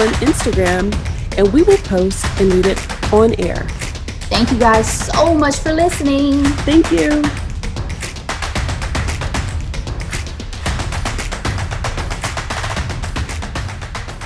on 0.00 0.06
Instagram 0.22 0.94
and 1.36 1.52
we 1.52 1.62
will 1.64 1.76
post 1.78 2.24
and 2.40 2.52
read 2.52 2.66
it 2.66 3.12
on 3.12 3.34
air. 3.40 3.66
Thank 4.30 4.52
you 4.52 4.58
guys 4.58 4.88
so 5.06 5.34
much 5.34 5.56
for 5.56 5.72
listening. 5.72 6.44
Thank 6.62 6.92
you. 6.92 7.22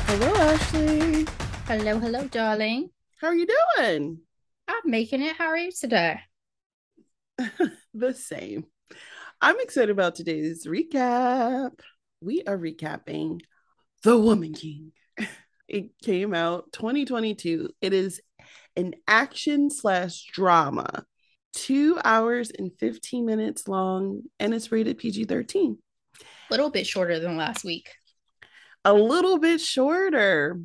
Hello, 0.08 0.34
Ashley. 0.36 1.26
Hello, 1.66 1.98
hello, 1.98 2.28
darling. 2.28 2.90
How 3.18 3.28
are 3.28 3.34
you 3.34 3.46
doing? 3.46 4.20
I'm 4.68 4.90
making 4.90 5.22
it. 5.22 5.36
How 5.36 5.46
are 5.46 5.56
you 5.56 5.72
today? 5.72 6.20
the 7.94 8.12
same. 8.12 8.66
I'm 9.40 9.58
excited 9.60 9.90
about 9.90 10.16
today's 10.16 10.66
recap. 10.66 11.80
We 12.20 12.42
are 12.46 12.58
recapping 12.58 13.40
The 14.02 14.18
Woman 14.18 14.52
King. 14.52 14.92
It 15.68 15.98
came 16.02 16.34
out 16.34 16.72
2022. 16.72 17.70
It 17.80 17.92
is 17.92 18.20
an 18.76 18.94
action 19.06 19.70
slash 19.70 20.24
drama, 20.32 21.04
two 21.52 21.98
hours 22.04 22.50
and 22.50 22.72
15 22.78 23.24
minutes 23.24 23.68
long, 23.68 24.22
and 24.38 24.54
it's 24.54 24.72
rated 24.72 24.98
PG 24.98 25.24
13. 25.24 25.78
A 26.20 26.24
little 26.50 26.70
bit 26.70 26.86
shorter 26.86 27.18
than 27.18 27.36
last 27.36 27.64
week. 27.64 27.90
A 28.84 28.92
little 28.92 29.38
bit 29.38 29.60
shorter. 29.60 30.60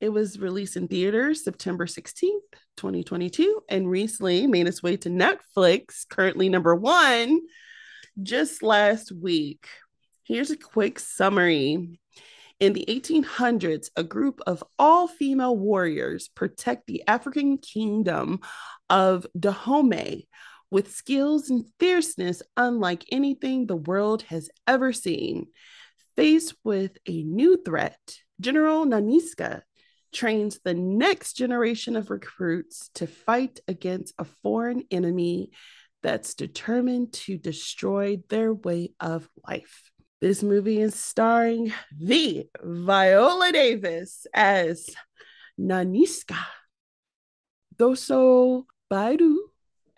It 0.00 0.10
was 0.10 0.38
released 0.38 0.76
in 0.76 0.88
theaters 0.88 1.44
September 1.44 1.86
16th, 1.86 2.40
2022, 2.76 3.62
and 3.68 3.88
recently 3.88 4.46
made 4.46 4.66
its 4.66 4.82
way 4.82 4.96
to 4.98 5.08
Netflix, 5.08 6.06
currently 6.08 6.48
number 6.48 6.74
one, 6.74 7.40
just 8.22 8.62
last 8.62 9.12
week. 9.12 9.66
Here's 10.24 10.50
a 10.50 10.56
quick 10.56 10.98
summary. 10.98 12.00
In 12.60 12.72
the 12.72 12.84
1800s, 12.88 13.90
a 13.96 14.04
group 14.04 14.40
of 14.46 14.62
all 14.78 15.08
female 15.08 15.56
warriors 15.56 16.28
protect 16.28 16.86
the 16.86 17.02
African 17.06 17.58
kingdom 17.58 18.40
of 18.88 19.26
Dahomey 19.38 20.28
with 20.70 20.94
skills 20.94 21.50
and 21.50 21.66
fierceness 21.78 22.42
unlike 22.56 23.04
anything 23.10 23.66
the 23.66 23.76
world 23.76 24.22
has 24.22 24.48
ever 24.66 24.92
seen. 24.92 25.48
Faced 26.16 26.54
with 26.62 26.96
a 27.06 27.22
new 27.24 27.60
threat, 27.62 27.98
General 28.40 28.86
Nanisca 28.86 29.62
trains 30.12 30.60
the 30.62 30.74
next 30.74 31.32
generation 31.34 31.96
of 31.96 32.10
recruits 32.10 32.88
to 32.94 33.06
fight 33.06 33.58
against 33.66 34.14
a 34.18 34.24
foreign 34.42 34.84
enemy 34.92 35.50
that's 36.04 36.34
determined 36.34 37.12
to 37.12 37.36
destroy 37.36 38.18
their 38.28 38.54
way 38.54 38.92
of 39.00 39.28
life. 39.48 39.90
This 40.24 40.42
movie 40.42 40.80
is 40.80 40.94
starring 40.94 41.70
the 41.94 42.48
Viola 42.62 43.52
Davis 43.52 44.26
as 44.32 44.88
Nanisca, 45.60 46.38
Thuso 47.76 48.64
Mbedu 48.90 49.36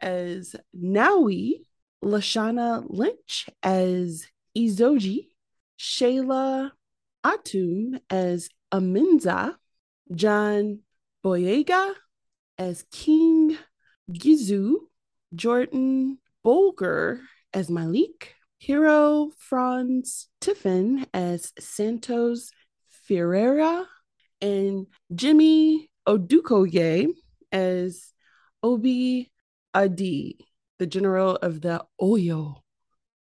as 0.00 0.56
Nawi, 0.76 1.66
Lashana 2.02 2.84
Lynch 2.88 3.48
as 3.62 4.26
Izogie, 4.58 5.28
Sheila 5.76 6.72
Atim 7.24 8.00
as 8.10 8.48
Amenza, 8.74 9.54
John 10.12 10.80
Boyega 11.24 11.94
as 12.58 12.84
King 12.90 13.56
Ghezo, 14.10 14.74
Jordan 15.32 16.18
Bolger 16.44 17.20
as 17.54 17.70
Malik, 17.70 18.35
Hero 18.58 19.30
Fiennes 19.38 20.28
Tiffin 20.40 21.06
as 21.12 21.52
Santos 21.58 22.50
Ferreira, 23.06 23.86
and 24.40 24.86
Jimmy 25.14 25.90
Odukoya 26.06 27.08
as 27.52 28.12
Oba 28.62 29.26
Ade, 29.76 30.40
the 30.78 30.86
general 30.86 31.36
of 31.36 31.60
the 31.60 31.84
Oyo 32.00 32.56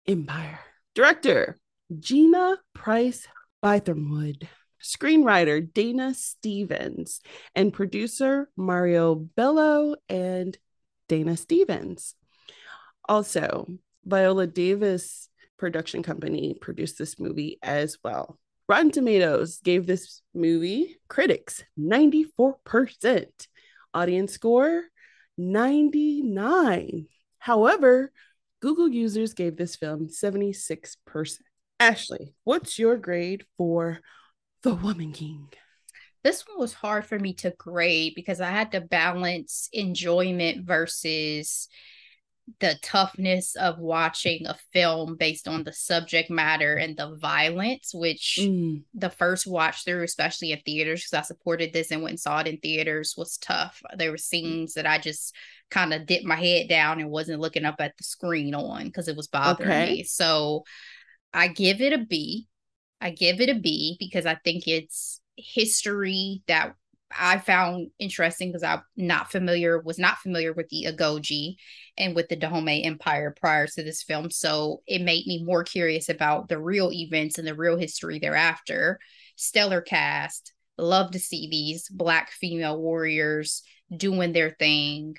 Empire. 0.08 0.60
Director 0.96 1.58
Gina 2.00 2.58
Price 2.74 3.28
Bytherwood, 3.64 4.48
screenwriter 4.82 5.74
Dana 5.74 6.14
Stevens, 6.14 7.22
and 7.54 7.74
producer 7.74 8.50
Maria 8.56 9.14
Bello 9.16 9.96
and 10.08 10.58
Dana 11.08 11.38
Stevens. 11.38 12.16
Also, 13.08 13.68
Viola 14.06 14.48
Davis 14.48 15.30
production 15.58 16.04
company 16.04 16.56
produced 16.60 16.98
this 16.98 17.20
movie 17.20 17.58
as 17.64 17.98
well. 18.04 18.38
Rotten 18.68 18.92
Tomatoes 18.92 19.60
gave 19.64 19.86
this 19.86 20.22
movie 20.34 20.98
critics 21.08 21.64
94%, 21.80 23.28
audience 23.94 24.34
score 24.34 24.84
99. 25.38 27.08
However, 27.40 28.12
Google 28.62 28.90
users 28.90 29.34
gave 29.34 29.58
this 29.58 29.76
film 29.76 30.08
76%. 30.08 31.38
Ashley, 31.80 32.34
what's 32.44 32.80
your 32.80 32.96
grade 32.98 33.46
for 33.58 34.00
The 34.64 34.74
Woman 34.74 35.12
King? 35.12 35.50
This 36.24 36.48
one 36.48 36.58
was 36.58 36.74
hard 36.74 37.06
for 37.06 37.20
me 37.20 37.34
to 37.36 37.54
grade 37.56 38.14
because 38.16 38.42
I 38.42 38.50
had 38.50 38.72
to 38.72 38.82
balance 38.82 39.70
enjoyment 39.72 40.66
versus 40.66 41.68
the 42.60 42.76
toughness 42.84 43.56
of 43.56 43.80
watching 43.80 44.46
a 44.46 44.56
film 44.72 45.16
based 45.18 45.48
on 45.48 45.64
the 45.64 45.74
subject 45.74 46.30
matter 46.30 46.76
and 46.76 46.96
the 46.96 47.16
violence, 47.16 47.92
which 47.94 48.38
mm. 48.40 48.84
the 48.94 49.10
first 49.10 49.48
watch 49.48 49.84
through, 49.84 50.04
especially 50.04 50.52
in 50.52 50.60
theaters, 50.62 51.02
because 51.02 51.14
I 51.14 51.22
supported 51.24 51.74
this 51.74 51.92
and 51.92 52.02
went 52.02 52.12
and 52.12 52.20
saw 52.20 52.40
it 52.40 52.48
in 52.48 52.58
theaters, 52.58 53.16
was 53.18 53.38
tough. 53.38 53.82
There 53.98 54.12
were 54.12 54.18
scenes 54.18 54.76
that 54.76 54.86
I 54.86 55.00
just 55.00 55.36
kind 55.72 55.94
of 55.94 56.06
dipped 56.06 56.26
my 56.26 56.36
head 56.36 56.70
down 56.70 57.00
and 57.00 57.10
wasn't 57.10 57.42
looking 57.42 57.66
up 57.66 57.78
at 57.80 57.98
the 57.98 58.04
screen 58.04 58.54
on 58.54 58.86
because 58.86 59.08
it 59.08 59.18
was 59.18 59.28
bothering 59.28 59.70
okay. 59.70 59.92
me. 59.92 60.04
So 60.04 60.64
I 61.34 61.48
give 61.48 61.82
it 61.82 61.94
a 61.94 61.98
B. 61.98 62.48
I 63.02 63.10
give 63.10 63.42
it 63.42 63.50
a 63.50 63.60
B 63.60 63.98
because 64.00 64.26
I 64.26 64.36
think 64.36 64.68
it's 64.68 65.20
history 65.36 66.44
that 66.48 66.76
I 67.12 67.38
found 67.38 67.92
interesting 68.00 68.50
because 68.50 68.64
I'm 68.64 68.82
not 68.98 69.32
familiar, 69.32 69.80
was 69.80 70.00
not 70.00 70.18
familiar 70.18 70.54
with 70.54 70.70
the 70.70 70.88
Agojie 70.90 71.56
and 71.98 72.16
with 72.16 72.30
the 72.30 72.36
Dahomey 72.36 72.84
Empire 72.84 73.34
prior 73.40 73.68
to 73.68 73.84
this 73.84 74.04
film. 74.04 74.32
So 74.32 74.82
it 74.88 75.02
made 75.02 75.26
me 75.28 75.44
more 75.44 75.64
curious 75.64 76.10
about 76.10 76.50
the 76.50 76.60
real 76.60 76.92
events 76.92 77.38
and 77.38 77.48
the 77.48 77.56
real 77.56 77.78
history 77.78 78.20
thereafter. 78.20 79.00
Stellar 79.36 79.82
cast. 79.82 80.54
Love 80.78 81.12
to 81.12 81.20
see 81.20 81.48
these 81.50 81.88
black 81.90 82.32
female 82.32 82.78
warriors 82.82 83.64
doing 83.96 84.34
their 84.34 84.50
thing. 84.50 85.16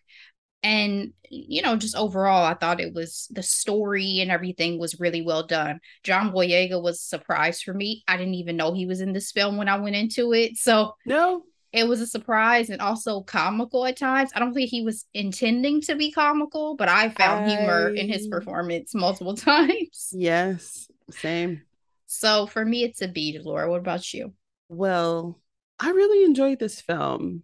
And, 0.63 1.13
you 1.31 1.63
know, 1.63 1.77
just 1.77 1.97
overall, 1.97 2.45
I 2.45 2.55
thought 2.55 2.81
it 2.81 2.93
was 2.93 3.29
the 3.31 3.43
story 3.43 4.19
and 4.21 4.31
everything 4.31 4.79
was 4.79 4.99
really 4.99 5.23
well 5.23 5.47
done. 5.47 5.81
John 6.03 6.33
Boyega 6.33 6.83
was 6.83 6.97
a 6.97 7.05
surprise 7.05 7.63
for 7.63 7.73
me. 7.73 8.03
I 8.09 8.17
didn't 8.17 8.35
even 8.35 8.57
know 8.57 8.75
he 8.75 8.87
was 8.87 9.01
in 9.01 9.13
this 9.13 9.31
film 9.31 9.57
when 9.57 9.69
I 9.69 9.79
went 9.79 9.97
into 9.97 10.33
it. 10.33 10.57
So, 10.57 10.95
no, 11.07 11.45
it 11.77 11.87
was 11.87 12.01
a 12.01 12.07
surprise 12.07 12.71
and 12.71 12.81
also 12.81 13.21
comical 13.21 13.85
at 13.85 13.99
times. 13.99 14.31
I 14.35 14.39
don't 14.39 14.55
think 14.55 14.71
he 14.71 14.83
was 14.83 15.05
intending 15.13 15.83
to 15.83 15.95
be 15.95 16.11
comical, 16.11 16.75
but 16.75 16.89
I 16.89 17.11
found 17.11 17.45
I... 17.45 17.55
humor 17.55 17.91
in 17.91 18.09
his 18.09 18.29
performance 18.29 18.95
multiple 18.95 19.37
times. 19.37 20.09
Yes, 20.13 20.89
same. 21.11 21.63
So 22.07 22.47
for 22.47 22.65
me, 22.65 22.83
it's 22.83 23.03
a 23.03 23.09
B, 23.09 23.39
Laura. 23.43 23.69
What 23.69 23.81
about 23.81 24.15
you? 24.15 24.33
Well, 24.71 25.39
I 25.79 25.91
really 25.91 26.25
enjoyed 26.25 26.59
this 26.59 26.81
film. 26.81 27.43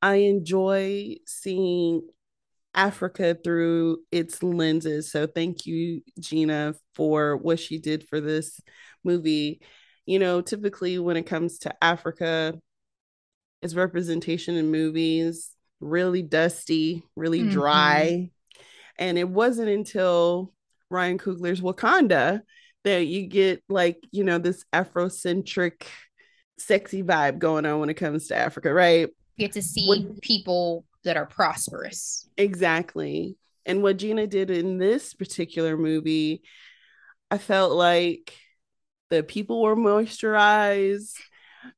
I 0.00 0.14
enjoy 0.14 1.16
seeing 1.26 2.08
Africa 2.72 3.36
through 3.44 3.98
its 4.10 4.42
lenses. 4.42 5.12
So 5.12 5.26
thank 5.26 5.66
you, 5.66 6.00
Gina, 6.18 6.76
for 6.94 7.36
what 7.36 7.60
she 7.60 7.78
did 7.78 8.08
for 8.08 8.22
this 8.22 8.58
movie. 9.04 9.60
You 10.06 10.18
know, 10.18 10.40
typically 10.40 10.98
when 10.98 11.18
it 11.18 11.26
comes 11.26 11.58
to 11.60 11.84
Africa, 11.84 12.58
its 13.62 13.74
representation 13.74 14.56
in 14.56 14.70
movies 14.70 15.50
really 15.80 16.22
dusty, 16.22 17.04
really 17.16 17.40
mm-hmm. 17.40 17.50
dry. 17.50 18.30
And 18.98 19.18
it 19.18 19.28
wasn't 19.28 19.68
until 19.68 20.52
Ryan 20.90 21.18
Coogler's 21.18 21.60
Wakanda 21.60 22.42
that 22.84 23.06
you 23.06 23.26
get 23.26 23.62
like, 23.68 24.02
you 24.10 24.24
know, 24.24 24.38
this 24.38 24.64
Afrocentric 24.72 25.82
sexy 26.58 27.02
vibe 27.02 27.38
going 27.38 27.66
on 27.66 27.80
when 27.80 27.90
it 27.90 27.94
comes 27.94 28.28
to 28.28 28.36
Africa, 28.36 28.72
right? 28.72 29.08
Get 29.38 29.52
to 29.52 29.62
see 29.62 29.86
What- 29.86 30.20
people 30.20 30.84
that 31.04 31.16
are 31.16 31.26
prosperous. 31.26 32.28
Exactly. 32.36 33.36
And 33.64 33.82
what 33.82 33.98
Gina 33.98 34.26
did 34.26 34.50
in 34.50 34.78
this 34.78 35.14
particular 35.14 35.76
movie, 35.76 36.42
I 37.30 37.38
felt 37.38 37.72
like 37.72 38.34
the 39.10 39.22
people 39.22 39.62
were 39.62 39.76
moisturized, 39.76 41.14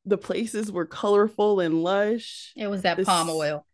the 0.05 0.19
places 0.19 0.71
were 0.71 0.87
colorful 0.87 1.61
and 1.61 1.83
lush. 1.83 2.53
It 2.57 2.69
was 2.69 2.83
that 2.83 2.97
This- 2.97 3.07
palm 3.07 3.29
oil. 3.31 3.67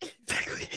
Exactly. 0.00 0.68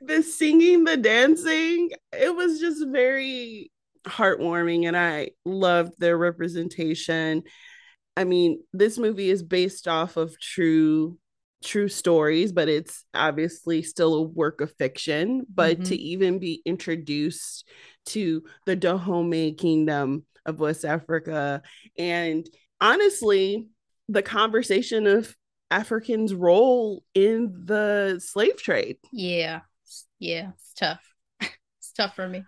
the 0.00 0.22
singing, 0.22 0.84
the 0.84 0.96
dancing, 0.96 1.90
it 2.12 2.34
was 2.34 2.60
just 2.60 2.86
very 2.88 3.70
heartwarming 4.06 4.86
and 4.86 4.96
I 4.96 5.30
loved 5.44 5.92
their 5.98 6.16
representation. 6.16 7.42
I 8.16 8.24
mean, 8.24 8.62
this 8.72 8.98
movie 8.98 9.30
is 9.30 9.42
based 9.42 9.88
off 9.88 10.16
of 10.16 10.38
true 10.38 11.18
true 11.64 11.88
stories, 11.88 12.52
but 12.52 12.68
it's 12.68 13.04
obviously 13.14 13.82
still 13.82 14.14
a 14.14 14.22
work 14.22 14.60
of 14.60 14.72
fiction. 14.76 15.46
But 15.52 15.78
to 15.84 15.94
mm-hmm. 15.94 15.94
even 15.94 16.38
be 16.38 16.62
introduced 16.64 17.66
to 18.06 18.44
the 18.66 18.76
Dahomey 18.76 19.52
Kingdom 19.54 20.24
of 20.46 20.60
West 20.60 20.84
Africa 20.84 21.62
and 21.98 22.48
honestly, 22.80 23.68
the 24.08 24.22
conversation 24.22 25.06
of 25.06 25.34
Africans' 25.70 26.34
role 26.34 27.02
in 27.14 27.64
the 27.64 28.20
slave 28.24 28.62
trade. 28.62 28.98
Yeah. 29.12 29.60
Yeah. 30.18 30.50
It's 30.54 30.74
tough. 30.74 31.02
it's 31.40 31.92
tough 31.96 32.14
for 32.14 32.28
me. 32.28 32.44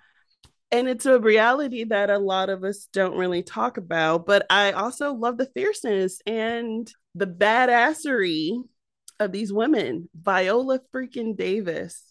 And 0.72 0.88
it's 0.88 1.06
a 1.06 1.20
reality 1.20 1.84
that 1.84 2.10
a 2.10 2.18
lot 2.18 2.50
of 2.50 2.64
us 2.64 2.88
don't 2.92 3.16
really 3.16 3.42
talk 3.42 3.78
about. 3.78 4.26
But 4.26 4.46
I 4.50 4.72
also 4.72 5.14
love 5.14 5.38
the 5.38 5.46
fierceness 5.46 6.20
and 6.26 6.90
the 7.14 7.26
badassery 7.26 8.62
of 9.18 9.32
these 9.32 9.52
women. 9.52 10.08
Viola 10.14 10.80
freaking 10.94 11.36
Davis. 11.36 12.02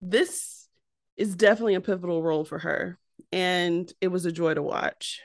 This 0.00 0.68
is 1.16 1.34
definitely 1.34 1.74
a 1.74 1.80
pivotal 1.80 2.22
role 2.22 2.44
for 2.44 2.58
her. 2.58 2.98
And 3.34 3.92
it 4.00 4.08
was 4.08 4.26
a 4.26 4.32
joy 4.32 4.54
to 4.54 4.62
watch. 4.62 5.20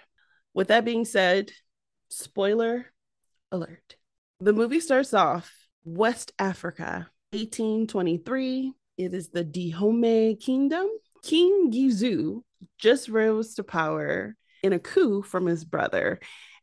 With 0.55 0.69
that 0.69 0.83
being 0.83 1.05
said, 1.05 1.51
spoiler 2.09 2.87
alert. 3.51 3.97
The 4.39 4.51
movie 4.51 4.79
starts 4.79 5.13
off 5.13 5.53
West 5.83 6.31
Africa, 6.39 7.07
1823. 7.33 8.73
It 8.97 9.13
is 9.13 9.29
the 9.29 9.43
Dahomey 9.43 10.37
Kingdom. 10.37 10.87
King 11.21 11.71
Ghezo 11.71 12.41
just 12.79 13.09
rose 13.09 13.53
to 13.53 13.63
power 13.63 14.35
in 14.63 14.73
a 14.73 14.79
coup 14.79 15.21
from 15.21 15.45
his 15.45 15.63
brother. 15.63 16.19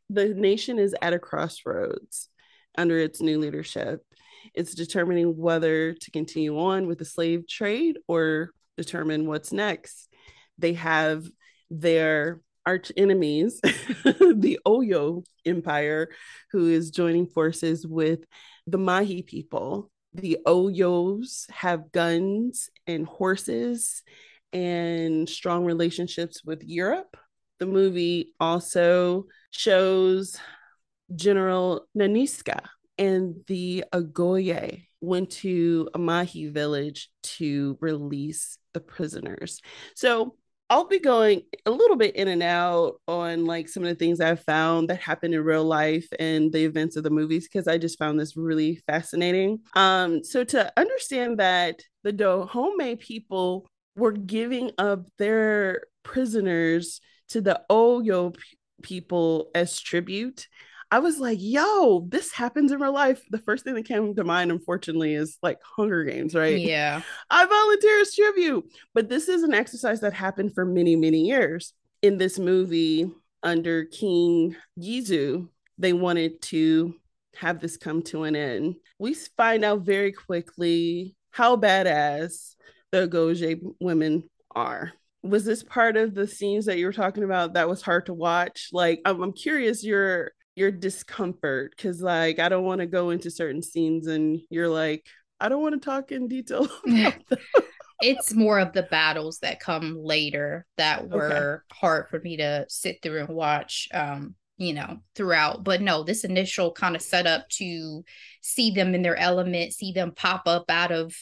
The 0.09 0.33
nation 0.33 0.79
is 0.79 0.93
at 1.01 1.13
a 1.13 1.19
crossroads 1.19 2.27
under 2.77 2.99
its 2.99 3.21
new 3.21 3.39
leadership. 3.39 4.03
It's 4.53 4.75
determining 4.75 5.37
whether 5.37 5.93
to 5.93 6.11
continue 6.11 6.59
on 6.59 6.87
with 6.87 6.99
the 6.99 7.05
slave 7.05 7.47
trade 7.47 7.99
or 8.05 8.49
determine 8.75 9.27
what's 9.27 9.53
next. 9.53 10.06
They 10.57 10.73
have 10.73 11.25
their 11.69 12.41
arch 12.65 12.91
enemies, 12.97 13.59
the 13.63 14.59
Oyo 14.65 15.23
Empire, 15.45 16.09
who 16.51 16.67
is 16.67 16.91
joining 16.91 17.27
forces 17.27 17.87
with 17.87 18.19
the 18.65 18.77
Mahi 18.77 19.21
people. 19.21 19.89
The 20.13 20.39
Oyos 20.45 21.49
have 21.49 21.91
guns 21.91 22.69
and 22.85 23.05
horses 23.05 24.03
and 24.51 25.29
strong 25.29 25.63
relationships 25.63 26.43
with 26.43 26.63
Europe. 26.63 27.15
The 27.59 27.65
movie 27.67 28.33
also 28.39 29.27
shows 29.51 30.37
General 31.15 31.87
Nanisca 31.97 32.59
and 32.97 33.35
the 33.47 33.85
Agojie 33.93 34.87
went 34.99 35.29
to 35.29 35.89
a 35.93 35.99
Mahi 35.99 36.47
village 36.47 37.09
to 37.21 37.77
release 37.79 38.57
the 38.73 38.79
prisoners. 38.79 39.61
So 39.95 40.35
I'll 40.69 40.87
be 40.87 40.99
going 40.99 41.43
a 41.65 41.71
little 41.71 41.95
bit 41.95 42.15
in 42.15 42.27
and 42.27 42.43
out 42.43 42.99
on 43.07 43.45
like 43.45 43.69
some 43.69 43.83
of 43.83 43.89
the 43.89 43.95
things 43.95 44.19
I've 44.19 44.43
found 44.43 44.89
that 44.89 44.99
happened 44.99 45.33
in 45.33 45.43
real 45.43 45.63
life 45.63 46.07
and 46.19 46.51
the 46.51 46.65
events 46.65 46.97
of 46.97 47.03
the 47.03 47.09
movies 47.09 47.47
because 47.47 47.67
I 47.67 47.77
just 47.77 47.97
found 47.97 48.19
this 48.19 48.35
really 48.35 48.81
fascinating. 48.85 49.59
Um, 49.75 50.23
so 50.23 50.43
to 50.43 50.71
understand 50.77 51.39
that 51.39 51.81
the 52.03 52.11
Dahomey 52.11 52.97
people 52.97 53.69
were 53.95 54.11
giving 54.11 54.71
up 54.77 55.05
their 55.17 55.83
prisoners 56.03 56.99
to 57.29 57.41
the 57.41 57.61
Oyo 57.69 58.35
people 58.81 59.49
as 59.55 59.79
tribute. 59.79 60.47
I 60.89 60.99
was 60.99 61.19
like, 61.19 61.39
yo, 61.41 62.05
this 62.07 62.31
happens 62.31 62.71
in 62.71 62.79
real 62.79 62.93
life. 62.93 63.21
The 63.29 63.39
first 63.39 63.63
thing 63.63 63.75
that 63.75 63.87
came 63.87 64.15
to 64.15 64.23
mind, 64.23 64.51
unfortunately, 64.51 65.15
is 65.15 65.37
like 65.43 65.59
Hunger 65.61 66.03
Games, 66.05 66.33
right? 66.33 66.57
Yeah. 66.57 67.01
I 67.29 67.45
volunteer 67.45 67.99
as 67.99 68.15
tribute. 68.15 68.71
But 68.93 69.09
this 69.09 69.27
is 69.27 69.43
an 69.43 69.53
exercise 69.53 69.99
that 70.01 70.13
happened 70.13 70.53
for 70.53 70.63
many, 70.65 70.95
many 70.95 71.25
years. 71.25 71.73
In 72.01 72.17
this 72.17 72.39
movie, 72.39 73.11
under 73.43 73.85
King 73.85 74.55
Ghezo, 74.79 75.49
they 75.77 75.93
wanted 75.93 76.41
to 76.43 76.95
have 77.35 77.59
this 77.59 77.75
come 77.77 78.01
to 78.03 78.23
an 78.23 78.35
end. 78.35 78.75
We 78.97 79.13
find 79.13 79.65
out 79.65 79.81
very 79.81 80.11
quickly 80.11 81.15
how 81.31 81.57
badass 81.57 82.55
the 82.91 83.07
Goje 83.07 83.59
women 83.79 84.29
are. 84.55 84.93
Was 85.23 85.43
this 85.43 85.63
part 85.63 85.97
of 85.97 86.13
the 86.13 86.27
scenes 86.27 86.65
that 86.65 86.77
you 86.77 86.85
were 86.85 86.93
talking 86.93 87.23
about 87.23 87.53
that 87.53 87.67
was 87.67 87.81
hard 87.81 88.05
to 88.05 88.13
watch? 88.13 88.69
Like, 88.71 89.01
I'm, 89.05 89.21
I'm 89.21 89.33
curious 89.33 89.83
your 89.83 90.31
your 90.57 90.71
discomfort 90.71 91.73
because, 91.75 92.01
like, 92.01 92.39
I 92.39 92.49
don't 92.49 92.65
want 92.65 92.81
to 92.81 92.87
go 92.87 93.11
into 93.11 93.29
certain 93.29 93.61
scenes 93.61 94.07
and 94.07 94.39
you're 94.49 94.69
like, 94.69 95.05
I 95.39 95.49
don't 95.49 95.61
want 95.61 95.75
to 95.75 95.85
talk 95.85 96.11
in 96.11 96.27
detail 96.27 96.67
it's 98.01 98.33
more 98.33 98.59
of 98.59 98.73
the 98.73 98.83
battles 98.83 99.39
that 99.39 99.59
come 99.59 99.97
later 99.97 100.65
that 100.77 101.09
were 101.09 101.63
hard 101.71 102.09
for 102.09 102.19
me 102.19 102.37
to 102.37 102.65
sit 102.69 103.01
through 103.01 103.21
and 103.21 103.29
watch 103.29 103.87
um 103.93 104.35
you 104.57 104.73
know 104.73 104.97
throughout 105.15 105.63
but 105.63 105.81
no 105.81 106.03
this 106.03 106.23
initial 106.23 106.71
kind 106.71 106.95
of 106.95 107.01
setup 107.01 107.47
to 107.49 108.03
see 108.41 108.71
them 108.71 108.93
in 108.93 109.01
their 109.01 109.15
element 109.15 109.73
see 109.73 109.91
them 109.91 110.11
pop 110.15 110.43
up 110.47 110.65
out 110.69 110.91
of 110.91 111.15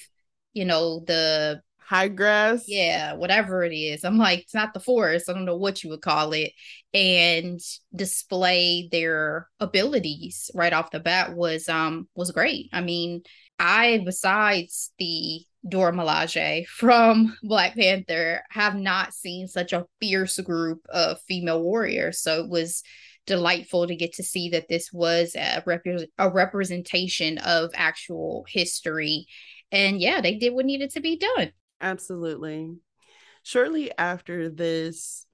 you 0.54 0.66
know 0.66 1.02
the 1.08 1.62
High 1.88 2.08
grass. 2.08 2.66
yeah 2.68 3.14
whatever 3.14 3.64
it 3.64 3.74
is 3.74 4.04
i'm 4.04 4.18
like 4.18 4.40
it's 4.40 4.54
not 4.54 4.74
the 4.74 4.80
forest 4.80 5.30
i 5.30 5.34
don't 5.34 5.46
know 5.46 5.58
what 5.58 5.84
you 5.84 5.92
would 5.92 6.02
call 6.02 6.34
it 6.34 6.52
and 6.94 7.60
display 7.96 8.90
their 8.92 9.48
abilities 9.60 10.50
right 10.56 10.74
off 10.74 10.92
the 10.92 11.00
bat 11.00 11.36
was 11.36 11.70
um 11.70 12.08
was 12.16 12.32
great 12.32 12.70
i 12.74 12.82
mean 12.82 13.22
i 13.60 14.02
besides 14.04 14.92
the 14.98 15.42
Dora 15.68 15.92
Milaje 15.92 16.68
from 16.68 17.36
Black 17.44 17.76
Panther 17.76 18.44
have 18.50 18.76
not 18.76 19.14
seen 19.14 19.48
such 19.48 19.74
a 19.74 19.86
fierce 20.00 20.40
group 20.40 20.86
of 20.90 21.20
female 21.28 21.62
warriors. 21.62 22.22
So 22.22 22.44
it 22.44 22.50
was 22.50 22.84
delightful 23.26 23.88
to 23.88 23.96
get 23.96 24.14
to 24.14 24.24
see 24.24 24.50
that 24.50 24.68
this 24.70 24.94
was 24.94 25.36
a, 25.36 25.64
rep- 25.66 25.86
a 26.18 26.30
representation 26.30 27.40
of 27.40 27.72
actual 27.74 28.46
history. 28.48 29.26
And 29.72 30.00
yeah, 30.00 30.22
they 30.22 30.36
did 30.36 30.54
what 30.54 30.66
needed 30.66 30.92
to 30.92 31.02
be 31.02 31.18
done. 31.18 31.52
Absolutely. 31.82 32.78
Shortly 33.44 33.92
after 33.98 34.50
this 34.50 35.26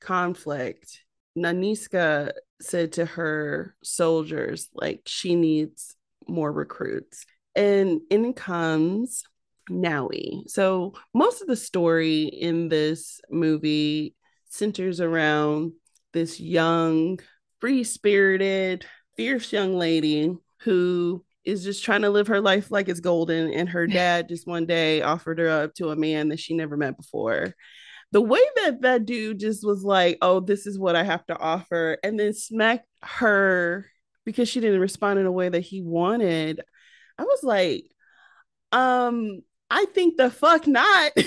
conflict, 0.00 1.04
Nanisca 1.36 2.32
said 2.60 2.92
to 2.92 3.04
her 3.04 3.76
soldiers, 3.82 4.68
like, 4.74 5.02
she 5.06 5.36
needs 5.36 5.94
more 6.26 6.50
recruits. 6.52 7.24
And 7.54 8.00
in 8.10 8.32
comes 8.32 9.24
Nawi. 9.70 10.48
So, 10.48 10.94
most 11.14 11.42
of 11.42 11.48
the 11.48 11.56
story 11.56 12.24
in 12.24 12.68
this 12.68 13.20
movie 13.30 14.14
centers 14.46 15.00
around 15.00 15.72
this 16.12 16.40
young, 16.40 17.20
free 17.60 17.84
spirited, 17.84 18.84
fierce 19.16 19.52
young 19.52 19.76
lady 19.76 20.34
who 20.62 21.24
is 21.50 21.64
just 21.64 21.84
trying 21.84 22.02
to 22.02 22.10
live 22.10 22.28
her 22.28 22.40
life 22.40 22.70
like 22.70 22.88
it's 22.88 23.00
golden. 23.00 23.52
And 23.52 23.68
her 23.68 23.86
dad 23.88 24.28
just 24.28 24.46
one 24.46 24.66
day 24.66 25.02
offered 25.02 25.38
her 25.38 25.48
up 25.48 25.74
to 25.74 25.90
a 25.90 25.96
man 25.96 26.28
that 26.28 26.40
she 26.40 26.54
never 26.54 26.76
met 26.76 26.96
before. 26.96 27.54
The 28.12 28.20
way 28.20 28.42
that 28.56 28.82
that 28.82 29.04
dude 29.04 29.38
just 29.38 29.64
was 29.64 29.84
like, 29.84 30.18
oh, 30.22 30.40
this 30.40 30.66
is 30.66 30.78
what 30.78 30.96
I 30.96 31.04
have 31.04 31.24
to 31.26 31.38
offer, 31.38 31.96
and 32.02 32.18
then 32.18 32.32
smacked 32.32 32.88
her 33.02 33.86
because 34.24 34.48
she 34.48 34.60
didn't 34.60 34.80
respond 34.80 35.20
in 35.20 35.26
a 35.26 35.32
way 35.32 35.48
that 35.48 35.60
he 35.60 35.80
wanted. 35.80 36.60
I 37.18 37.22
was 37.22 37.42
like, 37.44 37.84
um, 38.72 39.42
I 39.70 39.84
think 39.94 40.16
the 40.16 40.30
fuck 40.30 40.66
not. 40.66 41.12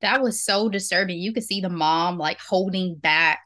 that 0.00 0.20
was 0.20 0.44
so 0.44 0.68
disturbing. 0.68 1.18
You 1.18 1.32
could 1.32 1.44
see 1.44 1.60
the 1.60 1.68
mom 1.68 2.18
like 2.18 2.40
holding 2.40 2.96
back 2.96 3.40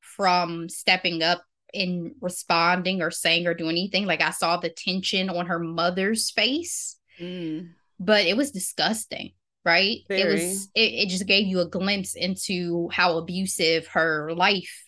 from 0.00 0.68
stepping 0.68 1.22
up 1.22 1.42
in 1.74 2.14
responding 2.20 3.02
or 3.02 3.10
saying 3.10 3.46
or 3.46 3.54
doing 3.54 3.70
anything. 3.72 4.06
Like 4.06 4.22
I 4.22 4.30
saw 4.30 4.56
the 4.56 4.70
tension 4.70 5.28
on 5.28 5.46
her 5.46 5.58
mother's 5.58 6.30
face, 6.30 6.96
Mm. 7.20 7.70
but 8.00 8.26
it 8.26 8.36
was 8.36 8.50
disgusting. 8.50 9.32
right? 9.64 10.00
It 10.10 10.26
was 10.26 10.68
it, 10.74 10.80
it 10.92 11.08
just 11.08 11.26
gave 11.26 11.46
you 11.46 11.60
a 11.60 11.68
glimpse 11.68 12.14
into 12.14 12.88
how 12.92 13.16
abusive 13.16 13.86
her 13.88 14.32
life 14.34 14.84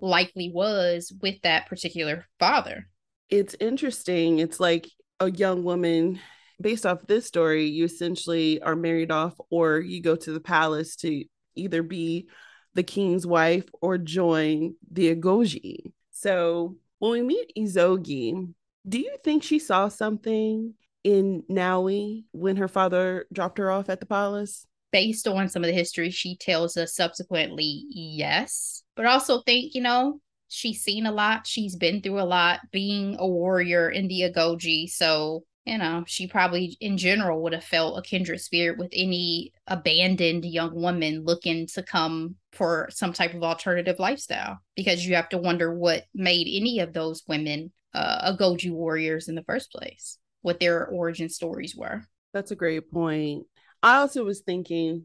likely 0.00 0.52
was 0.54 1.12
with 1.20 1.40
that 1.42 1.66
particular 1.66 2.24
father. 2.38 2.88
It's 3.28 3.56
interesting. 3.58 4.38
It's 4.38 4.60
like 4.60 4.88
a 5.18 5.30
young 5.30 5.64
woman 5.64 6.20
based 6.60 6.86
off 6.86 7.06
this 7.08 7.26
story, 7.26 7.66
you 7.66 7.84
essentially 7.86 8.62
are 8.62 8.76
married 8.76 9.10
off 9.10 9.34
or 9.50 9.78
you 9.80 10.00
go 10.00 10.14
to 10.14 10.30
the 10.32 10.38
palace 10.40 10.94
to 10.96 11.24
either 11.56 11.82
be 11.82 12.28
the 12.74 12.82
king's 12.84 13.26
wife 13.26 13.64
or 13.82 13.98
join 13.98 14.74
the 14.92 15.14
Agojie. 15.14 15.92
So 16.14 16.76
when 17.00 17.10
we 17.10 17.22
meet 17.22 17.52
Izogie, 17.58 18.54
do 18.88 18.98
you 18.98 19.16
think 19.22 19.42
she 19.42 19.58
saw 19.58 19.88
something 19.88 20.74
in 21.02 21.42
Nawi 21.50 22.24
when 22.32 22.56
her 22.56 22.68
father 22.68 23.26
dropped 23.32 23.58
her 23.58 23.70
off 23.70 23.90
at 23.90 24.00
the 24.00 24.06
palace? 24.06 24.64
Based 24.92 25.26
on 25.26 25.48
some 25.48 25.64
of 25.64 25.66
the 25.66 25.74
history 25.74 26.10
she 26.10 26.36
tells 26.36 26.76
us 26.76 26.94
subsequently, 26.94 27.84
yes. 27.90 28.84
But 28.94 29.06
also 29.06 29.42
think, 29.42 29.74
you 29.74 29.82
know, 29.82 30.20
she's 30.48 30.82
seen 30.82 31.04
a 31.04 31.12
lot. 31.12 31.48
She's 31.48 31.74
been 31.74 32.00
through 32.00 32.20
a 32.20 32.22
lot 32.22 32.60
being 32.70 33.16
a 33.18 33.26
warrior 33.26 33.90
in 33.90 34.06
the 34.06 34.20
Agojie. 34.20 34.88
So 34.88 35.44
you 35.64 35.78
know, 35.78 36.04
she 36.06 36.26
probably 36.26 36.76
in 36.80 36.98
general 36.98 37.42
would 37.42 37.54
have 37.54 37.64
felt 37.64 37.98
a 37.98 38.02
kindred 38.02 38.40
spirit 38.40 38.78
with 38.78 38.90
any 38.92 39.52
abandoned 39.66 40.44
young 40.44 40.74
woman 40.74 41.24
looking 41.24 41.66
to 41.68 41.82
come 41.82 42.36
for 42.52 42.88
some 42.90 43.12
type 43.12 43.34
of 43.34 43.42
alternative 43.42 43.98
lifestyle. 43.98 44.58
Because 44.76 45.06
you 45.06 45.14
have 45.14 45.30
to 45.30 45.38
wonder 45.38 45.74
what 45.74 46.04
made 46.14 46.46
any 46.50 46.80
of 46.80 46.92
those 46.92 47.22
women 47.26 47.72
uh, 47.94 48.32
Agojie 48.32 48.72
warriors 48.72 49.28
in 49.28 49.34
the 49.34 49.44
first 49.44 49.70
place, 49.72 50.18
what 50.42 50.60
their 50.60 50.86
origin 50.86 51.28
stories 51.28 51.74
were. 51.74 52.04
That's 52.34 52.50
a 52.50 52.56
great 52.56 52.90
point. 52.90 53.46
I 53.82 53.96
also 53.96 54.24
was 54.24 54.40
thinking 54.40 55.04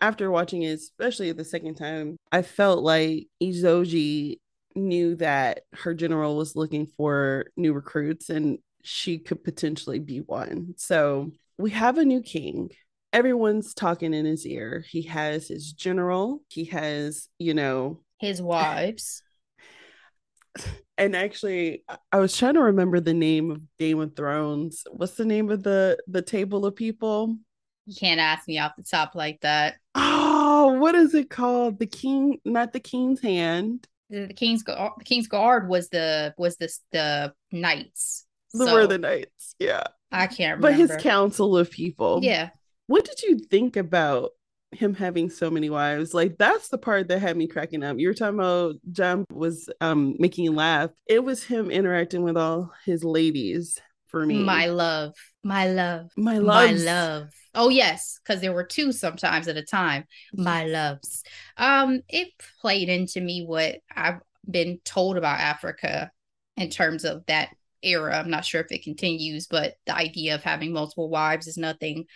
after 0.00 0.30
watching 0.30 0.62
it, 0.62 0.72
especially 0.72 1.30
the 1.30 1.44
second 1.44 1.76
time, 1.76 2.16
I 2.32 2.42
felt 2.42 2.82
like 2.82 3.28
Izogie 3.40 4.38
knew 4.74 5.14
that 5.16 5.60
her 5.74 5.94
general 5.94 6.36
was 6.36 6.56
looking 6.56 6.86
for 6.86 7.46
new 7.56 7.72
recruits 7.72 8.30
and 8.30 8.58
she 8.82 9.18
could 9.18 9.44
potentially 9.44 9.98
be 9.98 10.18
one. 10.18 10.74
So 10.76 11.32
we 11.58 11.70
have 11.70 11.98
a 11.98 12.04
new 12.04 12.20
king. 12.20 12.70
Everyone's 13.12 13.74
talking 13.74 14.14
in 14.14 14.24
his 14.24 14.46
ear. 14.46 14.84
He 14.88 15.02
has 15.02 15.48
his 15.48 15.72
general, 15.72 16.42
he 16.48 16.64
has, 16.66 17.28
you 17.38 17.54
know, 17.54 18.00
his 18.18 18.40
wives. 18.40 19.22
And 20.98 21.16
actually, 21.16 21.82
I 22.12 22.18
was 22.18 22.36
trying 22.36 22.54
to 22.54 22.60
remember 22.60 23.00
the 23.00 23.14
name 23.14 23.50
of 23.50 23.62
Game 23.78 23.98
of 23.98 24.14
Thrones. 24.14 24.84
What's 24.92 25.14
the 25.14 25.24
name 25.24 25.50
of 25.50 25.62
the 25.62 25.98
the 26.06 26.20
table 26.20 26.66
of 26.66 26.76
people? 26.76 27.38
You 27.86 27.94
can't 27.98 28.20
ask 28.20 28.46
me 28.46 28.58
off 28.58 28.76
the 28.76 28.84
top 28.84 29.14
like 29.14 29.40
that. 29.40 29.76
Oh, 29.94 30.74
what 30.78 30.94
is 30.94 31.14
it 31.14 31.30
called? 31.30 31.78
The 31.78 31.86
king, 31.86 32.38
not 32.44 32.72
the 32.72 32.78
king's 32.78 33.20
hand. 33.20 33.88
The, 34.10 34.26
the 34.26 34.34
king's 34.34 34.62
the 34.62 34.90
king's 35.04 35.26
guard 35.26 35.68
was 35.68 35.88
the 35.88 36.34
was 36.36 36.56
the 36.58 36.70
the 36.92 37.32
knights 37.50 38.26
the 38.52 38.66
so, 38.66 38.74
were 38.74 38.86
the 38.86 38.98
knights. 38.98 39.54
Yeah. 39.58 39.84
I 40.10 40.26
can't 40.26 40.58
remember. 40.58 40.68
But 40.68 40.74
his 40.74 41.02
council 41.02 41.56
of 41.56 41.70
people. 41.70 42.20
Yeah. 42.22 42.50
What 42.86 43.04
did 43.04 43.22
you 43.22 43.38
think 43.38 43.76
about 43.76 44.30
him 44.72 44.94
having 44.94 45.30
so 45.30 45.50
many 45.50 45.70
wives? 45.70 46.14
Like 46.14 46.36
that's 46.38 46.68
the 46.68 46.78
part 46.78 47.08
that 47.08 47.20
had 47.20 47.36
me 47.36 47.46
cracking 47.46 47.82
up. 47.82 47.98
You 47.98 48.08
were 48.08 48.14
talking 48.14 48.38
about 48.38 48.76
John 48.90 49.24
was 49.32 49.68
um 49.80 50.16
making 50.18 50.44
you 50.44 50.52
laugh. 50.52 50.90
It 51.06 51.24
was 51.24 51.44
him 51.44 51.70
interacting 51.70 52.22
with 52.22 52.36
all 52.36 52.72
his 52.84 53.04
ladies 53.04 53.80
for 54.08 54.24
me. 54.26 54.42
My 54.42 54.66
love. 54.66 55.14
My 55.42 55.68
love. 55.68 56.10
My 56.16 56.38
love. 56.38 56.46
My 56.46 56.72
love. 56.72 57.28
Oh 57.54 57.68
yes, 57.68 58.18
because 58.22 58.40
there 58.40 58.52
were 58.52 58.64
two 58.64 58.92
sometimes 58.92 59.48
at 59.48 59.56
a 59.56 59.62
time. 59.62 60.04
My 60.32 60.64
loves. 60.64 61.22
Um, 61.56 62.00
it 62.08 62.28
played 62.60 62.88
into 62.88 63.20
me 63.20 63.44
what 63.44 63.80
I've 63.94 64.20
been 64.48 64.80
told 64.84 65.16
about 65.16 65.40
Africa 65.40 66.10
in 66.56 66.70
terms 66.70 67.04
of 67.04 67.24
that 67.26 67.50
era. 67.82 68.18
I'm 68.18 68.30
not 68.30 68.44
sure 68.44 68.60
if 68.60 68.70
it 68.70 68.84
continues, 68.84 69.46
but 69.46 69.74
the 69.86 69.94
idea 69.94 70.34
of 70.34 70.42
having 70.42 70.72
multiple 70.72 71.08
wives 71.08 71.46
is 71.46 71.56
nothing 71.56 72.06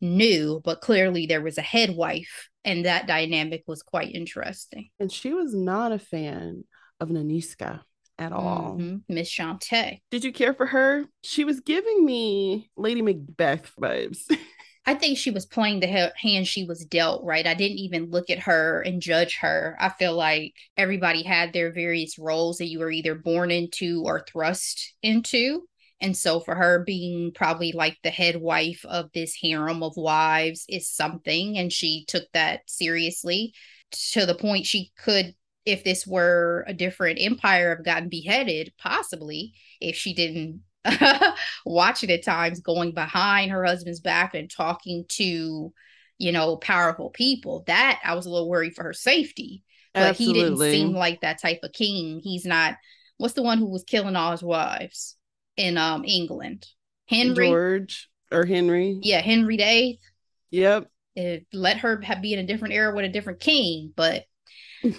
new. 0.00 0.60
But 0.64 0.80
clearly, 0.80 1.26
there 1.26 1.42
was 1.42 1.58
a 1.58 1.62
head 1.62 1.96
wife, 1.96 2.48
and 2.64 2.84
that 2.84 3.06
dynamic 3.06 3.64
was 3.66 3.82
quite 3.82 4.14
interesting. 4.14 4.88
And 5.00 5.10
she 5.10 5.32
was 5.32 5.54
not 5.54 5.92
a 5.92 5.98
fan 5.98 6.64
of 7.00 7.08
Nanisca 7.08 7.80
at 8.18 8.32
all. 8.32 8.76
Mm-hmm. 8.78 9.14
Miss 9.14 9.30
Shantae. 9.30 10.00
Did 10.10 10.24
you 10.24 10.32
care 10.32 10.54
for 10.54 10.66
her? 10.66 11.04
She 11.22 11.44
was 11.44 11.60
giving 11.60 12.04
me 12.04 12.70
Lady 12.76 13.02
Macbeth 13.02 13.72
vibes. 13.80 14.22
I 14.88 14.94
think 14.94 15.18
she 15.18 15.32
was 15.32 15.46
playing 15.46 15.80
the 15.80 16.12
hand 16.16 16.46
she 16.46 16.64
was 16.64 16.84
dealt, 16.84 17.24
right? 17.24 17.44
I 17.44 17.54
didn't 17.54 17.78
even 17.78 18.10
look 18.10 18.30
at 18.30 18.38
her 18.40 18.82
and 18.82 19.02
judge 19.02 19.38
her. 19.38 19.76
I 19.80 19.88
feel 19.88 20.14
like 20.14 20.54
everybody 20.76 21.24
had 21.24 21.52
their 21.52 21.72
various 21.72 22.18
roles 22.20 22.58
that 22.58 22.68
you 22.68 22.78
were 22.78 22.92
either 22.92 23.16
born 23.16 23.50
into 23.50 24.04
or 24.04 24.24
thrust 24.28 24.94
into. 25.02 25.66
And 26.00 26.16
so 26.16 26.38
for 26.38 26.54
her 26.54 26.84
being 26.84 27.32
probably 27.32 27.72
like 27.72 27.98
the 28.04 28.10
head 28.10 28.36
wife 28.36 28.84
of 28.84 29.10
this 29.12 29.34
harem 29.34 29.82
of 29.82 29.96
wives 29.96 30.64
is 30.68 30.88
something. 30.88 31.58
And 31.58 31.72
she 31.72 32.04
took 32.06 32.30
that 32.32 32.60
seriously 32.66 33.54
to 34.12 34.24
the 34.24 34.34
point 34.36 34.66
she 34.66 34.92
could, 34.96 35.34
if 35.64 35.82
this 35.82 36.06
were 36.06 36.64
a 36.68 36.74
different 36.74 37.18
empire, 37.20 37.74
have 37.74 37.84
gotten 37.84 38.08
beheaded, 38.08 38.72
possibly, 38.78 39.54
if 39.80 39.96
she 39.96 40.14
didn't 40.14 40.60
watching 41.64 42.10
at 42.10 42.24
times 42.24 42.60
going 42.60 42.92
behind 42.92 43.50
her 43.50 43.64
husband's 43.64 44.00
back 44.00 44.34
and 44.34 44.50
talking 44.50 45.04
to, 45.08 45.72
you 46.18 46.32
know, 46.32 46.56
powerful 46.56 47.10
people. 47.10 47.64
That 47.66 48.00
I 48.04 48.14
was 48.14 48.26
a 48.26 48.30
little 48.30 48.48
worried 48.48 48.74
for 48.74 48.84
her 48.84 48.92
safety. 48.92 49.62
But 49.94 50.02
Absolutely. 50.02 50.40
he 50.40 50.44
didn't 50.44 50.58
seem 50.58 50.92
like 50.92 51.22
that 51.22 51.40
type 51.40 51.60
of 51.62 51.72
king. 51.72 52.20
He's 52.22 52.44
not 52.44 52.76
what's 53.18 53.34
the 53.34 53.42
one 53.42 53.58
who 53.58 53.70
was 53.70 53.84
killing 53.84 54.16
all 54.16 54.32
his 54.32 54.42
wives 54.42 55.16
in 55.56 55.78
um 55.78 56.04
England? 56.04 56.66
Henry 57.06 57.48
George 57.48 58.08
or 58.30 58.44
Henry. 58.44 58.98
Yeah, 59.02 59.20
Henry 59.20 59.56
the 59.56 59.62
Eighth. 59.62 60.02
Yep. 60.50 60.90
It 61.14 61.46
let 61.52 61.78
her 61.78 62.00
have, 62.02 62.20
be 62.20 62.34
in 62.34 62.40
a 62.40 62.46
different 62.46 62.74
era 62.74 62.94
with 62.94 63.06
a 63.06 63.08
different 63.08 63.40
king, 63.40 63.92
but 63.96 64.24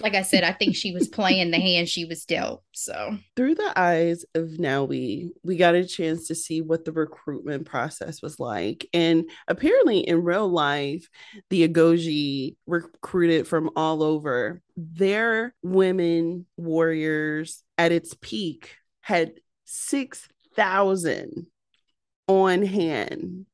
like 0.00 0.14
I 0.14 0.22
said, 0.22 0.44
I 0.44 0.52
think 0.52 0.74
she 0.74 0.92
was 0.92 1.08
playing 1.08 1.50
the 1.50 1.60
hand 1.60 1.88
she 1.88 2.04
was 2.04 2.24
dealt. 2.24 2.62
So 2.72 3.16
through 3.36 3.54
the 3.54 3.72
eyes 3.76 4.24
of 4.34 4.48
Nawi, 4.50 5.30
we 5.42 5.56
got 5.56 5.74
a 5.74 5.84
chance 5.84 6.28
to 6.28 6.34
see 6.34 6.60
what 6.60 6.84
the 6.84 6.92
recruitment 6.92 7.66
process 7.66 8.22
was 8.22 8.40
like. 8.40 8.88
And 8.92 9.30
apparently 9.46 10.00
in 10.00 10.24
real 10.24 10.48
life, 10.48 11.08
the 11.50 11.68
Agojie 11.68 12.56
recruited 12.66 13.46
from 13.46 13.70
all 13.76 14.02
over. 14.02 14.60
Their 14.76 15.54
women 15.62 16.46
warriors 16.56 17.62
at 17.76 17.92
its 17.92 18.14
peak 18.20 18.76
had 19.00 19.32
6,000 19.64 21.46
on 22.26 22.62
hand. 22.62 23.46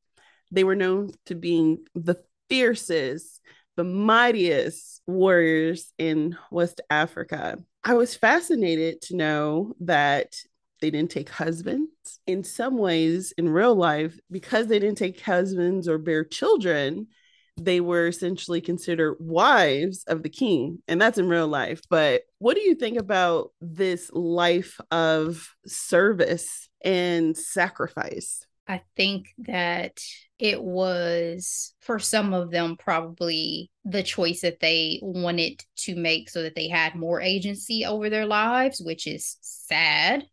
They 0.50 0.64
were 0.64 0.76
known 0.76 1.10
to 1.26 1.34
being 1.34 1.84
the 1.94 2.22
fiercest 2.48 3.40
the 3.76 3.84
mightiest 3.84 5.02
warriors 5.06 5.92
in 5.98 6.36
West 6.50 6.80
Africa. 6.90 7.58
I 7.82 7.94
was 7.94 8.14
fascinated 8.14 9.02
to 9.02 9.16
know 9.16 9.74
that 9.80 10.36
they 10.80 10.90
didn't 10.90 11.10
take 11.10 11.28
husbands. 11.28 11.90
In 12.26 12.44
some 12.44 12.76
ways, 12.76 13.32
in 13.38 13.48
real 13.48 13.74
life, 13.74 14.18
because 14.30 14.66
they 14.66 14.78
didn't 14.78 14.98
take 14.98 15.20
husbands 15.20 15.88
or 15.88 15.98
bear 15.98 16.24
children, 16.24 17.08
they 17.56 17.80
were 17.80 18.08
essentially 18.08 18.60
considered 18.60 19.16
wives 19.20 20.04
of 20.04 20.22
the 20.22 20.28
king. 20.28 20.82
And 20.88 21.00
that's 21.00 21.18
in 21.18 21.28
real 21.28 21.48
life. 21.48 21.80
But 21.88 22.22
what 22.38 22.56
do 22.56 22.62
you 22.62 22.74
think 22.74 22.98
about 22.98 23.52
this 23.60 24.10
life 24.12 24.80
of 24.90 25.54
service 25.66 26.68
and 26.84 27.36
sacrifice? 27.36 28.44
I 28.66 28.82
think 28.96 29.28
that 29.38 30.00
it 30.38 30.62
was 30.62 31.74
for 31.80 31.98
some 31.98 32.32
of 32.32 32.50
them 32.50 32.76
probably 32.76 33.70
the 33.84 34.02
choice 34.02 34.40
that 34.40 34.60
they 34.60 35.00
wanted 35.02 35.62
to 35.76 35.94
make 35.94 36.30
so 36.30 36.42
that 36.42 36.54
they 36.54 36.68
had 36.68 36.94
more 36.94 37.20
agency 37.20 37.84
over 37.84 38.08
their 38.08 38.26
lives, 38.26 38.80
which 38.80 39.06
is 39.06 39.36
sad. 39.40 40.26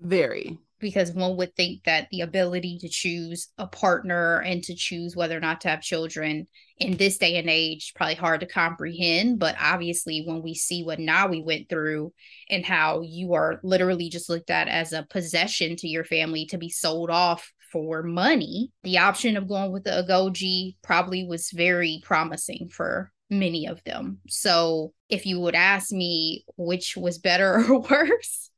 Very. 0.00 0.58
Because 0.80 1.12
one 1.12 1.36
would 1.36 1.54
think 1.54 1.84
that 1.84 2.08
the 2.10 2.22
ability 2.22 2.78
to 2.80 2.88
choose 2.88 3.48
a 3.56 3.66
partner 3.66 4.40
and 4.40 4.62
to 4.64 4.74
choose 4.74 5.14
whether 5.14 5.36
or 5.36 5.40
not 5.40 5.62
to 5.62 5.68
have 5.68 5.80
children 5.80 6.46
in 6.78 6.96
this 6.96 7.16
day 7.16 7.36
and 7.36 7.48
age 7.48 7.92
probably 7.94 8.16
hard 8.16 8.40
to 8.40 8.46
comprehend. 8.46 9.38
But 9.38 9.56
obviously, 9.58 10.24
when 10.26 10.42
we 10.42 10.54
see 10.54 10.82
what 10.82 10.98
Nawi 10.98 11.44
went 11.44 11.68
through 11.68 12.12
and 12.50 12.66
how 12.66 13.00
you 13.02 13.32
are 13.34 13.60
literally 13.62 14.10
just 14.10 14.28
looked 14.28 14.50
at 14.50 14.68
as 14.68 14.92
a 14.92 15.06
possession 15.08 15.76
to 15.76 15.88
your 15.88 16.04
family 16.04 16.44
to 16.46 16.58
be 16.58 16.68
sold 16.68 17.08
off 17.08 17.52
for 17.74 18.04
money, 18.04 18.70
the 18.84 18.98
option 18.98 19.36
of 19.36 19.48
going 19.48 19.72
with 19.72 19.82
the 19.82 19.90
Agojie 19.90 20.76
probably 20.80 21.24
was 21.24 21.50
very 21.50 22.00
promising 22.04 22.68
for 22.70 23.10
many 23.28 23.66
of 23.66 23.82
them. 23.82 24.20
So 24.28 24.92
if 25.08 25.26
you 25.26 25.40
would 25.40 25.56
ask 25.56 25.90
me 25.90 26.44
which 26.56 26.96
was 26.96 27.18
better 27.18 27.64
or 27.68 27.80
worse, 27.80 28.50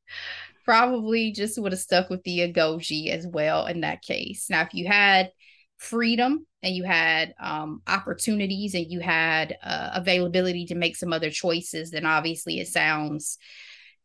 probably 0.67 1.33
just 1.33 1.59
would 1.59 1.73
have 1.73 1.81
stuck 1.81 2.11
with 2.11 2.23
the 2.25 2.41
Agojie 2.41 3.09
as 3.09 3.27
well 3.27 3.65
in 3.65 3.81
that 3.81 4.03
case. 4.03 4.51
Now, 4.51 4.61
if 4.61 4.75
you 4.75 4.87
had 4.87 5.31
freedom 5.79 6.47
and 6.63 6.75
you 6.75 6.85
had 6.85 7.35
um, 7.41 7.81
opportunities 7.87 8.75
and 8.75 8.85
you 8.87 9.01
had 9.01 9.57
uh, 9.63 9.93
availability 9.95 10.67
to 10.67 10.75
make 10.75 10.95
some 10.95 11.15
other 11.15 11.31
choices, 11.31 11.91
then 11.91 12.05
obviously 12.05 12.61
it 12.61 12.69
sounds 12.69 13.39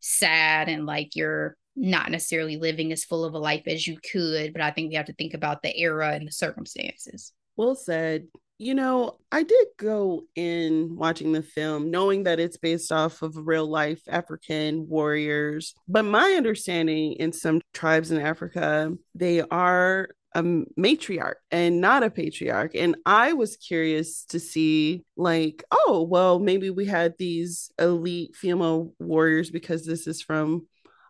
sad 0.00 0.70
and 0.70 0.86
like 0.86 1.16
you're 1.16 1.58
not 1.74 2.10
necessarily 2.10 2.56
living 2.56 2.92
as 2.92 3.04
full 3.04 3.24
of 3.24 3.34
a 3.34 3.38
life 3.38 3.62
as 3.66 3.86
you 3.86 3.98
could. 4.10 4.52
But 4.52 4.62
I 4.62 4.70
think 4.70 4.90
we 4.90 4.96
have 4.96 5.06
to 5.06 5.14
think 5.14 5.34
about 5.34 5.62
the 5.62 5.76
era 5.76 6.12
and 6.12 6.26
the 6.26 6.32
circumstances. 6.32 7.32
Well 7.56 7.74
said. 7.74 8.26
You 8.58 8.74
know, 8.74 9.18
I 9.32 9.42
did 9.42 9.66
go 9.76 10.22
in 10.36 10.94
watching 10.94 11.32
the 11.32 11.42
film 11.42 11.90
knowing 11.90 12.22
that 12.24 12.38
it's 12.38 12.58
based 12.58 12.92
off 12.92 13.20
of 13.22 13.36
real 13.36 13.66
life 13.66 14.00
African 14.06 14.88
warriors. 14.88 15.74
But 15.88 16.04
my 16.04 16.34
understanding 16.36 17.14
in 17.14 17.32
some 17.32 17.60
tribes 17.74 18.12
in 18.12 18.20
Africa, 18.20 18.92
they 19.16 19.40
are 19.40 20.10
a 20.34 20.42
matriarch 20.42 21.34
and 21.50 21.80
not 21.80 22.04
a 22.04 22.10
patriarch. 22.10 22.76
And 22.76 22.96
I 23.04 23.32
was 23.32 23.56
curious 23.56 24.24
to 24.26 24.38
see, 24.38 25.02
like, 25.16 25.64
oh, 25.72 26.06
well, 26.08 26.38
maybe 26.38 26.70
we 26.70 26.86
had 26.86 27.14
these 27.18 27.72
elite 27.80 28.36
female 28.36 28.94
warriors 29.00 29.50
because 29.50 29.84
this 29.84 30.06
is 30.06 30.22
from 30.22 30.66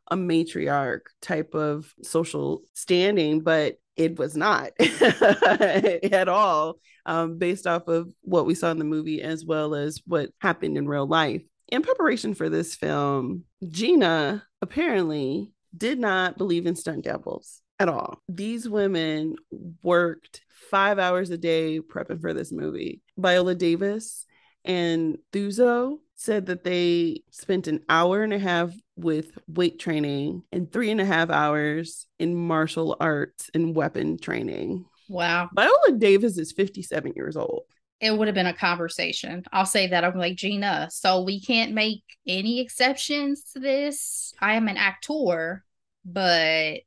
a 0.09 0.16
matriarch 0.16 1.02
type 1.21 1.54
of 1.54 1.92
social 2.02 2.62
standing, 2.75 3.40
but 3.40 3.76
it 3.97 4.18
was 4.18 4.37
not 4.37 4.71
at 4.80 6.28
all, 6.28 6.78
um, 7.06 7.38
based 7.38 7.66
off 7.66 7.88
of 7.88 8.12
what 8.23 8.47
we 8.47 8.54
saw 8.54 8.71
in 8.71 8.78
the 8.78 8.85
movie 8.85 9.23
as 9.23 9.44
well 9.44 9.75
as 9.75 10.00
what 10.06 10.30
happened 10.40 10.76
in 10.76 10.88
real 10.88 11.06
life. 11.06 11.42
In 11.68 11.82
preparation 11.82 12.35
for 12.35 12.49
this 12.49 12.75
film, 12.75 13.44
Gina 13.68 14.44
apparently 14.61 15.52
did 15.76 15.99
not 15.99 16.37
believe 16.37 16.66
in 16.66 16.76
stunt 16.76 17.04
doubles 17.04 17.62
at 17.78 17.88
all. 17.88 18.18
These 18.28 18.68
women 18.68 19.37
worked 19.82 20.42
five 20.71 20.99
hours 20.99 21.30
a 21.30 21.38
day 21.38 21.80
prepping 21.80 22.21
for 22.21 22.35
this 22.35 22.52
movie. 22.52 23.02
Viola 23.16 23.54
Davis 23.54 24.26
and 24.64 25.18
Thuso 25.32 25.99
said 26.22 26.46
that 26.46 26.64
they 26.64 27.22
spent 27.30 27.66
an 27.66 27.80
hour 27.88 28.22
and 28.22 28.32
a 28.32 28.38
half 28.38 28.72
with 28.96 29.38
weight 29.48 29.78
training 29.78 30.42
and 30.52 30.70
three 30.70 30.90
and 30.90 31.00
a 31.00 31.04
half 31.04 31.30
hours 31.30 32.06
in 32.18 32.34
martial 32.34 32.96
arts 33.00 33.50
and 33.54 33.74
weapon 33.74 34.18
training. 34.18 34.84
Wow. 35.08 35.50
Viola 35.54 35.92
Davis 35.98 36.38
is 36.38 36.52
57 36.52 37.14
years 37.16 37.36
old. 37.36 37.64
It 38.00 38.16
would 38.16 38.28
have 38.28 38.34
been 38.34 38.46
a 38.46 38.54
conversation. 38.54 39.44
I'll 39.52 39.66
say 39.66 39.88
that. 39.88 40.04
I'm 40.04 40.16
like, 40.16 40.36
Gina, 40.36 40.88
so 40.90 41.22
we 41.22 41.40
can't 41.40 41.72
make 41.72 42.02
any 42.26 42.60
exceptions 42.60 43.44
to 43.52 43.60
this. 43.60 44.32
I 44.40 44.54
am 44.54 44.68
an 44.68 44.76
actor, 44.76 45.64
but 46.04 46.80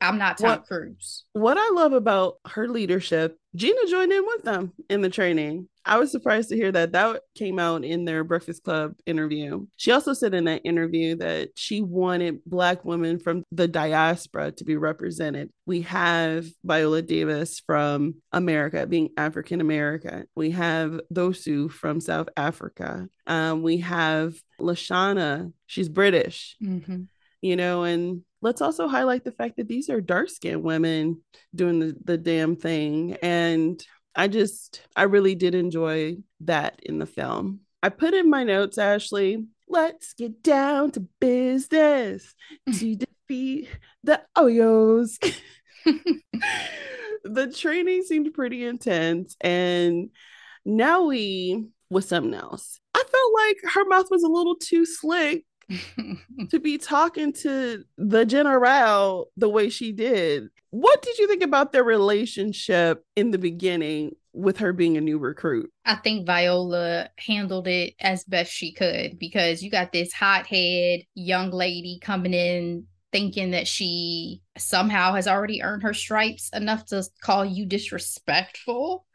I'm 0.00 0.18
not 0.18 0.38
Tom 0.38 0.50
what, 0.50 0.66
Cruise. 0.66 1.24
What 1.32 1.56
I 1.58 1.70
love 1.74 1.92
about 1.92 2.36
her 2.46 2.68
leadership, 2.68 3.38
Gina 3.54 3.86
joined 3.88 4.12
in 4.12 4.24
with 4.26 4.42
them 4.42 4.72
in 4.88 5.00
the 5.00 5.10
training. 5.10 5.68
I 5.84 5.98
was 5.98 6.10
surprised 6.10 6.48
to 6.50 6.56
hear 6.56 6.70
that 6.72 6.92
that 6.92 7.22
came 7.34 7.58
out 7.58 7.84
in 7.84 8.04
their 8.04 8.24
Breakfast 8.24 8.62
Club 8.62 8.94
interview. 9.06 9.66
She 9.76 9.90
also 9.90 10.12
said 10.12 10.34
in 10.34 10.44
that 10.44 10.62
interview 10.64 11.16
that 11.16 11.50
she 11.56 11.82
wanted 11.82 12.40
Black 12.46 12.84
women 12.84 13.18
from 13.18 13.44
the 13.50 13.66
diaspora 13.68 14.52
to 14.52 14.64
be 14.64 14.76
represented. 14.76 15.50
We 15.66 15.82
have 15.82 16.46
Viola 16.64 17.02
Davis 17.02 17.60
from 17.66 18.16
America, 18.32 18.86
being 18.86 19.10
African 19.16 19.60
American. 19.60 20.26
We 20.34 20.52
have 20.52 21.00
Thuso 21.12 21.70
from 21.70 22.00
South 22.00 22.28
Africa. 22.36 23.08
Um, 23.26 23.62
we 23.62 23.78
have 23.78 24.34
Lashana, 24.60 25.52
she's 25.66 25.88
British. 25.88 26.56
Mm-hmm. 26.62 27.02
You 27.40 27.56
know, 27.56 27.82
and 27.82 28.22
let's 28.40 28.60
also 28.60 28.86
highlight 28.86 29.24
the 29.24 29.32
fact 29.32 29.56
that 29.56 29.66
these 29.66 29.90
are 29.90 30.00
dark 30.00 30.28
skinned 30.28 30.62
women 30.62 31.22
doing 31.52 31.80
the, 31.80 31.96
the 32.04 32.16
damn 32.16 32.54
thing. 32.54 33.16
And 33.20 33.84
I 34.14 34.28
just, 34.28 34.82
I 34.94 35.04
really 35.04 35.34
did 35.34 35.54
enjoy 35.54 36.16
that 36.40 36.80
in 36.82 36.98
the 36.98 37.06
film. 37.06 37.60
I 37.82 37.88
put 37.88 38.14
in 38.14 38.30
my 38.30 38.44
notes, 38.44 38.78
Ashley, 38.78 39.44
let's 39.68 40.12
get 40.14 40.42
down 40.42 40.90
to 40.92 41.00
business 41.20 42.34
to 42.78 42.96
defeat 43.28 43.68
the 44.04 44.22
Oyos. 44.36 45.18
the 47.24 47.52
training 47.52 48.02
seemed 48.02 48.32
pretty 48.34 48.64
intense. 48.64 49.36
And 49.40 50.10
now 50.64 51.04
we 51.04 51.68
was 51.90 52.08
something 52.08 52.34
else. 52.34 52.80
I 52.94 53.02
felt 53.02 53.34
like 53.34 53.74
her 53.74 53.84
mouth 53.86 54.10
was 54.10 54.22
a 54.22 54.28
little 54.28 54.56
too 54.56 54.86
slick 54.86 55.44
to 56.50 56.60
be 56.60 56.78
talking 56.78 57.32
to 57.32 57.84
the 57.96 58.24
general 58.24 59.30
the 59.36 59.48
way 59.48 59.68
she 59.68 59.92
did. 59.92 60.48
What 60.70 61.02
did 61.02 61.18
you 61.18 61.28
think 61.28 61.42
about 61.42 61.72
their 61.72 61.84
relationship 61.84 63.04
in 63.16 63.30
the 63.30 63.38
beginning 63.38 64.16
with 64.32 64.58
her 64.58 64.72
being 64.72 64.96
a 64.96 65.00
new 65.00 65.18
recruit? 65.18 65.70
I 65.84 65.96
think 65.96 66.26
Viola 66.26 67.10
handled 67.18 67.68
it 67.68 67.94
as 68.00 68.24
best 68.24 68.50
she 68.50 68.72
could 68.72 69.18
because 69.18 69.62
you 69.62 69.70
got 69.70 69.92
this 69.92 70.12
hothead 70.12 71.00
young 71.14 71.50
lady 71.50 71.98
coming 72.00 72.32
in 72.32 72.86
thinking 73.12 73.50
that 73.50 73.68
she 73.68 74.40
somehow 74.56 75.12
has 75.14 75.28
already 75.28 75.62
earned 75.62 75.82
her 75.82 75.92
stripes 75.94 76.48
enough 76.54 76.86
to 76.86 77.04
call 77.20 77.44
you 77.44 77.66
disrespectful. 77.66 79.06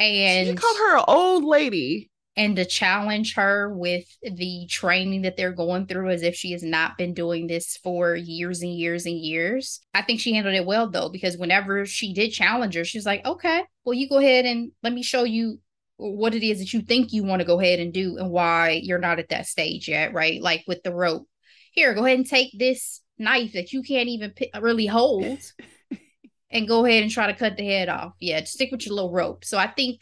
And 0.00 0.48
she 0.48 0.54
called 0.54 0.76
her 0.76 0.98
an 0.98 1.04
old 1.06 1.44
lady 1.44 2.10
and 2.36 2.56
to 2.56 2.66
challenge 2.66 3.34
her 3.34 3.72
with 3.74 4.04
the 4.22 4.66
training 4.68 5.22
that 5.22 5.36
they're 5.36 5.52
going 5.52 5.86
through 5.86 6.10
as 6.10 6.22
if 6.22 6.34
she 6.34 6.52
has 6.52 6.62
not 6.62 6.98
been 6.98 7.14
doing 7.14 7.46
this 7.46 7.78
for 7.78 8.14
years 8.14 8.60
and 8.60 8.74
years 8.74 9.06
and 9.06 9.18
years. 9.18 9.80
I 9.94 10.02
think 10.02 10.20
she 10.20 10.34
handled 10.34 10.54
it 10.54 10.66
well 10.66 10.90
though, 10.90 11.08
because 11.08 11.38
whenever 11.38 11.86
she 11.86 12.12
did 12.12 12.32
challenge 12.32 12.74
her, 12.74 12.84
she's 12.84 13.06
like, 13.06 13.24
okay, 13.24 13.62
well, 13.84 13.94
you 13.94 14.08
go 14.08 14.18
ahead 14.18 14.44
and 14.44 14.72
let 14.82 14.92
me 14.92 15.02
show 15.02 15.24
you 15.24 15.60
what 15.96 16.34
it 16.34 16.42
is 16.42 16.58
that 16.58 16.74
you 16.74 16.82
think 16.82 17.12
you 17.12 17.24
want 17.24 17.40
to 17.40 17.46
go 17.46 17.58
ahead 17.58 17.80
and 17.80 17.94
do 17.94 18.18
and 18.18 18.30
why 18.30 18.80
you're 18.82 18.98
not 18.98 19.18
at 19.18 19.30
that 19.30 19.46
stage 19.46 19.88
yet, 19.88 20.12
right? 20.12 20.42
Like 20.42 20.62
with 20.66 20.82
the 20.82 20.94
rope. 20.94 21.26
Here, 21.72 21.94
go 21.94 22.04
ahead 22.04 22.18
and 22.18 22.28
take 22.28 22.58
this 22.58 23.00
knife 23.18 23.54
that 23.54 23.72
you 23.72 23.82
can't 23.82 24.08
even 24.08 24.30
p- 24.32 24.50
really 24.60 24.86
hold 24.86 25.38
and 26.50 26.68
go 26.68 26.84
ahead 26.84 27.02
and 27.02 27.10
try 27.10 27.28
to 27.28 27.38
cut 27.38 27.56
the 27.56 27.66
head 27.66 27.88
off. 27.88 28.12
Yeah, 28.20 28.44
stick 28.44 28.70
with 28.72 28.84
your 28.84 28.94
little 28.94 29.12
rope. 29.12 29.44
So 29.44 29.56
I 29.56 29.68
think 29.68 30.00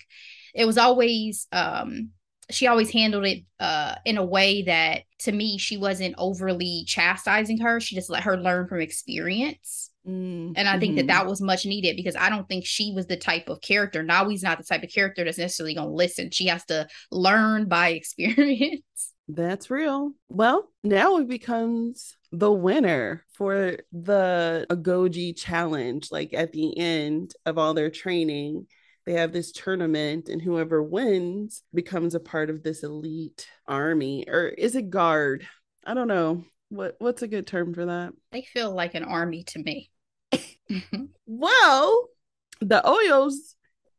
it 0.53 0.67
was 0.67 0.79
always 0.79 1.47
um 1.53 2.11
she 2.51 2.67
always 2.67 2.91
handled 2.91 3.27
it 3.27 3.45
uh, 3.61 3.95
in 4.05 4.19
a 4.19 4.25
way 4.25 4.63
that 4.63 5.03
to 5.21 5.33
me 5.33 5.59
she 5.59 5.77
wasn't 5.77 6.15
overly 6.19 6.85
chastising 6.87 7.59
her. 7.59 7.81
She 7.81 7.95
just 7.95 8.11
let 8.11 8.25
her 8.25 8.37
learn 8.37 8.69
from 8.69 8.81
experience. 8.81 9.91
Mm-hmm. 10.07 10.53
and 10.57 10.69
i 10.69 10.79
think 10.79 10.97
that 10.97 11.07
mm-hmm. 11.07 11.07
that 11.07 11.27
was 11.27 11.41
much 11.41 11.65
needed 11.65 11.97
because 11.97 12.15
i 12.15 12.29
don't 12.29 12.47
think 12.47 12.67
she 12.67 12.93
was 12.95 13.07
the 13.07 13.17
type 13.17 13.49
of 13.49 13.63
character. 13.63 14.05
Nawi's 14.05 14.43
not 14.43 14.59
the 14.59 14.65
type 14.65 14.83
of 14.83 14.93
character 14.93 15.25
that's 15.25 15.39
necessarily 15.39 15.75
going 15.75 15.89
to 15.89 15.95
listen. 15.95 16.31
She 16.31 16.49
has 16.49 16.63
to 16.67 16.87
learn 17.11 17.69
by 17.69 17.89
experience. 17.93 18.83
That's 19.29 19.71
real. 19.71 20.13
Well 20.29 20.69
now 20.83 21.17
it 21.17 21.27
becomes 21.27 22.17
the 22.33 22.53
winner 22.53 23.25
for 23.33 23.79
the 23.93 24.67
agojie 24.69 25.39
challenge 25.39 26.09
like 26.11 26.35
at 26.35 26.53
the 26.53 26.77
end 26.77 27.33
of 27.47 27.57
all 27.57 27.73
their 27.73 27.91
training 27.91 28.67
they 29.07 29.15
have 29.15 29.33
this 29.33 29.53
tournament 29.53 30.29
and 30.29 30.41
whoever 30.41 30.83
wins 30.83 31.63
becomes 31.73 32.15
a 32.15 32.21
part 32.21 32.51
of 32.51 32.63
this 32.63 32.83
elite 32.83 33.49
army 33.67 34.25
or 34.29 34.47
is 34.47 34.75
it 34.75 34.91
guard? 34.91 35.47
I 35.85 35.95
don't 35.95 36.09
know. 36.09 36.45
What 36.71 36.97
what's 36.99 37.23
a 37.23 37.29
good 37.29 37.47
term 37.47 37.75
for 37.75 37.87
that? 37.87 38.13
They 38.33 38.43
feel 38.43 38.75
like 38.75 38.95
an 38.95 39.05
army 39.05 39.45
to 39.45 39.59
me. 39.59 39.91
Mm-hmm. 40.71 41.05
Well 41.27 42.09
the 42.61 42.83
oyos 42.85 43.35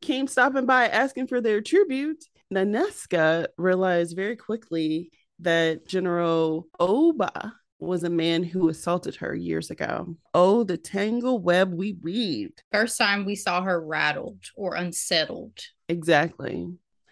came 0.02 0.28
stopping 0.28 0.66
by 0.66 0.88
asking 0.88 1.28
for 1.28 1.42
their 1.42 1.62
tribute. 1.62 2.24
Nanisca 2.54 3.48
realized 3.58 4.16
very 4.16 4.36
quickly 4.36 5.12
that 5.40 5.88
general 5.88 6.68
oba 6.80 7.54
was 7.80 8.04
a 8.04 8.10
man 8.10 8.44
who 8.44 8.70
assaulted 8.70 9.16
her 9.18 9.36
years 9.36 9.70
ago. 9.70 10.16
Oh, 10.34 10.64
the 10.64 10.78
tangle 10.78 11.40
web 11.40 11.74
we 11.74 11.98
weaved. 12.02 12.64
First 12.72 12.98
time 12.98 13.26
we 13.26 13.36
saw 13.36 13.62
her 13.62 13.82
rattled 13.82 14.40
or 14.56 14.76
unsettled. 14.76 15.60
Exactly. 15.90 16.68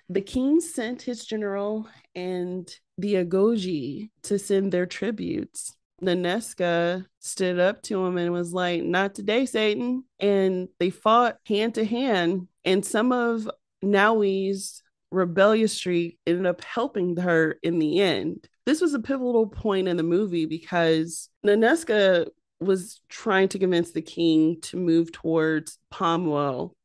The 0.09 0.21
king 0.21 0.61
sent 0.61 1.01
his 1.01 1.25
general 1.25 1.87
and 2.15 2.69
the 2.97 3.15
Agojie 3.15 4.09
to 4.23 4.37
send 4.37 4.71
their 4.71 4.85
tributes. 4.85 5.75
Nanisca 6.01 7.05
stood 7.19 7.59
up 7.59 7.81
to 7.83 8.05
him 8.05 8.17
and 8.17 8.31
was 8.31 8.53
like, 8.53 8.83
Not 8.83 9.15
today, 9.15 9.45
Satan. 9.45 10.03
And 10.19 10.67
they 10.79 10.89
fought 10.89 11.37
hand 11.47 11.75
to 11.75 11.85
hand. 11.85 12.47
And 12.65 12.85
some 12.85 13.11
of 13.11 13.49
Nawi's 13.83 14.83
rebellious 15.11 15.73
streak 15.73 16.17
ended 16.25 16.45
up 16.45 16.63
helping 16.63 17.15
her 17.17 17.57
in 17.63 17.79
the 17.79 18.01
end 18.01 18.47
this 18.65 18.81
was 18.81 18.93
a 18.93 18.99
pivotal 18.99 19.47
point 19.47 19.87
in 19.87 19.97
the 19.97 20.03
movie 20.03 20.45
because 20.45 21.29
Nanisca 21.45 22.27
was 22.59 23.01
trying 23.09 23.49
to 23.49 23.59
convince 23.59 23.91
the 23.91 24.01
king 24.01 24.59
to 24.61 24.77
move 24.77 25.11
towards 25.11 25.77
palm 25.89 26.27
oil 26.29 26.75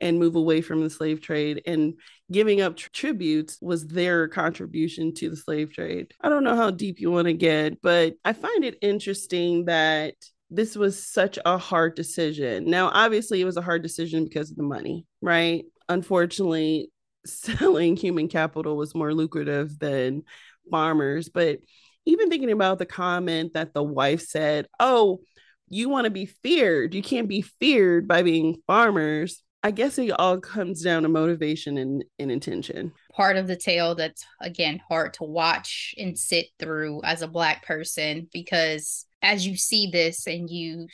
and 0.00 0.18
move 0.18 0.36
away 0.36 0.60
from 0.60 0.82
the 0.82 0.90
slave 0.90 1.20
trade 1.20 1.62
and 1.66 1.94
giving 2.30 2.60
up 2.60 2.76
tr- 2.76 2.88
tributes 2.92 3.58
was 3.60 3.86
their 3.86 4.28
contribution 4.28 5.14
to 5.14 5.30
the 5.30 5.36
slave 5.36 5.72
trade. 5.72 6.12
I 6.20 6.28
don't 6.28 6.44
know 6.44 6.56
how 6.56 6.70
deep 6.70 7.00
you 7.00 7.10
want 7.10 7.26
to 7.26 7.32
get, 7.32 7.80
but 7.82 8.14
I 8.24 8.32
find 8.32 8.64
it 8.64 8.78
interesting 8.80 9.64
that 9.64 10.14
this 10.50 10.76
was 10.76 11.02
such 11.02 11.38
a 11.44 11.58
hard 11.58 11.94
decision. 11.94 12.66
Now, 12.66 12.90
obviously, 12.92 13.40
it 13.40 13.44
was 13.44 13.56
a 13.56 13.62
hard 13.62 13.82
decision 13.82 14.24
because 14.24 14.50
of 14.50 14.56
the 14.56 14.62
money, 14.62 15.04
right? 15.20 15.64
Unfortunately, 15.88 16.90
selling 17.26 17.96
human 17.96 18.28
capital 18.28 18.76
was 18.76 18.94
more 18.94 19.12
lucrative 19.12 19.78
than 19.78 20.22
farmers. 20.70 21.28
But 21.28 21.58
even 22.06 22.30
thinking 22.30 22.50
about 22.50 22.78
the 22.78 22.86
comment 22.86 23.54
that 23.54 23.74
the 23.74 23.82
wife 23.82 24.22
said, 24.22 24.66
Oh, 24.80 25.20
you 25.68 25.88
want 25.88 26.04
to 26.04 26.10
be 26.10 26.26
feared. 26.26 26.94
You 26.94 27.02
can't 27.02 27.28
be 27.28 27.42
feared 27.42 28.08
by 28.08 28.22
being 28.22 28.62
farmers. 28.66 29.42
I 29.62 29.72
guess 29.72 29.98
it 29.98 30.10
all 30.10 30.38
comes 30.38 30.82
down 30.82 31.02
to 31.02 31.08
motivation 31.08 31.78
and, 31.78 32.04
and 32.18 32.30
intention. 32.30 32.92
Part 33.12 33.36
of 33.36 33.48
the 33.48 33.56
tale 33.56 33.94
that's, 33.94 34.24
again, 34.40 34.80
hard 34.88 35.14
to 35.14 35.24
watch 35.24 35.94
and 35.98 36.16
sit 36.16 36.46
through 36.58 37.02
as 37.02 37.22
a 37.22 37.28
Black 37.28 37.66
person 37.66 38.28
because 38.32 39.04
as 39.20 39.46
you 39.46 39.56
see 39.56 39.90
this 39.90 40.26
and 40.26 40.48
you 40.48 40.86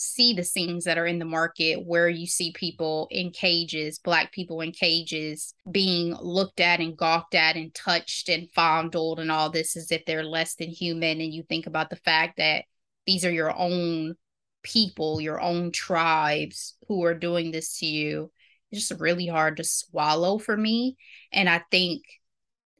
see 0.00 0.32
the 0.32 0.42
scenes 0.42 0.84
that 0.84 0.96
are 0.96 1.06
in 1.06 1.18
the 1.18 1.26
market 1.26 1.84
where 1.84 2.08
you 2.08 2.26
see 2.26 2.52
people 2.52 3.06
in 3.10 3.30
cages, 3.30 3.98
black 3.98 4.32
people 4.32 4.62
in 4.62 4.72
cages 4.72 5.52
being 5.70 6.14
looked 6.22 6.58
at 6.58 6.80
and 6.80 6.96
gawked 6.96 7.34
at 7.34 7.54
and 7.56 7.74
touched 7.74 8.30
and 8.30 8.50
fondled 8.52 9.20
and 9.20 9.30
all 9.30 9.50
this 9.50 9.76
as 9.76 9.92
if 9.92 10.02
they're 10.06 10.24
less 10.24 10.54
than 10.54 10.70
human. 10.70 11.20
And 11.20 11.34
you 11.34 11.42
think 11.42 11.66
about 11.66 11.90
the 11.90 11.96
fact 11.96 12.38
that 12.38 12.64
these 13.06 13.26
are 13.26 13.30
your 13.30 13.54
own 13.54 14.14
people, 14.62 15.20
your 15.20 15.38
own 15.38 15.70
tribes 15.70 16.78
who 16.88 17.04
are 17.04 17.14
doing 17.14 17.50
this 17.50 17.78
to 17.80 17.86
you. 17.86 18.30
It's 18.72 18.88
just 18.88 19.00
really 19.00 19.26
hard 19.26 19.58
to 19.58 19.64
swallow 19.64 20.38
for 20.38 20.56
me. 20.56 20.96
And 21.30 21.46
I 21.46 21.62
think 21.70 22.04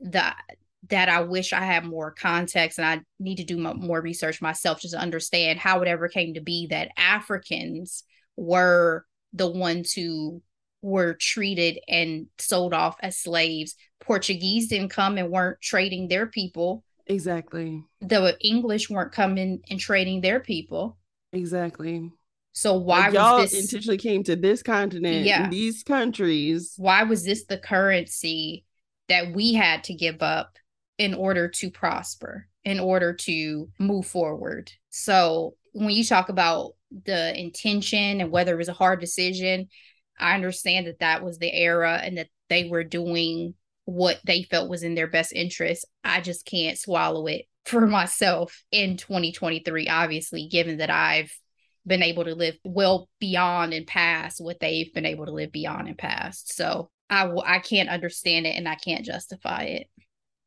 that 0.01 0.41
that 0.88 1.09
I 1.09 1.21
wish 1.21 1.53
I 1.53 1.61
had 1.61 1.85
more 1.85 2.11
context 2.11 2.79
and 2.79 2.87
I 2.87 3.01
need 3.19 3.37
to 3.37 3.45
do 3.45 3.59
more 3.59 4.01
research 4.01 4.40
myself 4.40 4.81
just 4.81 4.95
to 4.95 5.01
understand 5.01 5.59
how 5.59 5.83
it 5.83 5.88
ever 5.88 6.09
came 6.09 6.35
to 6.35 6.40
be 6.40 6.69
that 6.69 6.90
Africans 6.97 8.05
were 8.37 9.05
the 9.33 9.49
ones 9.49 9.93
who 9.93 10.43
were 10.83 11.14
treated 11.14 11.79
and 11.87 12.27
sold 12.38 12.73
off 12.73 12.97
as 13.01 13.19
slaves. 13.19 13.77
Portuguese 14.01 14.69
didn't 14.69 14.88
come 14.88 15.19
and 15.19 15.31
weren't 15.31 15.61
trading 15.61 16.09
their 16.09 16.27
people. 16.27 16.83
Exactly. 17.07 17.85
The 18.01 18.37
English 18.40 18.88
weren't 18.88 19.12
coming 19.12 19.61
and 19.69 19.79
trading 19.79 20.23
their 20.23 20.40
people. 20.40 20.97
Exactly. 21.33 22.11
So 22.53 22.79
why 22.79 23.07
like 23.07 23.14
y'all 23.14 23.40
this... 23.43 23.55
intentionally 23.55 23.99
came 23.99 24.25
to 24.25 24.37
this 24.37 24.62
continent, 24.62 25.27
yeah. 25.27 25.49
these 25.49 25.83
countries? 25.83 26.75
Why 26.79 27.03
was 27.03 27.25
this 27.25 27.45
the 27.45 27.59
currency 27.59 28.64
that 29.09 29.33
we 29.35 29.55
had 29.55 29.85
to 29.85 29.95
give 29.95 30.23
up 30.23 30.57
in 31.01 31.15
order 31.15 31.49
to 31.49 31.71
prosper, 31.71 32.47
in 32.63 32.79
order 32.79 33.15
to 33.15 33.71
move 33.79 34.07
forward. 34.07 34.71
So 34.91 35.55
when 35.73 35.89
you 35.89 36.05
talk 36.05 36.29
about 36.29 36.73
the 37.07 37.35
intention 37.41 38.21
and 38.21 38.31
whether 38.31 38.53
it 38.53 38.59
was 38.59 38.69
a 38.69 38.75
hard 38.75 39.01
decision, 39.01 39.69
I 40.19 40.35
understand 40.35 40.87
that 40.87 40.99
that 40.99 41.25
was 41.25 41.39
the 41.39 41.51
era 41.51 41.99
and 42.05 42.19
that 42.19 42.29
they 42.51 42.69
were 42.69 42.85
doing 42.85 43.55
what 43.87 44.21
they 44.27 44.43
felt 44.43 44.69
was 44.69 44.83
in 44.83 44.95
their 44.95 45.07
best 45.07 45.33
interest. 45.33 45.87
I 46.05 46.21
just 46.21 46.45
can't 46.45 46.77
swallow 46.77 47.27
it 47.29 47.47
for 47.65 47.87
myself 47.87 48.63
in 48.71 48.99
2023, 48.99 49.89
obviously, 49.89 50.49
given 50.49 50.77
that 50.79 50.91
I've 50.91 51.33
been 51.87 52.03
able 52.03 52.25
to 52.25 52.35
live 52.35 52.59
well 52.63 53.09
beyond 53.21 53.73
and 53.73 53.87
past 53.87 54.39
what 54.39 54.61
they've 54.61 54.93
been 54.93 55.07
able 55.07 55.25
to 55.25 55.33
live 55.33 55.51
beyond 55.51 55.89
and 55.89 55.97
past. 55.97 56.55
So 56.55 56.91
I, 57.09 57.27
I 57.47 57.59
can't 57.61 57.89
understand 57.89 58.47
it 58.47 58.55
and 58.55 58.69
I 58.69 58.75
can't 58.75 59.07
justify 59.07 59.63
it 59.63 59.87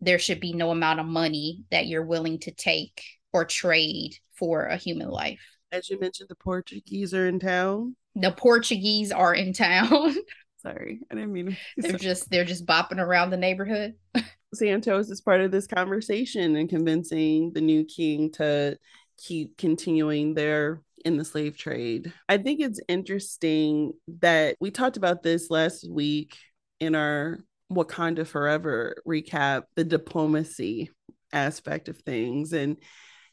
there 0.06 0.20
should 0.20 0.39
be 0.39 0.54
no 0.54 0.72
amount 0.72 1.00
of 1.00 1.06
money 1.06 1.63
that 1.72 1.88
you're 1.88 2.06
willing 2.06 2.39
to 2.39 2.52
take 2.52 3.04
or 3.32 3.46
trade 3.46 4.16
for 4.36 4.66
a 4.66 4.78
human 4.78 5.10
life. 5.10 5.42
As 5.72 5.89
you 5.89 6.00
mentioned, 6.00 6.30
the 6.30 6.36
Portuguese 6.36 7.13
are 7.13 7.28
in 7.28 7.39
town. 7.39 7.96
The 8.16 8.32
Portuguese 8.32 9.12
are 9.12 9.34
in 9.34 9.54
town. 9.54 10.16
Sorry, 10.62 11.02
I 11.12 11.16
didn't 11.16 11.34
mean. 11.34 11.58
they're 11.78 11.98
just 11.98 12.30
they're 12.30 12.46
just 12.46 12.66
bopping 12.66 13.00
around 13.00 13.32
the 13.32 13.38
neighborhood. 13.38 13.96
Santos 14.54 15.10
is 15.10 15.20
part 15.20 15.42
of 15.42 15.52
this 15.52 15.68
conversation 15.68 16.56
and 16.56 16.70
convincing 16.70 17.52
the 17.54 17.62
new 17.62 17.84
king 17.84 18.32
to 18.34 18.78
keep 19.18 19.58
continuing 19.58 20.36
their 20.36 20.82
in 21.04 21.18
the 21.18 21.26
slave 21.26 21.58
trade. 21.58 22.13
I 22.30 22.38
think 22.38 22.62
it's 22.62 22.80
interesting 22.88 23.94
that 24.20 24.56
we 24.60 24.72
talked 24.72 24.96
about 24.96 25.24
this 25.24 25.50
last 25.50 25.89
week 25.89 26.38
in 26.80 26.96
our 26.96 27.39
Wakanda 27.76 28.26
Forever 28.26 28.96
recap, 29.08 29.64
the 29.76 29.84
diplomacy 29.84 30.92
aspect 31.32 31.90
of 31.90 31.98
things. 31.98 32.54
And, 32.54 32.78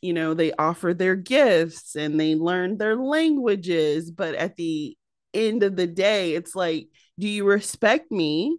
you 0.00 0.12
know, 0.12 0.34
they 0.34 0.52
offer 0.52 0.94
their 0.94 1.16
gifts 1.16 1.96
and 1.96 2.18
they 2.18 2.34
learn 2.34 2.78
their 2.78 2.96
languages. 2.96 4.10
But 4.10 4.34
at 4.34 4.56
the 4.56 4.96
end 5.34 5.62
of 5.62 5.76
the 5.76 5.86
day, 5.86 6.34
it's 6.34 6.54
like, 6.54 6.88
do 7.18 7.28
you 7.28 7.44
respect 7.44 8.10
me? 8.10 8.56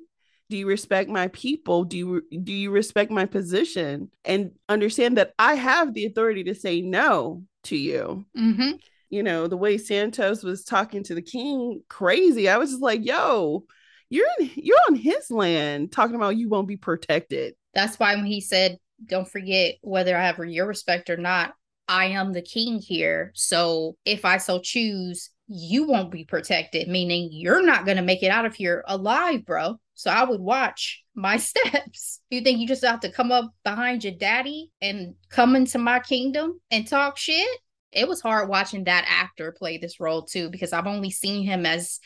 Do 0.50 0.58
you 0.58 0.67
respect 0.67 1.10
my 1.10 1.30
people? 1.30 1.86
Do 1.86 1.98
you 1.98 2.22
do 2.44 2.52
you 2.52 2.72
respect 2.72 3.10
my 3.10 3.26
position? 3.26 4.12
And 4.26 4.52
understand 4.67 5.17
that 5.17 5.34
I 5.39 5.56
have 5.56 5.94
the 5.94 6.06
authority 6.06 6.44
to 6.46 6.56
say 6.56 6.82
no 6.82 7.44
to 7.63 7.78
you. 7.78 8.26
Mm-hmm. 8.38 8.72
You 9.10 9.24
know, 9.24 9.48
the 9.48 9.58
way 9.58 9.78
Santos 9.78 10.44
was 10.44 10.63
talking 10.63 11.04
to 11.06 11.15
the 11.15 11.22
king, 11.22 11.82
crazy. 11.89 12.50
I 12.50 12.58
was 12.58 12.72
just 12.72 12.82
like, 12.82 13.06
yo, 13.06 13.65
you're 14.12 14.28
in, 14.39 14.52
you're 14.56 14.78
on 14.89 14.95
his 14.95 15.32
land 15.32 15.91
talking 15.91 16.15
about 16.15 16.38
you 16.38 16.50
won't 16.50 16.67
be 16.67 16.78
protected. 16.78 17.56
That's 17.74 17.97
why 17.97 18.15
when 18.15 18.26
he 18.26 18.41
said, 18.41 18.78
"Don't 19.06 19.28
forget 19.28 19.76
whether 19.82 20.15
I 20.15 20.28
have 20.28 20.38
your 20.39 20.67
respect 20.67 21.10
or 21.10 21.17
not, 21.17 21.54
I 21.88 22.06
am 22.06 22.32
the 22.32 22.41
king 22.41 22.80
here. 22.80 23.32
So 23.36 23.97
if 24.06 24.24
I 24.24 24.38
so 24.38 24.60
choose, 24.60 25.30
you 25.47 25.86
won't 25.86 26.12
be 26.12 26.24
protected, 26.24 26.88
meaning 26.88 27.30
you're 27.32 27.65
not 27.65 27.86
going 27.86 27.97
to 27.97 28.04
make 28.04 28.24
it 28.24 28.32
out 28.32 28.45
of 28.45 28.56
here 28.56 28.84
alive, 28.88 29.45
bro. 29.45 29.78
So 29.93 30.10
I 30.10 30.24
would 30.24 30.39
watch 30.39 31.04
my 31.15 31.36
steps. 31.38 32.21
You 32.30 32.41
think 32.41 32.60
you 32.60 32.67
just 32.67 32.86
have 32.86 33.02
to 33.02 33.12
come 33.12 33.32
up 33.32 33.52
behind 33.65 34.04
your 34.04 34.13
daddy 34.13 34.71
and 34.82 35.15
come 35.30 35.56
into 35.56 35.78
my 35.80 36.00
kingdom 36.00 36.60
and 36.71 36.88
talk 36.88 37.17
shit? 37.17 37.47
It 37.91 38.08
was 38.08 38.21
hard 38.21 38.47
watching 38.47 38.86
that 38.86 39.06
actor 39.10 39.52
play 39.52 39.78
this 39.78 40.00
role 40.00 40.24
too, 40.24 40.50
because 40.50 40.71
I've 40.71 40.88
only 40.88 41.12
seen 41.12 41.43
him 41.43 41.65
as 41.65 42.00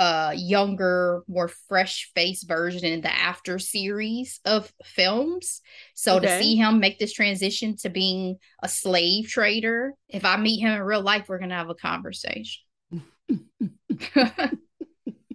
a 0.00 0.32
younger, 0.34 1.22
more 1.28 1.48
fresh 1.68 2.10
face 2.14 2.42
version 2.42 2.86
in 2.86 3.02
the 3.02 3.14
after 3.14 3.58
series 3.58 4.40
of 4.46 4.72
films. 4.82 5.60
So 5.94 6.16
okay. 6.16 6.26
to 6.26 6.42
see 6.42 6.56
him 6.56 6.80
make 6.80 6.98
this 6.98 7.12
transition 7.12 7.76
to 7.82 7.90
being 7.90 8.38
a 8.62 8.68
slave 8.68 9.28
trader, 9.28 9.92
if 10.08 10.24
I 10.24 10.38
meet 10.38 10.60
him 10.60 10.72
in 10.72 10.80
real 10.80 11.02
life, 11.02 11.26
we're 11.28 11.38
gonna 11.38 11.54
have 11.54 11.68
a 11.68 11.74
conversation. 11.74 12.62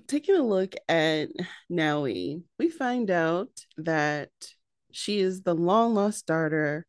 Taking 0.07 0.35
a 0.35 0.41
look 0.41 0.73
at 0.89 1.29
Nawi, 1.71 2.41
we 2.57 2.69
find 2.69 3.11
out 3.11 3.49
that 3.77 4.31
she 4.91 5.19
is 5.19 5.43
the 5.43 5.53
long 5.53 5.93
lost 5.93 6.25
daughter 6.25 6.87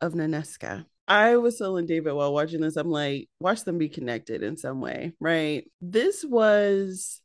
of 0.00 0.12
Nanisca. 0.12 0.86
I 1.08 1.38
was 1.38 1.56
telling 1.56 1.86
David 1.86 2.12
while 2.12 2.34
watching 2.34 2.60
this, 2.60 2.76
I'm 2.76 2.90
like, 2.90 3.28
watch 3.40 3.64
them 3.64 3.78
be 3.78 3.88
connected 3.88 4.42
in 4.42 4.56
some 4.58 4.80
way, 4.80 5.14
right? 5.18 5.64
This 5.80 6.22
was 6.22 7.22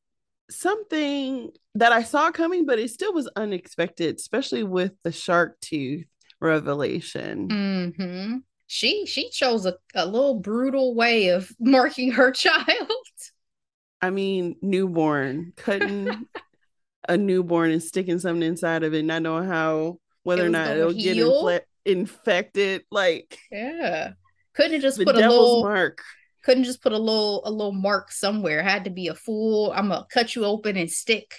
something 0.49 1.51
that 1.75 1.91
I 1.91 2.03
saw 2.03 2.31
coming, 2.31 2.65
but 2.65 2.79
it 2.79 2.91
still 2.91 3.13
was 3.13 3.29
unexpected, 3.35 4.15
especially 4.15 4.63
with 4.63 4.93
the 5.03 5.11
shark 5.11 5.59
tooth 5.59 6.05
revelation. 6.39 7.49
Mm-hmm. 7.49 8.37
She 8.67 9.05
she 9.05 9.29
chose 9.29 9.65
a, 9.65 9.75
a 9.93 10.05
little 10.05 10.39
brutal 10.39 10.95
way 10.95 11.29
of 11.29 11.51
marking 11.59 12.13
her 12.13 12.31
child. 12.31 12.91
I 14.01 14.09
mean, 14.09 14.55
newborn, 14.61 15.53
cutting 15.57 16.25
a 17.07 17.17
newborn 17.17 17.71
and 17.71 17.83
sticking 17.83 18.19
something 18.19 18.47
inside 18.47 18.83
of 18.83 18.93
it, 18.93 19.03
not 19.03 19.21
knowing 19.21 19.47
how 19.47 19.97
whether 20.23 20.45
or 20.45 20.49
not 20.49 20.71
it'll 20.71 20.91
heal. 20.91 21.47
get 21.49 21.63
infle- 21.63 21.72
infected. 21.85 22.83
Like, 22.91 23.37
yeah, 23.51 24.13
couldn't 24.53 24.81
just 24.81 25.03
put 25.03 25.15
a 25.15 25.19
little 25.19 25.63
mark. 25.63 26.01
Couldn't 26.43 26.65
just 26.65 26.81
put 26.81 26.91
a 26.91 26.97
little 26.97 27.41
a 27.45 27.51
little 27.51 27.73
mark 27.73 28.11
somewhere. 28.11 28.61
Had 28.61 28.85
to 28.85 28.89
be 28.89 29.07
a 29.07 29.15
full. 29.15 29.71
I'm 29.71 29.89
gonna 29.89 30.05
cut 30.11 30.35
you 30.35 30.45
open 30.45 30.77
and 30.77 30.91
stick 30.91 31.35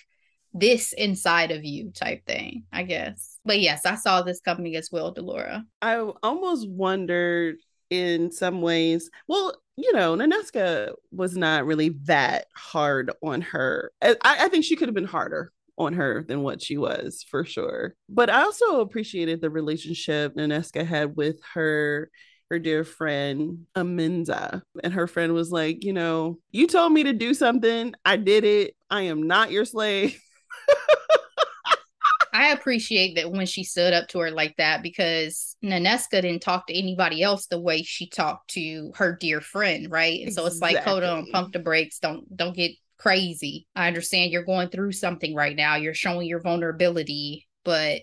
this 0.52 0.92
inside 0.92 1.50
of 1.50 1.64
you 1.64 1.90
type 1.90 2.24
thing. 2.26 2.64
I 2.72 2.85
guess. 2.85 3.38
But 3.44 3.61
yes, 3.61 3.85
I 3.85 3.96
saw 3.96 4.22
this 4.22 4.40
coming 4.40 4.76
as 4.76 4.90
well, 4.90 5.12
Delora. 5.12 5.64
I 5.83 5.96
almost 6.22 6.68
wondered 6.68 7.57
in 7.90 8.30
some 8.33 8.62
ways. 8.62 9.11
Well, 9.28 9.54
you 9.76 9.92
know, 9.92 10.16
Nanisca 10.16 10.92
was 11.11 11.37
not 11.37 11.66
really 11.66 11.90
that 12.04 12.46
hard 12.54 13.11
on 13.22 13.40
her. 13.42 13.92
I, 14.00 14.16
I 14.24 14.48
think 14.48 14.64
she 14.64 14.76
could 14.76 14.88
have 14.88 14.94
been 14.94 15.04
harder 15.04 15.52
on 15.77 15.95
her 15.95 16.25
than 16.27 16.43
what 16.43 16.63
she 16.63 16.79
was 16.79 17.25
for 17.29 17.45
sure. 17.45 17.95
But 18.09 18.31
I 18.31 18.43
also 18.43 18.81
appreciated 18.81 19.41
the 19.41 19.51
relationship 19.51 20.35
Nanisca 20.35 20.87
had 20.87 21.17
with 21.17 21.41
her 21.55 22.11
her 22.51 22.59
dear 22.59 22.85
friend 22.85 23.67
Amenza. 23.77 24.63
And 24.83 24.93
her 24.93 25.07
friend 25.07 25.33
was 25.33 25.51
like, 25.51 25.83
you 25.83 25.93
know, 25.93 26.39
you 26.53 26.67
told 26.67 26.93
me 26.93 27.05
to 27.05 27.13
do 27.13 27.35
something. 27.35 27.95
I 28.05 28.17
did 28.17 28.45
it. 28.45 28.75
I 28.91 29.03
am 29.03 29.23
not 29.25 29.51
your 29.51 29.65
slave. 29.65 30.21
I 32.33 32.49
appreciate 32.49 33.15
that 33.15 33.31
when 33.31 33.47
she 33.47 33.63
stood 33.63 33.95
up 33.95 34.09
to 34.09 34.19
her 34.19 34.31
like 34.33 34.57
that 34.57 34.83
because 34.83 35.57
Nanisca 35.65 36.21
didn't 36.21 36.43
talk 36.43 36.67
to 36.67 36.77
anybody 36.77 37.23
else 37.23 37.47
the 37.47 37.61
way 37.61 37.83
she 37.83 38.09
talked 38.09 38.51
to 38.51 38.93
her 38.97 39.17
dear 39.21 39.41
friend, 39.41 39.89
right? 39.89 40.21
And 40.21 40.35
so 40.35 40.45
it's 40.45 40.61
like, 40.61 40.79
hold 40.79 41.05
on, 41.05 41.31
pump 41.31 41.53
the 41.53 41.61
brakes, 41.61 42.01
don't 42.01 42.37
don't 42.37 42.57
get 42.57 42.73
crazy. 43.05 43.67
I 43.77 43.87
understand 43.87 44.33
you're 44.33 44.45
going 44.45 44.71
through 44.71 44.93
something 44.93 45.35
right 45.35 45.55
now. 45.55 45.77
You're 45.77 45.93
showing 45.93 46.27
your 46.27 46.40
vulnerability, 46.40 47.47
but 47.62 48.01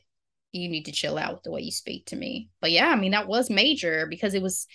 you 0.52 0.70
need 0.70 0.86
to 0.86 0.92
chill 0.92 1.18
out 1.18 1.34
with 1.34 1.44
the 1.44 1.50
way 1.50 1.62
you 1.62 1.72
speak 1.72 2.06
to 2.08 2.16
me. 2.16 2.50
But 2.62 2.70
yeah, 2.70 2.90
I 2.90 2.96
mean 2.96 3.14
that 3.14 3.28
was 3.28 3.50
major 3.50 4.06
because 4.08 4.36
it 4.36 4.44
was 4.44 4.68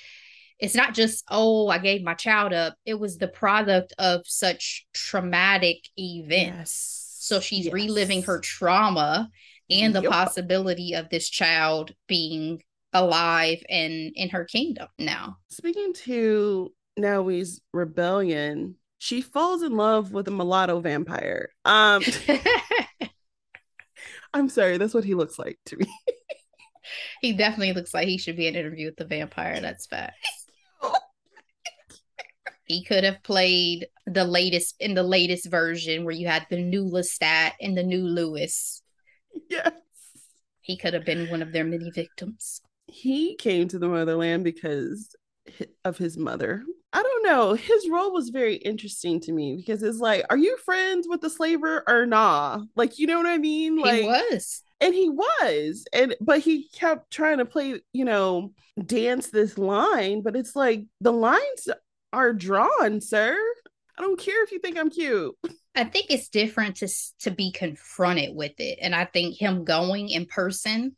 it's 0.59 0.75
not 0.75 0.95
just 0.95 1.23
oh 1.31 1.69
I 1.69 1.79
gave 1.79 2.03
my 2.03 2.15
child 2.15 2.53
up. 2.53 2.75
It 2.85 2.99
was 2.99 3.19
the 3.19 3.29
product 3.29 3.93
of 4.01 4.23
such 4.25 4.85
traumatic 4.93 5.77
events. 5.97 7.05
So 7.21 7.39
she's 7.39 7.71
reliving 7.71 8.25
her 8.25 8.41
trauma 8.41 9.31
and 9.71 9.95
the 9.95 10.03
Yup. 10.03 10.13
possibility 10.13 10.95
of 10.95 11.09
this 11.09 11.29
child 11.29 11.93
being 12.09 12.63
alive 12.93 13.63
and 13.69 14.13
in 14.17 14.31
her 14.31 14.45
kingdom 14.45 14.89
now. 14.99 15.37
Speaking 15.51 15.93
to 16.05 16.73
Naomi's 16.97 17.61
rebellion, 17.73 18.75
she 19.07 19.21
falls 19.21 19.63
in 19.63 19.77
love 19.77 20.11
with 20.11 20.27
a 20.27 20.33
mulatto 20.33 20.81
vampire. 20.81 21.51
Um, 21.65 22.03
I'm 24.35 24.49
sorry, 24.49 24.79
that's 24.79 24.95
what 24.95 25.05
he 25.05 25.15
looks 25.15 25.39
like 25.39 25.61
to 25.67 25.77
me. 25.77 25.87
he 27.23 27.33
definitely 27.33 27.73
looks 27.73 27.95
like 27.95 28.09
he 28.09 28.19
should 28.19 28.37
be 28.37 28.49
in 28.49 28.57
an 28.57 28.61
interview 28.61 28.87
with 28.87 28.97
the 28.97 29.05
vampire. 29.05 29.61
That's 29.61 29.87
facts. 29.87 30.47
He 32.69 32.83
could 32.83 33.05
have 33.05 33.23
played 33.23 33.87
the 34.07 34.25
latest 34.25 34.75
in 34.81 34.95
the 34.95 35.05
latest 35.05 35.49
version 35.49 36.05
where 36.05 36.13
you 36.13 36.27
had 36.27 36.49
the 36.51 36.61
new 36.61 36.83
Lestat 36.85 37.53
and 37.61 37.79
the 37.79 37.85
new 37.85 38.03
Louis. 38.03 38.83
yes. 39.49 39.71
He 40.63 40.77
could 40.77 40.93
have 40.93 41.05
been 41.05 41.31
one 41.31 41.43
of 41.43 41.53
their 41.53 41.63
many 41.63 41.93
victims. 41.93 42.61
He 42.89 43.37
came 43.37 43.69
to 43.69 43.79
the 43.79 43.87
motherland 43.87 44.43
because 44.43 45.15
of 45.85 45.99
his 45.99 46.17
mother. 46.17 46.63
I 46.93 47.03
don't 47.03 47.25
know. 47.25 47.55
His 47.55 47.89
role 47.91 48.13
was 48.13 48.31
very 48.31 48.57
interesting 48.57 49.21
to 49.21 49.33
me 49.33 49.57
because 49.57 49.83
it's 49.83 49.99
like, 49.99 50.25
are 50.31 50.37
you 50.39 50.57
friends 50.65 51.07
with 51.09 51.21
the 51.21 51.29
slaver 51.31 51.83
or 51.87 52.07
nah? 52.07 52.63
Like, 52.75 52.99
you 52.99 53.07
know 53.07 53.19
what 53.19 53.27
I 53.27 53.39
mean? 53.39 53.79
Like, 53.79 54.03
he 54.03 54.07
was. 54.07 54.63
and 54.81 54.95
he 54.95 55.11
was 55.11 55.85
and 55.93 56.15
but 56.21 56.41
he 56.41 56.69
kept 56.69 57.11
trying 57.11 57.39
to 57.39 57.45
play 57.45 57.81
you 57.93 58.05
know 58.05 58.53
dance 58.85 59.29
this 59.31 59.57
line 59.57 60.21
but 60.23 60.37
it's 60.37 60.55
like 60.55 60.85
the 61.01 61.13
lines 61.13 61.69
are 62.13 62.33
drawn 62.35 63.01
sir 63.01 63.37
i 63.99 64.03
don't 64.03 64.21
care 64.21 64.45
if 64.45 64.53
you 64.53 64.59
think 64.59 64.77
i'm 64.79 64.91
cute 64.91 65.35
I 65.79 65.85
think 65.85 66.07
it's 66.11 66.31
different 66.31 66.77
to 66.77 66.89
to 67.21 67.31
be 67.31 67.53
confronted 67.53 68.35
with 68.35 68.53
it, 68.59 68.79
and 68.81 68.95
I 68.95 69.05
think 69.05 69.37
him 69.37 69.65
going 69.65 70.09
in 70.09 70.25
person 70.25 70.97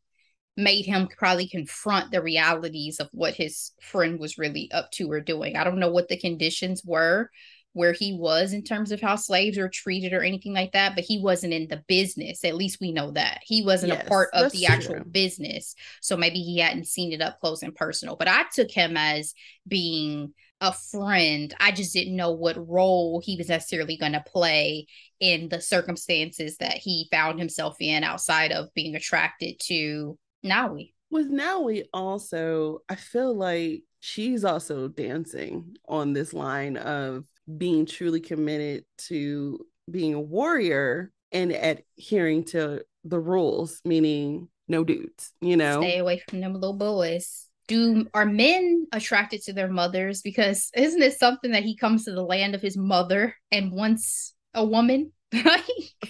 made 0.59 0.85
him 0.85 1.09
probably 1.16 1.49
confront 1.49 2.11
the 2.11 2.21
realities 2.21 2.99
of 2.99 3.09
what 3.12 3.35
his 3.35 3.71
friend 3.81 4.18
was 4.18 4.38
really 4.38 4.68
up 4.73 4.90
to 4.90 5.11
or 5.11 5.21
doing. 5.21 5.57
I 5.57 5.64
don't 5.64 5.79
know 5.79 5.92
what 5.92 6.09
the 6.09 6.18
conditions 6.18 6.83
were 6.85 7.31
where 7.75 7.92
he 7.92 8.12
was 8.12 8.53
in 8.53 8.64
terms 8.64 8.90
of 8.90 9.01
how 9.01 9.14
slaves 9.14 9.57
are 9.57 9.68
treated 9.68 10.12
or 10.12 10.23
anything 10.23 10.53
like 10.53 10.73
that, 10.73 10.97
but 10.97 11.05
he 11.05 11.21
wasn't 11.23 11.53
in 11.53 11.68
the 11.68 11.85
business. 11.87 12.44
At 12.44 12.57
least 12.57 12.79
we 12.81 12.90
know 12.90 13.12
that 13.12 13.38
he 13.44 13.64
wasn't 13.64 13.92
Yes, 13.92 14.05
a 14.05 14.09
part 14.09 14.31
of 14.33 14.51
the 14.51 14.66
actual 14.66 14.97
true. 14.97 15.05
business, 15.05 15.77
so 16.01 16.16
maybe 16.16 16.40
he 16.40 16.59
hadn't 16.59 16.88
seen 16.88 17.12
it 17.12 17.23
up 17.23 17.38
close 17.38 17.62
and 17.62 17.75
personal. 17.75 18.16
But 18.16 18.27
I 18.27 18.44
took 18.53 18.71
him 18.71 18.97
as 18.97 19.35
being 19.66 20.35
a 20.61 20.73
friend. 20.73 21.55
I 21.61 21.71
just 21.71 21.92
didn't 21.92 22.16
know 22.16 22.33
what 22.33 22.57
role 22.68 23.23
he 23.25 23.37
was 23.37 23.49
necessarily 23.49 23.97
going 23.97 24.14
to 24.14 24.25
play 24.27 24.88
in 25.21 25.49
the 25.49 25.61
circumstances 25.61 26.57
that 26.57 26.79
he 26.79 27.07
found 27.12 27.38
himself 27.38 27.77
in 27.79 28.03
outside 28.03 28.51
of 28.51 28.75
being 28.75 28.97
attracted 28.97 29.61
to 29.66 30.18
Nawi. 30.44 30.92
with 31.11 31.31
Nawi 31.31 31.85
also 31.92 32.81
i 32.88 32.94
feel 32.94 33.35
like 33.35 33.83
she's 34.01 34.44
also 34.44 34.88
dancing 34.88 35.77
on 35.88 36.12
this 36.12 36.33
line 36.33 36.77
of 36.77 37.24
being 37.57 37.87
truly 37.87 38.20
committed 38.20 38.85
to 38.98 39.64
being 39.90 40.14
a 40.14 40.20
warrior 40.20 41.12
and 41.33 41.51
adhering 41.51 42.44
to 42.44 42.85
the 43.05 43.18
rules 43.18 43.81
meaning 43.85 44.48
no 44.68 44.85
dudes 44.85 45.33
you 45.40 45.57
know 45.57 45.81
Stay 45.81 45.98
away 45.98 46.22
from 46.29 46.40
them 46.40 46.55
little 46.55 46.74
boys. 46.74 47.46
Do 47.68 48.07
are 48.14 48.24
men 48.24 48.87
attracted 48.92 49.42
to 49.42 49.53
their 49.53 49.68
mothers? 49.68 50.22
Because 50.22 50.70
isn't 50.74 51.03
it 51.03 51.18
something 51.18 51.51
that 51.53 51.64
he 51.64 51.77
comes 51.77 52.07
to 52.07 52.12
the 52.12 52.22
land 52.22 52.55
of 52.55 52.62
his 52.62 52.79
mother 52.79 53.37
and 53.51 53.72
wants 53.72 54.35
a 54.55 54.64
woman 54.64 55.12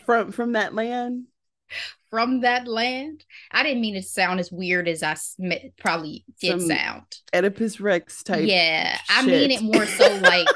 from 0.06 0.30
from 0.30 0.52
that 0.52 0.72
land 0.74 1.24
from 2.10 2.40
that 2.40 2.66
land? 2.66 3.24
I 3.50 3.62
didn't 3.62 3.80
mean 3.80 3.96
it 3.96 4.02
to 4.02 4.08
sound 4.08 4.40
as 4.40 4.50
weird 4.52 4.88
as 4.88 5.02
I 5.02 5.16
probably 5.78 6.24
did 6.40 6.60
Some 6.60 6.68
sound. 6.68 7.04
Oedipus 7.34 7.80
Rex 7.80 8.22
type. 8.22 8.46
Yeah, 8.46 8.98
I 9.08 9.24
mean 9.26 9.50
it 9.50 9.62
more 9.62 9.86
so 9.86 10.14
like 10.22 10.46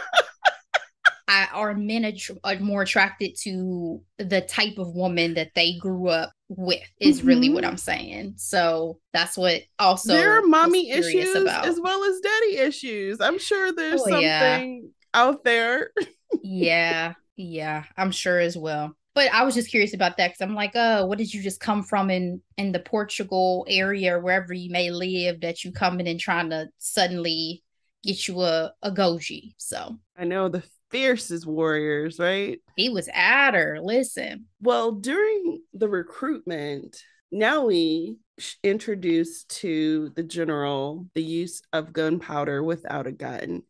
I, 1.28 1.48
are 1.52 1.74
men 1.74 2.02
attr- 2.02 2.38
are 2.44 2.56
more 2.58 2.82
attracted 2.82 3.36
to 3.42 4.02
the 4.18 4.40
type 4.42 4.76
of 4.78 4.94
woman 4.94 5.34
that 5.34 5.52
they 5.54 5.74
grew 5.78 6.08
up 6.08 6.32
with 6.48 6.82
is 7.00 7.22
really 7.22 7.48
what 7.48 7.64
Mhm. 7.64 7.68
I'm 7.68 7.76
saying. 7.78 8.34
So 8.36 8.98
that's 9.14 9.38
what 9.38 9.62
also 9.78 10.12
there 10.12 10.38
are 10.38 10.42
mommy 10.42 10.90
issues 10.90 11.34
as 11.34 11.80
well 11.80 12.04
as 12.04 12.20
daddy 12.20 12.58
issues. 12.58 13.20
I'm 13.20 13.38
sure 13.38 13.72
there's 13.72 14.02
Oh, 14.04 14.18
yeah. 14.18 14.56
something 14.56 14.90
out 15.14 15.44
there. 15.44 15.90
yeah, 16.42 17.14
yeah, 17.36 17.84
I'm 17.96 18.10
sure 18.10 18.38
as 18.38 18.56
well. 18.56 18.94
But 19.14 19.32
I 19.32 19.44
was 19.44 19.54
just 19.54 19.70
curious 19.70 19.94
about 19.94 20.16
that 20.16 20.28
because 20.28 20.40
I'm 20.40 20.54
like, 20.54 20.72
oh, 20.74 21.06
what 21.06 21.18
did 21.18 21.32
you 21.32 21.42
just 21.42 21.60
come 21.60 21.82
from 21.82 22.10
in 22.10 22.40
in 22.56 22.72
the 22.72 22.80
Portugal 22.80 23.66
area 23.68 24.16
or 24.16 24.20
wherever 24.20 24.54
you 24.54 24.70
may 24.70 24.90
live 24.90 25.40
that 25.42 25.64
you 25.64 25.72
coming 25.72 26.08
and 26.08 26.18
trying 26.18 26.50
to 26.50 26.68
suddenly 26.78 27.62
get 28.02 28.26
you 28.26 28.40
a, 28.40 28.72
a 28.82 28.90
goji? 28.90 29.54
So 29.58 29.98
I 30.16 30.24
know 30.24 30.48
the 30.48 30.64
fiercest 30.90 31.46
warriors, 31.46 32.18
right? 32.18 32.60
he 32.76 32.88
was 32.88 33.08
at 33.12 33.54
her. 33.54 33.78
Listen, 33.82 34.46
Well, 34.60 34.92
during 34.92 35.62
the 35.74 35.88
recruitment, 35.88 37.02
Nellie 37.30 38.16
introduced 38.62 39.48
to 39.60 40.10
the 40.16 40.22
general 40.22 41.06
the 41.14 41.22
use 41.22 41.62
of 41.72 41.92
gunpowder 41.92 42.62
without 42.62 43.06
a 43.06 43.12
gun. 43.12 43.62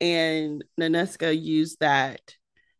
And 0.00 0.64
Nanisca 0.80 1.40
used 1.40 1.80
that 1.80 2.20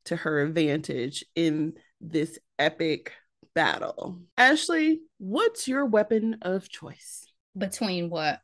to 0.07 0.17
her 0.17 0.41
advantage 0.41 1.25
in 1.35 1.75
this 2.01 2.39
epic 2.59 3.13
battle. 3.55 4.21
Ashley, 4.37 5.01
what's 5.19 5.67
your 5.67 5.87
weapon 5.87 6.39
of 6.43 6.69
choice? 6.69 7.27
between 7.57 8.11
what? 8.11 8.41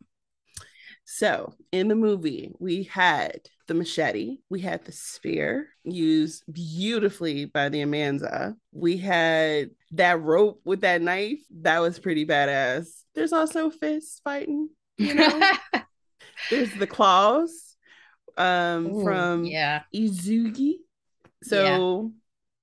So 1.05 1.55
in 1.73 1.89
the 1.89 1.95
movie, 1.95 2.53
we 2.59 2.85
had 2.85 3.41
the 3.67 3.75
machete, 3.75 4.39
we 4.49 4.61
had 4.61 4.85
the 4.85 4.93
spear 4.93 5.69
used 5.85 6.45
beautifully 6.51 7.47
by 7.47 7.69
the 7.69 7.83
Amenza. 7.83 8.55
We 8.73 8.97
had 8.97 9.71
that 9.93 10.21
rope 10.21 10.61
with 10.65 10.83
that 10.83 11.03
knife. 11.03 11.41
That 11.61 11.81
was 11.81 11.99
pretty 11.99 12.25
badass. 12.25 12.87
There's 13.15 13.33
also 13.33 13.71
fists 13.71 14.21
fighting, 14.25 14.71
you 14.97 15.15
know. 15.15 15.51
There's 16.51 16.73
the 16.75 16.87
claws 16.87 17.77
um 18.39 18.87
Ooh, 18.87 19.05
from 19.05 19.45
yeah, 19.45 19.83
Izogie. 19.95 20.77
So 21.43 22.13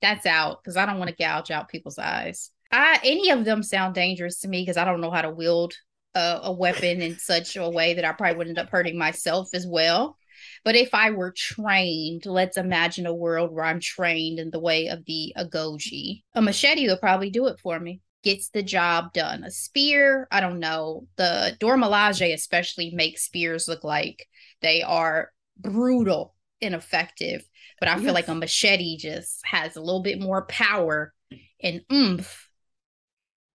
that's 0.02 0.26
out 0.26 0.64
because 0.64 0.78
I 0.78 0.86
don't 0.86 1.00
want 1.00 1.10
to 1.10 1.16
gouge 1.16 1.52
out 1.52 1.70
people's 1.70 2.00
eyes. 2.00 2.52
I 2.72 3.00
any 3.04 3.30
of 3.32 3.46
them 3.46 3.64
sound 3.64 3.96
dangerous 3.96 4.40
to 4.42 4.48
me 4.48 4.62
because 4.62 4.78
I 4.78 4.86
don't 4.86 5.02
know 5.02 5.12
how 5.12 5.22
to 5.22 5.32
wield 5.32 5.74
a, 6.16 6.40
a 6.44 6.52
weapon 6.52 7.02
in 7.02 7.18
such 7.18 7.56
a 7.56 7.70
way 7.70 7.96
that 7.96 8.06
I 8.06 8.12
probably 8.12 8.38
would 8.38 8.48
end 8.48 8.60
up 8.60 8.70
hurting 8.70 8.98
myself 8.98 9.50
as 9.54 9.66
well. 9.68 10.18
But 10.64 10.76
if 10.76 10.94
I 10.94 11.12
were 11.12 11.34
trained, 11.36 12.26
let's 12.26 12.58
imagine 12.58 13.06
a 13.06 13.14
world 13.14 13.52
where 13.52 13.66
I'm 13.66 13.80
trained 13.80 14.40
in 14.40 14.52
the 14.52 14.60
way 14.60 14.88
of 14.88 15.04
the 15.06 15.34
Agojie. 15.38 16.24
A 16.34 16.42
machete 16.42 16.88
will 16.88 16.98
probably 16.98 17.30
do 17.30 17.48
it 17.48 17.60
for 17.60 17.80
me. 17.80 18.02
Gets 18.24 18.50
the 18.50 18.64
job 18.64 19.14
done. 19.14 19.44
A 19.44 19.52
spear, 19.52 20.28
I 20.32 20.42
don't 20.42 20.60
know. 20.60 21.08
The 21.16 21.56
Dora 21.60 21.78
Milaje 21.78 22.34
especially 22.34 22.92
makes 22.92 23.24
spears 23.24 23.68
look 23.68 23.84
like 23.84 24.28
they 24.62 24.82
are 24.82 25.32
brutal 25.58 26.36
and 26.62 26.76
effective. 26.76 27.44
But 27.80 27.89
I 27.89 28.00
feel 28.00 28.13
like 28.13 28.28
a 28.28 28.36
machete 28.36 28.98
just 28.98 29.39
has 29.46 29.76
a 29.76 29.82
little 29.82 30.02
bit 30.02 30.20
more 30.20 30.46
power 30.46 31.13
and 31.62 31.82
oomph. 31.92 32.50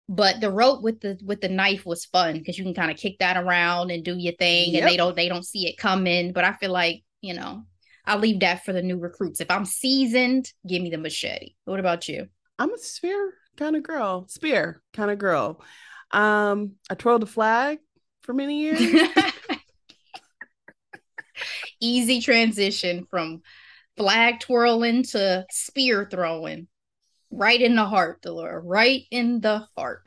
But 0.09 0.41
the 0.41 0.51
rope 0.51 0.81
with 0.81 0.99
the 0.99 1.17
with 1.23 1.41
the 1.41 1.49
knife 1.49 1.85
was 1.85 2.05
fun 2.05 2.37
because 2.37 2.57
you 2.57 2.63
can 2.63 2.73
kind 2.73 2.91
of 2.91 2.97
kick 2.97 3.19
that 3.19 3.37
around 3.37 3.91
and 3.91 4.03
do 4.03 4.17
your 4.17 4.33
thing, 4.33 4.75
and 4.75 4.87
they 4.87 4.97
don't 4.97 5.15
they 5.15 5.29
don't 5.29 5.45
see 5.45 5.67
it 5.67 5.77
coming. 5.77 6.33
But 6.33 6.43
I 6.43 6.53
feel 6.53 6.71
like 6.71 7.03
you 7.21 7.33
know 7.33 7.63
I'll 8.05 8.19
leave 8.19 8.41
that 8.41 8.65
for 8.65 8.73
the 8.73 8.81
new 8.81 8.97
recruits. 8.97 9.39
If 9.39 9.49
I'm 9.49 9.65
seasoned, 9.65 10.51
give 10.67 10.81
me 10.81 10.89
the 10.89 10.97
machete. 10.97 11.53
What 11.65 11.79
about 11.79 12.07
you? 12.07 12.27
I'm 12.59 12.73
a 12.73 12.77
spear 12.77 13.33
kind 13.57 13.75
of 13.75 13.83
girl, 13.83 14.27
spear 14.27 14.81
kind 14.93 15.09
of 15.09 15.17
girl. 15.17 15.61
Um, 16.11 16.73
I 16.89 16.95
twirled 16.95 17.23
a 17.23 17.27
flag 17.27 17.79
for 18.21 18.33
many 18.33 18.59
years. 18.59 18.81
Easy 21.79 22.21
transition 22.21 23.07
from 23.09 23.41
flag 23.97 24.39
twirling 24.39 25.03
to 25.03 25.45
spear 25.51 26.07
throwing. 26.09 26.67
Right 27.31 27.59
in 27.59 27.75
the 27.75 27.85
heart, 27.85 28.21
Delora. 28.21 28.59
Right 28.59 29.03
in 29.09 29.39
the 29.39 29.67
heart. 29.75 30.03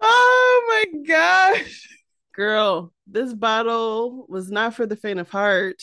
Oh 0.00 0.64
my 0.68 1.00
gosh. 1.06 1.88
Girl, 2.34 2.92
this 3.06 3.34
battle 3.34 4.26
was 4.28 4.50
not 4.50 4.74
for 4.74 4.86
the 4.86 4.96
faint 4.96 5.20
of 5.20 5.28
heart. 5.28 5.82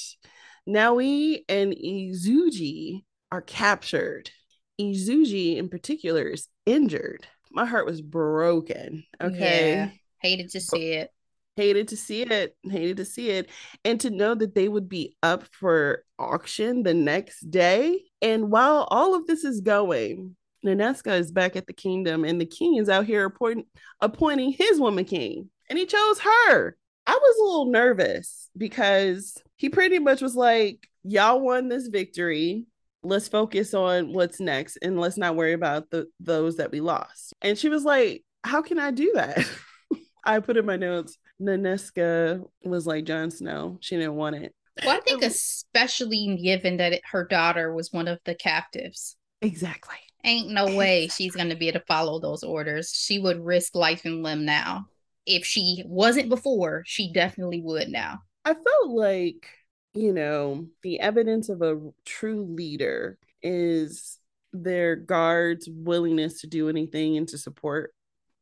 Nawi 0.67 1.43
and 1.49 1.73
Izogie 1.73 3.03
are 3.31 3.41
captured. 3.41 4.31
Izogie, 4.79 5.57
in 5.57 5.69
particular, 5.69 6.23
is 6.23 6.47
injured. 6.65 7.27
My 7.51 7.65
heart 7.65 7.85
was 7.85 8.01
broken. 8.01 9.03
Okay. 9.21 9.71
Yeah, 9.73 9.89
hated 10.21 10.49
to 10.51 10.61
see 10.61 10.91
it. 10.93 11.11
Hated 11.59 11.89
to 11.89 11.97
see 11.97 12.21
it. 12.21 12.55
Hated 12.63 12.97
to 12.97 13.05
see 13.05 13.31
it. 13.31 13.49
And 13.83 13.99
to 13.99 14.09
know 14.09 14.33
that 14.33 14.55
they 14.55 14.69
would 14.69 14.87
be 14.87 15.17
up 15.21 15.43
for 15.51 16.05
auction 16.17 16.83
the 16.83 16.93
next 16.93 17.51
day. 17.51 18.03
And 18.21 18.49
while 18.49 18.87
all 18.89 19.13
of 19.13 19.27
this 19.27 19.43
is 19.43 19.59
going, 19.59 20.37
Nanisca 20.65 21.19
is 21.19 21.33
back 21.33 21.57
at 21.57 21.67
the 21.67 21.73
kingdom, 21.73 22.23
and 22.23 22.39
the 22.39 22.45
king 22.45 22.75
is 22.75 22.87
out 22.87 23.05
here 23.05 23.25
appoint- 23.25 23.67
appointing 23.99 24.53
his 24.53 24.79
woman 24.79 25.03
king. 25.03 25.49
And 25.69 25.77
he 25.77 25.85
chose 25.85 26.19
her. 26.19 26.77
I 27.05 27.11
was 27.11 27.37
a 27.37 27.43
little 27.43 27.71
nervous 27.71 28.49
because 28.57 29.37
he 29.57 29.67
pretty 29.67 29.99
much 29.99 30.21
was 30.21 30.35
like, 30.35 30.87
Y'all 31.03 31.41
won 31.41 31.67
this 31.67 31.87
victory 31.87 32.65
let's 33.03 33.27
focus 33.27 33.73
on 33.73 34.13
what's 34.13 34.39
next 34.39 34.77
and 34.81 34.99
let's 34.99 35.17
not 35.17 35.35
worry 35.35 35.53
about 35.53 35.89
the 35.89 36.07
those 36.19 36.57
that 36.57 36.71
we 36.71 36.81
lost. 36.81 37.33
And 37.41 37.57
she 37.57 37.69
was 37.69 37.83
like, 37.83 38.23
How 38.43 38.61
can 38.61 38.79
I 38.79 38.91
do 38.91 39.11
that? 39.15 39.45
I 40.25 40.39
put 40.39 40.57
in 40.57 40.65
my 40.65 40.75
notes, 40.75 41.17
Nanisca 41.41 42.43
was 42.63 42.85
like 42.85 43.05
Jon 43.05 43.31
Snow. 43.31 43.77
She 43.81 43.95
didn't 43.95 44.15
want 44.15 44.35
it. 44.35 44.53
Well, 44.85 44.95
I 44.95 45.01
think 45.01 45.23
um, 45.23 45.27
especially 45.27 46.39
given 46.41 46.77
that 46.77 46.93
it, 46.93 47.01
her 47.11 47.25
daughter 47.25 47.73
was 47.73 47.91
one 47.91 48.07
of 48.07 48.19
the 48.25 48.35
captives. 48.35 49.17
Exactly. 49.41 49.97
Ain't 50.23 50.49
no 50.49 50.75
way 50.75 51.07
she's 51.07 51.35
going 51.35 51.49
to 51.49 51.55
be 51.55 51.69
able 51.69 51.79
to 51.79 51.85
follow 51.85 52.19
those 52.19 52.43
orders. 52.43 52.91
She 52.93 53.19
would 53.19 53.43
risk 53.43 53.75
life 53.75 54.03
and 54.05 54.21
limb 54.21 54.45
now. 54.45 54.87
If 55.25 55.45
she 55.45 55.83
wasn't 55.85 56.29
before, 56.29 56.83
she 56.85 57.13
definitely 57.13 57.61
would 57.61 57.89
now. 57.89 58.19
I 58.45 58.53
felt 58.53 58.89
like 58.89 59.47
you 59.93 60.13
know, 60.13 60.67
the 60.83 60.99
evidence 60.99 61.49
of 61.49 61.61
a 61.61 61.79
true 62.05 62.43
leader 62.43 63.17
is 63.41 64.19
their 64.53 64.95
guards' 64.95 65.69
willingness 65.71 66.41
to 66.41 66.47
do 66.47 66.69
anything 66.69 67.17
and 67.17 67.27
to 67.29 67.37
support 67.37 67.93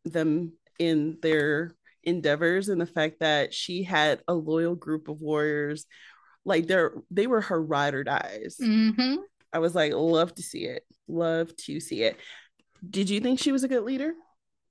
them 0.05 0.53
in 0.79 1.17
their 1.21 1.71
endeavors 2.07 2.69
and 2.69 2.81
the 2.81 2.85
fact 2.85 3.19
that 3.19 3.53
she 3.53 3.83
had 3.83 4.21
a 4.27 4.33
loyal 4.33 4.75
group 4.75 5.07
of 5.07 5.21
warriors 5.21 5.85
like 6.45 6.65
they're 6.65 6.93
they 7.11 7.27
were 7.27 7.41
her 7.41 7.61
ride 7.61 7.93
or 7.93 8.03
dies 8.03 8.57
mm-hmm. 8.61 9.17
i 9.53 9.59
was 9.59 9.75
like 9.75 9.93
love 9.93 10.33
to 10.33 10.41
see 10.41 10.65
it 10.65 10.83
love 11.07 11.55
to 11.57 11.79
see 11.79 12.03
it 12.03 12.17
did 12.89 13.09
you 13.09 13.19
think 13.19 13.39
she 13.39 13.51
was 13.51 13.63
a 13.63 13.67
good 13.67 13.83
leader 13.83 14.13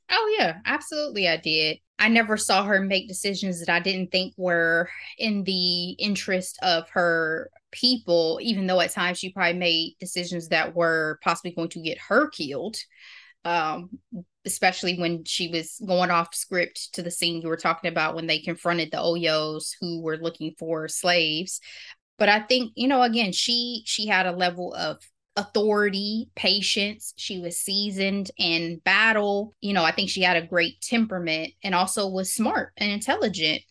Oh, 0.08 0.36
yeah, 0.38 0.58
absolutely. 0.64 1.28
I 1.28 1.36
did. 1.36 1.78
I 1.98 2.08
never 2.08 2.36
saw 2.36 2.62
her 2.64 2.80
make 2.80 3.08
decisions 3.08 3.58
that 3.60 3.72
I 3.72 3.80
didn't 3.80 4.12
think 4.12 4.34
were 4.36 4.88
in 5.18 5.42
the 5.44 5.90
interest 5.92 6.58
of 6.62 6.88
her 6.90 7.50
people, 7.72 8.38
even 8.42 8.66
though 8.66 8.80
at 8.80 8.92
times 8.92 9.18
she 9.18 9.32
probably 9.32 9.58
made 9.58 9.96
decisions 9.98 10.48
that 10.48 10.76
were 10.76 11.18
possibly 11.24 11.52
going 11.52 11.70
to 11.70 11.80
get 11.80 11.98
her 11.98 12.28
killed. 12.28 12.76
Um, 13.44 13.98
especially 14.46 14.98
when 14.98 15.24
she 15.24 15.48
was 15.48 15.80
going 15.84 16.10
off 16.10 16.34
script 16.34 16.94
to 16.94 17.02
the 17.02 17.10
scene 17.10 17.42
you 17.42 17.48
were 17.48 17.56
talking 17.56 17.90
about 17.90 18.14
when 18.14 18.26
they 18.26 18.38
confronted 18.38 18.90
the 18.90 18.98
Oyos 18.98 19.72
who 19.80 20.00
were 20.00 20.16
looking 20.16 20.54
for 20.58 20.88
slaves. 20.88 21.60
But 22.18 22.28
I 22.28 22.40
think, 22.40 22.72
you 22.76 22.88
know, 22.88 23.02
again, 23.02 23.32
she 23.32 23.82
she 23.84 24.06
had 24.06 24.26
a 24.26 24.32
level 24.32 24.72
of 24.72 24.98
authority, 25.36 26.30
patience. 26.34 27.12
She 27.16 27.40
was 27.40 27.60
seasoned 27.60 28.30
in 28.38 28.80
battle. 28.84 29.54
You 29.60 29.74
know, 29.74 29.84
I 29.84 29.92
think 29.92 30.08
she 30.08 30.22
had 30.22 30.36
a 30.36 30.46
great 30.46 30.80
temperament 30.80 31.52
and 31.62 31.74
also 31.74 32.08
was 32.08 32.32
smart 32.32 32.72
and 32.78 32.90
intelligent 32.90 33.62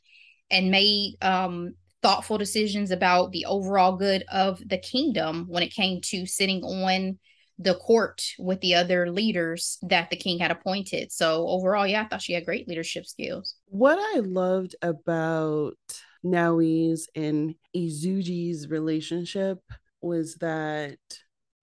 and 0.52 0.70
made 0.70 1.16
um, 1.24 1.74
thoughtful 2.04 2.38
decisions 2.38 2.92
about 2.92 3.32
the 3.32 3.46
overall 3.46 3.98
good 3.98 4.24
of 4.32 4.62
the 4.68 4.78
kingdom 4.78 5.46
when 5.48 5.64
it 5.64 5.74
came 5.74 6.02
to 6.02 6.28
sitting 6.28 6.64
on 6.64 7.18
the 7.58 7.76
court 7.76 8.22
with 8.38 8.60
the 8.62 8.76
other 8.76 9.10
leaders 9.10 9.78
that 9.82 10.10
the 10.10 10.18
king 10.18 10.40
had 10.40 10.52
appointed. 10.52 11.12
So 11.12 11.48
overall, 11.48 11.88
yeah, 11.88 12.04
I 12.04 12.08
thought 12.08 12.22
she 12.22 12.34
had 12.34 12.46
great 12.46 12.68
leadership 12.68 13.06
skills. 13.06 13.56
What 13.68 13.98
I 13.98 14.20
loved 14.20 14.76
about 14.82 15.78
Nawi's 16.24 17.08
and 17.16 17.56
Izogie's 17.74 18.70
relationship 18.70 19.60
was 20.02 20.36
that 20.36 20.98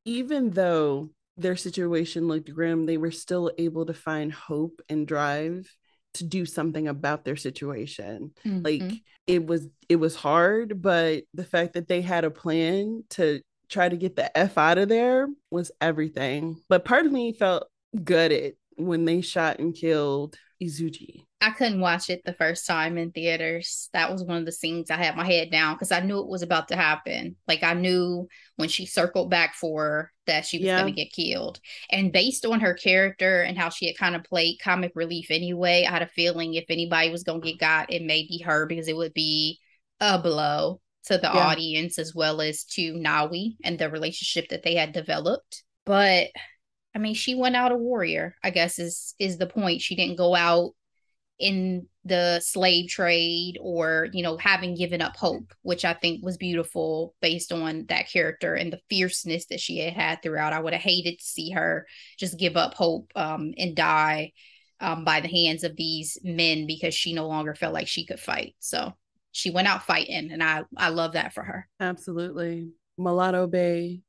even 0.04 0.50
though 0.50 1.10
their 1.36 1.56
situation 1.56 2.28
looked 2.28 2.52
grim, 2.52 2.86
they 2.86 2.96
were 2.96 3.10
still 3.10 3.50
able 3.58 3.86
to 3.86 3.94
find 3.94 4.32
hope 4.32 4.80
and 4.88 5.06
drive 5.06 5.68
to 6.14 6.24
do 6.24 6.44
something 6.44 6.88
about 6.88 7.24
their 7.24 7.36
situation. 7.36 8.32
Mm-hmm. 8.44 8.62
Like 8.62 9.00
it 9.26 9.46
was 9.46 9.68
it 9.88 9.96
was 9.96 10.14
hard, 10.14 10.82
but 10.82 11.24
the 11.34 11.44
fact 11.44 11.74
that 11.74 11.88
they 11.88 12.02
had 12.02 12.24
a 12.24 12.30
plan 12.30 13.04
to 13.10 13.40
try 13.72 13.88
to 13.88 13.96
get 13.96 14.16
the 14.16 14.36
F 14.36 14.58
out 14.58 14.78
of 14.78 14.88
there 14.88 15.28
was 15.50 15.70
everything. 15.80 16.60
But 16.68 16.84
part 16.84 17.06
of 17.06 17.12
me 17.12 17.32
felt 17.32 17.68
gutted 18.04 18.54
when 18.76 19.04
they 19.04 19.20
shot 19.20 19.58
and 19.58 19.74
killed 19.74 20.36
Izogie. 20.62 21.24
I 21.40 21.50
couldn't 21.50 21.80
watch 21.80 22.08
it 22.08 22.22
the 22.24 22.34
first 22.34 22.66
time 22.68 22.96
in 22.96 23.10
theaters. 23.10 23.88
That 23.92 24.12
was 24.12 24.22
one 24.22 24.36
of 24.36 24.44
the 24.44 24.52
scenes 24.52 24.92
I 24.92 24.96
had 24.96 25.16
my 25.16 25.26
head 25.26 25.50
down 25.50 25.74
because 25.74 25.90
I 25.90 25.98
knew 25.98 26.20
it 26.20 26.28
was 26.28 26.42
about 26.42 26.68
to 26.68 26.76
happen. 26.76 27.34
Like 27.48 27.64
I 27.64 27.74
knew 27.74 28.28
when 28.56 28.68
she 28.68 28.86
circled 28.86 29.28
back 29.28 29.54
for 29.54 29.82
her 29.82 30.12
that 30.26 30.46
she 30.46 30.58
was 30.58 30.66
yeah. 30.66 30.80
going 30.80 30.94
to 30.94 31.04
get 31.04 31.12
killed. 31.12 31.58
And 31.90 32.12
based 32.12 32.46
on 32.46 32.60
her 32.60 32.74
character 32.74 33.42
and 33.42 33.58
how 33.58 33.70
she 33.70 33.88
had 33.88 33.98
kind 33.98 34.14
of 34.14 34.22
played 34.22 34.60
comic 34.62 34.92
relief 34.94 35.32
anyway, 35.32 35.84
I 35.84 35.90
had 35.90 36.02
a 36.02 36.06
feeling 36.06 36.54
if 36.54 36.66
anybody 36.68 37.10
was 37.10 37.24
going 37.24 37.40
to 37.40 37.50
get 37.50 37.58
got, 37.58 37.92
it 37.92 38.02
may 38.02 38.22
be 38.22 38.40
her 38.46 38.66
because 38.66 38.86
it 38.86 38.96
would 38.96 39.14
be 39.14 39.58
a 39.98 40.20
blow 40.20 40.80
to 41.04 41.18
the 41.18 41.30
yeah. 41.32 41.46
audience 41.46 41.98
as 41.98 42.14
well 42.14 42.40
as 42.40 42.64
to 42.64 42.94
Nawi 42.94 43.56
and 43.64 43.78
the 43.78 43.90
relationship 43.90 44.48
that 44.50 44.62
they 44.62 44.74
had 44.74 44.92
developed. 44.92 45.64
But 45.84 46.28
I 46.94 46.98
mean, 46.98 47.14
she 47.14 47.34
went 47.34 47.56
out 47.56 47.72
a 47.72 47.76
warrior, 47.76 48.36
I 48.42 48.50
guess 48.50 48.78
is 48.78 49.14
is 49.18 49.38
the 49.38 49.46
point. 49.46 49.80
She 49.80 49.96
didn't 49.96 50.16
go 50.16 50.34
out 50.34 50.72
in 51.38 51.88
the 52.04 52.40
slave 52.40 52.88
trade 52.88 53.58
or, 53.60 54.08
you 54.12 54.22
know, 54.22 54.36
having 54.36 54.76
given 54.76 55.02
up 55.02 55.16
hope, 55.16 55.52
which 55.62 55.84
I 55.84 55.92
think 55.92 56.24
was 56.24 56.36
beautiful 56.36 57.14
based 57.20 57.52
on 57.52 57.86
that 57.88 58.08
character 58.08 58.54
and 58.54 58.72
the 58.72 58.80
fierceness 58.88 59.46
that 59.46 59.60
she 59.60 59.78
had 59.78 59.94
had 59.94 60.22
throughout. 60.22 60.52
I 60.52 60.60
would 60.60 60.72
have 60.72 60.82
hated 60.82 61.18
to 61.18 61.24
see 61.24 61.50
her 61.50 61.86
just 62.16 62.38
give 62.38 62.56
up 62.56 62.74
hope 62.74 63.10
um, 63.16 63.54
and 63.56 63.74
die 63.74 64.32
um, 64.80 65.04
by 65.04 65.20
the 65.20 65.28
hands 65.28 65.64
of 65.64 65.74
these 65.74 66.18
men 66.22 66.66
because 66.66 66.94
she 66.94 67.12
no 67.12 67.26
longer 67.26 67.54
felt 67.54 67.74
like 67.74 67.88
she 67.88 68.06
could 68.06 68.20
fight. 68.20 68.54
So 68.60 68.92
she 69.32 69.50
went 69.50 69.68
out 69.68 69.84
fighting, 69.84 70.30
and 70.30 70.42
I 70.42 70.62
I 70.76 70.90
love 70.90 71.14
that 71.14 71.32
for 71.32 71.42
her. 71.42 71.68
Absolutely, 71.80 72.70
Mulatto 72.98 73.46
Bay 73.46 74.02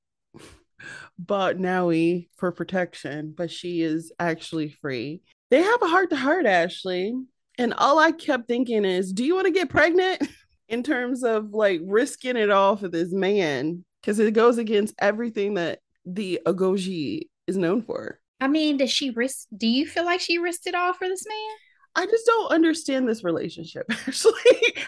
bought 1.17 1.55
Nawi 1.55 2.29
for 2.35 2.51
protection, 2.51 3.33
but 3.35 3.49
she 3.49 3.81
is 3.81 4.11
actually 4.19 4.69
free. 4.69 5.21
They 5.49 5.61
have 5.61 5.81
a 5.81 5.87
heart 5.87 6.09
to 6.11 6.15
heart, 6.15 6.45
Ashley. 6.45 7.13
And 7.57 7.73
all 7.75 7.99
I 7.99 8.11
kept 8.11 8.47
thinking 8.47 8.85
is, 8.85 9.13
do 9.13 9.23
you 9.23 9.35
want 9.35 9.45
to 9.45 9.53
get 9.53 9.69
pregnant? 9.69 10.27
In 10.69 10.81
terms 10.81 11.23
of 11.23 11.53
like 11.53 11.81
risking 11.83 12.35
it 12.37 12.49
all 12.49 12.75
for 12.75 12.87
this 12.87 13.11
man, 13.11 13.83
because 14.01 14.17
it 14.17 14.33
goes 14.33 14.57
against 14.57 14.95
everything 14.97 15.55
that 15.55 15.79
the 16.05 16.39
Agojie 16.47 17.27
is 17.45 17.57
known 17.57 17.83
for. 17.83 18.19
I 18.39 18.47
mean, 18.47 18.77
does 18.77 18.89
she 18.89 19.11
risk? 19.11 19.47
Do 19.55 19.67
you 19.67 19.85
feel 19.85 20.05
like 20.05 20.19
she 20.19 20.39
risked 20.39 20.65
it 20.65 20.73
all 20.73 20.93
for 20.93 21.07
this 21.07 21.25
man? 21.27 21.57
I 21.95 22.05
just 22.05 22.25
don't 22.25 22.51
understand 22.51 23.07
this 23.07 23.23
relationship. 23.23 23.85
Actually, 23.91 24.33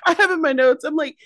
I 0.06 0.13
have 0.13 0.32
in 0.32 0.41
my 0.41 0.54
notes. 0.54 0.84
I'm 0.84 0.96
like, 0.96 1.18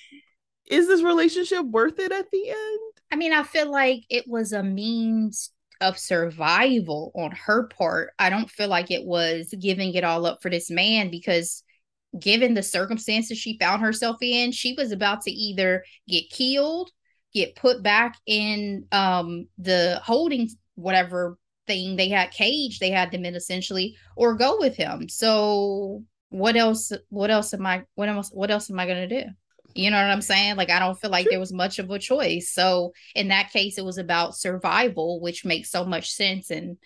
is 0.69 0.87
this 0.87 1.01
relationship 1.01 1.65
worth 1.65 1.99
it 1.99 2.11
at 2.11 2.29
the 2.31 2.49
end? 2.49 2.79
I 3.11 3.15
mean, 3.15 3.33
I 3.33 3.43
feel 3.43 3.71
like 3.71 4.03
it 4.09 4.25
was 4.27 4.53
a 4.53 4.63
means 4.63 5.51
of 5.81 5.97
survival 5.97 7.11
on 7.15 7.31
her 7.31 7.67
part. 7.67 8.11
I 8.19 8.29
don't 8.29 8.49
feel 8.49 8.67
like 8.67 8.91
it 8.91 9.05
was 9.05 9.53
giving 9.59 9.93
it 9.93 10.03
all 10.03 10.25
up 10.25 10.41
for 10.41 10.49
this 10.49 10.69
man 10.69 11.09
because 11.09 11.63
given 12.19 12.53
the 12.53 12.63
circumstances 12.63 13.37
she 13.37 13.57
found 13.57 13.81
herself 13.81 14.17
in, 14.21 14.51
she 14.51 14.73
was 14.73 14.91
about 14.91 15.21
to 15.21 15.31
either 15.31 15.83
get 16.07 16.29
killed, 16.29 16.91
get 17.33 17.55
put 17.55 17.81
back 17.81 18.17
in 18.25 18.85
um 18.91 19.47
the 19.57 20.01
holding 20.03 20.49
whatever 20.75 21.37
thing 21.69 21.95
they 21.95 22.09
had 22.09 22.31
cage 22.31 22.79
they 22.79 22.89
had 22.89 23.11
them 23.11 23.25
in 23.25 23.35
essentially 23.35 23.95
or 24.15 24.33
go 24.33 24.57
with 24.59 24.75
him. 24.75 25.07
So 25.07 26.03
what 26.29 26.55
else 26.55 26.91
what 27.09 27.31
else 27.31 27.53
am 27.53 27.65
I 27.65 27.85
what 27.95 28.09
else 28.09 28.29
what 28.33 28.51
else 28.51 28.69
am 28.69 28.79
I 28.79 28.87
gonna 28.87 29.07
do? 29.07 29.23
You 29.75 29.91
know 29.91 29.97
what 29.97 30.11
I'm 30.11 30.21
saying? 30.21 30.55
Like, 30.55 30.71
I 30.71 30.79
don't 30.79 30.99
feel 30.99 31.11
like 31.11 31.27
there 31.29 31.39
was 31.39 31.53
much 31.53 31.79
of 31.79 31.89
a 31.91 31.99
choice. 31.99 32.51
So, 32.51 32.93
in 33.13 33.27
that 33.27 33.51
case, 33.51 33.77
it 33.77 33.85
was 33.85 33.97
about 33.97 34.35
survival, 34.35 35.19
which 35.21 35.45
makes 35.45 35.69
so 35.69 35.85
much 35.85 36.11
sense. 36.11 36.49
And 36.49 36.77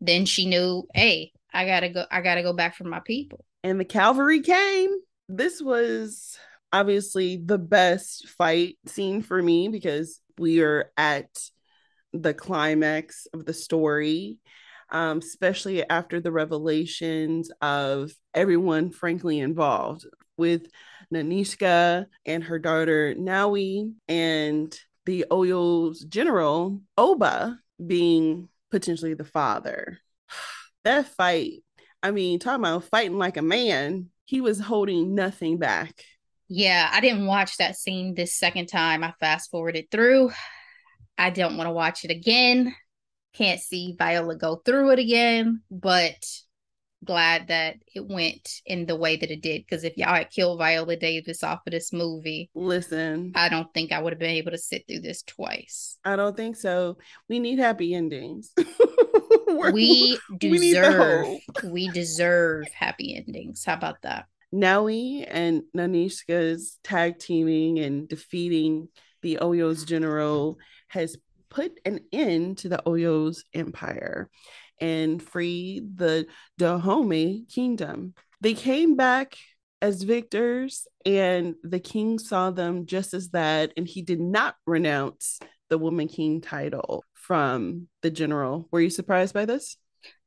then 0.00 0.24
she 0.24 0.46
knew, 0.46 0.86
hey, 0.94 1.32
I 1.52 1.66
gotta 1.66 1.88
go, 1.88 2.04
I 2.10 2.20
gotta 2.20 2.42
go 2.42 2.52
back 2.52 2.76
for 2.76 2.84
my 2.84 3.00
people. 3.00 3.44
And 3.64 3.80
the 3.80 3.84
cavalry 3.84 4.40
came. 4.40 4.90
This 5.28 5.60
was 5.60 6.38
obviously 6.72 7.36
the 7.36 7.58
best 7.58 8.28
fight 8.28 8.78
scene 8.86 9.22
for 9.22 9.42
me 9.42 9.68
because 9.68 10.20
we 10.38 10.60
are 10.62 10.92
at 10.96 11.28
the 12.12 12.34
climax 12.34 13.26
of 13.32 13.44
the 13.44 13.52
story, 13.52 14.38
um, 14.90 15.18
especially 15.18 15.88
after 15.88 16.20
the 16.20 16.32
revelations 16.32 17.50
of 17.60 18.10
everyone 18.34 18.90
frankly 18.90 19.40
involved 19.40 20.06
with 20.36 20.68
Nanisca 21.12 22.06
and 22.24 22.44
her 22.44 22.58
daughter 22.58 23.14
Nawi 23.14 23.92
and 24.08 24.78
the 25.06 25.26
Oyo's 25.30 26.00
general 26.04 26.80
Oba 26.96 27.58
being 27.84 28.48
potentially 28.70 29.14
the 29.14 29.24
father. 29.24 29.98
That 30.84 31.06
fight, 31.06 31.64
I 32.02 32.12
mean, 32.12 32.38
talking 32.38 32.64
about 32.64 32.84
fighting 32.84 33.18
like 33.18 33.36
a 33.36 33.42
man, 33.42 34.10
he 34.24 34.40
was 34.40 34.60
holding 34.60 35.14
nothing 35.14 35.58
back. 35.58 36.02
Yeah, 36.48 36.88
I 36.90 37.00
didn't 37.00 37.26
watch 37.26 37.56
that 37.56 37.76
scene 37.76 38.14
this 38.14 38.34
second 38.34 38.66
time. 38.66 39.04
I 39.04 39.12
fast 39.20 39.50
forwarded 39.50 39.90
through. 39.90 40.30
I 41.18 41.30
don't 41.30 41.56
want 41.56 41.66
to 41.66 41.72
watch 41.72 42.04
it 42.04 42.10
again. 42.10 42.74
Can't 43.34 43.60
see 43.60 43.94
Viola 43.98 44.36
go 44.36 44.56
through 44.56 44.92
it 44.92 44.98
again, 44.98 45.62
but 45.70 46.24
glad 47.04 47.48
that 47.48 47.76
it 47.94 48.06
went 48.06 48.60
in 48.66 48.86
the 48.86 48.96
way 48.96 49.16
that 49.16 49.30
it 49.30 49.42
did. 49.42 49.64
Because 49.64 49.84
if 49.84 49.96
y'all 49.96 50.14
had 50.14 50.30
killed 50.30 50.58
Viola 50.58 50.96
Davis 50.96 51.42
off 51.42 51.60
of 51.66 51.72
this 51.72 51.92
movie, 51.92 52.50
listen, 52.54 53.32
I 53.34 53.48
don't 53.48 53.72
think 53.74 53.92
I 53.92 54.00
would 54.00 54.12
have 54.12 54.20
been 54.20 54.30
able 54.30 54.52
to 54.52 54.58
sit 54.58 54.84
through 54.86 55.00
this 55.00 55.22
twice. 55.22 55.98
I 56.04 56.16
don't 56.16 56.36
think 56.36 56.56
so. 56.56 56.98
We 57.28 57.38
need 57.38 57.58
happy 57.58 57.94
endings. 57.94 58.52
we 59.72 60.18
deserve 60.38 61.26
we, 61.62 61.70
we 61.70 61.88
deserve 61.90 62.66
happy 62.74 63.16
endings. 63.16 63.64
How 63.64 63.74
about 63.74 64.02
that? 64.02 64.26
Nawi 64.52 65.26
and 65.28 65.62
Nanisca's 65.76 66.78
tag 66.82 67.18
teaming 67.18 67.78
and 67.78 68.08
defeating 68.08 68.88
the 69.20 69.38
Oyo's 69.42 69.84
general 69.84 70.58
has 70.88 71.16
put 71.50 71.78
an 71.84 72.00
end 72.12 72.58
to 72.58 72.68
the 72.68 72.82
Oyo's 72.86 73.44
empire 73.54 74.28
and 74.80 75.22
freed 75.22 75.96
the 75.96 76.26
Dahomey 76.58 77.46
kingdom. 77.48 78.14
They 78.40 78.54
came 78.54 78.96
back 78.96 79.36
as 79.80 80.02
victors, 80.02 80.86
and 81.06 81.54
the 81.62 81.80
king 81.80 82.18
saw 82.18 82.50
them 82.50 82.86
just 82.86 83.14
as 83.14 83.30
that, 83.30 83.72
and 83.76 83.86
he 83.86 84.02
did 84.02 84.20
not 84.20 84.56
renounce 84.66 85.38
the 85.68 85.78
woman 85.78 86.08
king 86.08 86.40
title 86.40 87.04
from 87.14 87.88
the 88.02 88.10
general. 88.10 88.68
Were 88.70 88.80
you 88.80 88.90
surprised 88.90 89.34
by 89.34 89.44
this? 89.44 89.76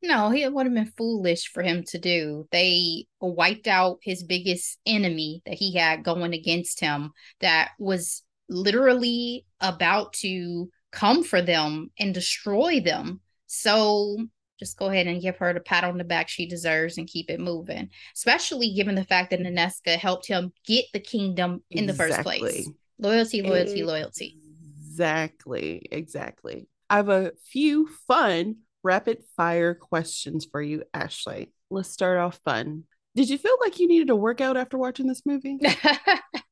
No, 0.02 0.32
it 0.32 0.54
would 0.54 0.66
have 0.66 0.76
been 0.76 0.92
foolish 0.98 1.50
for 1.52 1.64
him 1.64 1.84
to 1.88 1.98
do. 1.98 2.48
They 2.52 3.06
wiped 3.20 3.68
out 3.68 4.00
his 4.02 4.24
biggest 4.24 4.78
enemy 4.86 5.42
that 5.46 5.56
he 5.56 5.76
had 5.76 6.04
going 6.04 6.34
against 6.34 6.80
him 6.80 7.12
that 7.40 7.72
was 7.80 8.24
literally 8.52 9.46
about 9.60 10.14
to 10.14 10.70
come 10.92 11.24
for 11.24 11.42
them 11.42 11.90
and 11.98 12.14
destroy 12.14 12.82
them. 12.82 13.22
So 13.48 14.18
just 14.60 14.78
go 14.78 14.90
ahead 14.90 15.08
and 15.08 15.22
give 15.22 15.38
her 15.38 15.54
the 15.54 15.60
pat 15.60 15.84
on 15.84 15.98
the 15.98 16.04
back 16.04 16.28
she 16.28 16.46
deserves 16.46 16.98
and 16.98 17.08
keep 17.08 17.32
it 17.32 17.40
moving. 17.40 17.90
Especially 18.16 18.74
given 18.74 18.96
the 18.96 19.04
fact 19.04 19.32
that 19.32 19.40
Nanisca 19.40 19.98
helped 19.98 20.28
him 20.28 20.52
get 20.68 20.86
the 20.94 21.00
kingdom 21.00 21.64
in 21.72 21.88
the 21.88 21.94
first 21.94 22.22
place. 22.22 22.70
Loyalty, 23.00 23.42
loyalty, 23.42 23.84
loyalty. 23.84 24.38
Exactly. 24.80 25.88
Exactly. 25.92 26.68
I 26.90 26.98
have 26.98 27.10
a 27.10 27.32
few 27.46 27.88
fun 28.08 28.58
rapid 28.84 29.24
fire 29.36 29.74
questions 29.74 30.46
for 30.46 30.62
you, 30.62 30.84
Ashley. 30.94 31.52
Let's 31.70 31.90
start 31.90 32.20
off 32.20 32.40
fun. 32.44 32.84
Did 33.16 33.30
you 33.30 33.38
feel 33.38 33.56
like 33.62 33.80
you 33.80 33.88
needed 33.88 34.10
a 34.10 34.16
workout 34.16 34.58
after 34.58 34.78
watching 34.78 35.08
this 35.08 35.26
movie? 35.26 35.58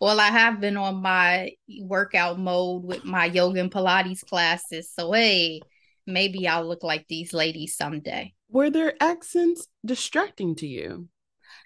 well, 0.00 0.20
I 0.20 0.28
have 0.28 0.60
been 0.60 0.76
on 0.76 1.02
my 1.02 1.52
workout 1.80 2.38
mode 2.38 2.84
with 2.84 3.04
my 3.04 3.26
yoga 3.26 3.60
and 3.60 3.70
Pilates 3.70 4.24
classes. 4.24 4.90
So, 4.92 5.12
hey, 5.12 5.60
maybe 6.06 6.48
I'll 6.48 6.66
look 6.66 6.82
like 6.82 7.06
these 7.08 7.32
ladies 7.32 7.76
someday. 7.76 8.34
Were 8.50 8.70
their 8.70 8.94
accents 9.00 9.66
distracting 9.84 10.54
to 10.56 10.66
you? 10.66 11.08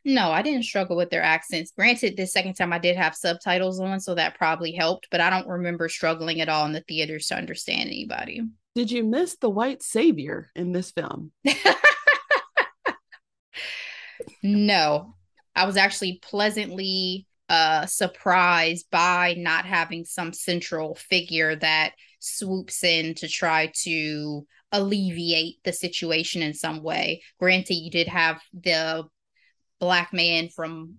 No, 0.05 0.33
I 0.33 0.43
didn't 0.43 0.65
struggle 0.65 0.97
with 0.97 1.11
their 1.11 1.23
accents. 1.23 1.71
Granted, 1.71 2.17
the 2.17 2.27
second 2.27 2.55
time 2.55 2.73
I 2.73 2.79
did 2.79 2.97
have 2.97 3.15
subtitles 3.15 3.79
on, 3.79 4.01
so 4.01 4.17
that 4.17 4.37
probably 4.37 4.73
helped, 4.73 5.09
but 5.11 5.21
I 5.21 5.31
don't 5.31 5.47
remember 5.47 5.89
struggling 5.89 6.41
at 6.41 6.49
all 6.49 6.67
in 6.67 6.73
the 6.73 6.81
theaters 6.81 7.29
to 7.29 7.37
understand 7.37 7.89
anybody. 7.89 8.43
Did 8.75 8.91
you 8.91 9.05
miss 9.05 9.37
the 9.37 9.51
white 9.51 9.83
savior 9.83 10.51
in 10.57 10.73
this 10.73 10.91
film? 10.91 11.31
no, 14.43 15.15
I 15.55 15.67
was 15.67 15.77
actually 15.77 16.21
pleasantly 16.23 17.27
uh, 17.49 17.87
surprised 17.87 18.87
by 18.91 19.35
not 19.37 19.67
having 19.67 20.05
some 20.05 20.33
central 20.33 20.95
figure 20.95 21.57
that 21.57 21.93
swoops 22.19 22.85
in 22.85 23.15
to 23.15 23.29
try 23.29 23.71
to 23.75 24.47
alleviate 24.71 25.57
the 25.65 25.73
situation 25.73 26.43
in 26.43 26.55
some 26.55 26.83
way. 26.83 27.23
Granted, 27.39 27.75
you 27.75 27.91
did 27.91 28.09
have 28.09 28.41
the 28.55 29.05
black 29.81 30.13
man 30.13 30.49
from 30.49 30.95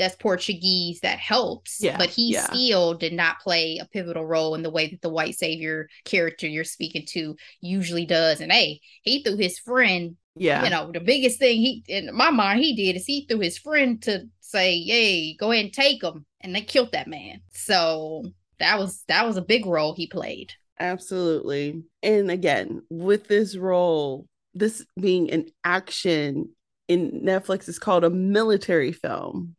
that's 0.00 0.16
Portuguese 0.16 1.00
that 1.00 1.18
helps, 1.18 1.76
yeah, 1.78 1.98
but 1.98 2.08
he 2.08 2.32
yeah. 2.32 2.46
still 2.46 2.94
did 2.94 3.12
not 3.12 3.38
play 3.38 3.76
a 3.76 3.84
pivotal 3.84 4.24
role 4.24 4.54
in 4.54 4.62
the 4.62 4.70
way 4.70 4.88
that 4.88 5.02
the 5.02 5.10
white 5.10 5.36
savior 5.36 5.90
character 6.06 6.46
you're 6.46 6.64
speaking 6.64 7.04
to 7.10 7.36
usually 7.60 8.06
does. 8.06 8.40
And 8.40 8.50
hey, 8.50 8.80
he 9.02 9.22
threw 9.22 9.36
his 9.36 9.58
friend. 9.58 10.16
Yeah, 10.36 10.64
you 10.64 10.70
know 10.70 10.90
the 10.90 11.00
biggest 11.00 11.38
thing 11.38 11.58
he 11.58 11.84
in 11.86 12.14
my 12.14 12.30
mind 12.30 12.60
he 12.60 12.74
did 12.74 12.96
is 12.96 13.04
he 13.04 13.26
threw 13.28 13.40
his 13.40 13.58
friend 13.58 14.00
to 14.04 14.22
say, 14.40 14.80
"Hey, 14.80 15.36
go 15.36 15.52
ahead 15.52 15.66
and 15.66 15.74
take 15.74 16.02
him," 16.02 16.24
and 16.40 16.54
they 16.54 16.62
killed 16.62 16.92
that 16.92 17.06
man. 17.06 17.42
So 17.52 18.24
that 18.58 18.78
was 18.78 19.04
that 19.08 19.26
was 19.26 19.36
a 19.36 19.42
big 19.42 19.66
role 19.66 19.94
he 19.94 20.06
played. 20.06 20.54
Absolutely, 20.78 21.82
and 22.02 22.30
again 22.30 22.80
with 22.88 23.28
this 23.28 23.54
role, 23.54 24.26
this 24.54 24.82
being 24.98 25.30
an 25.30 25.48
action 25.62 26.48
in 26.88 27.20
Netflix 27.22 27.68
is 27.68 27.78
called 27.78 28.04
a 28.04 28.10
military 28.10 28.92
film 28.92 29.56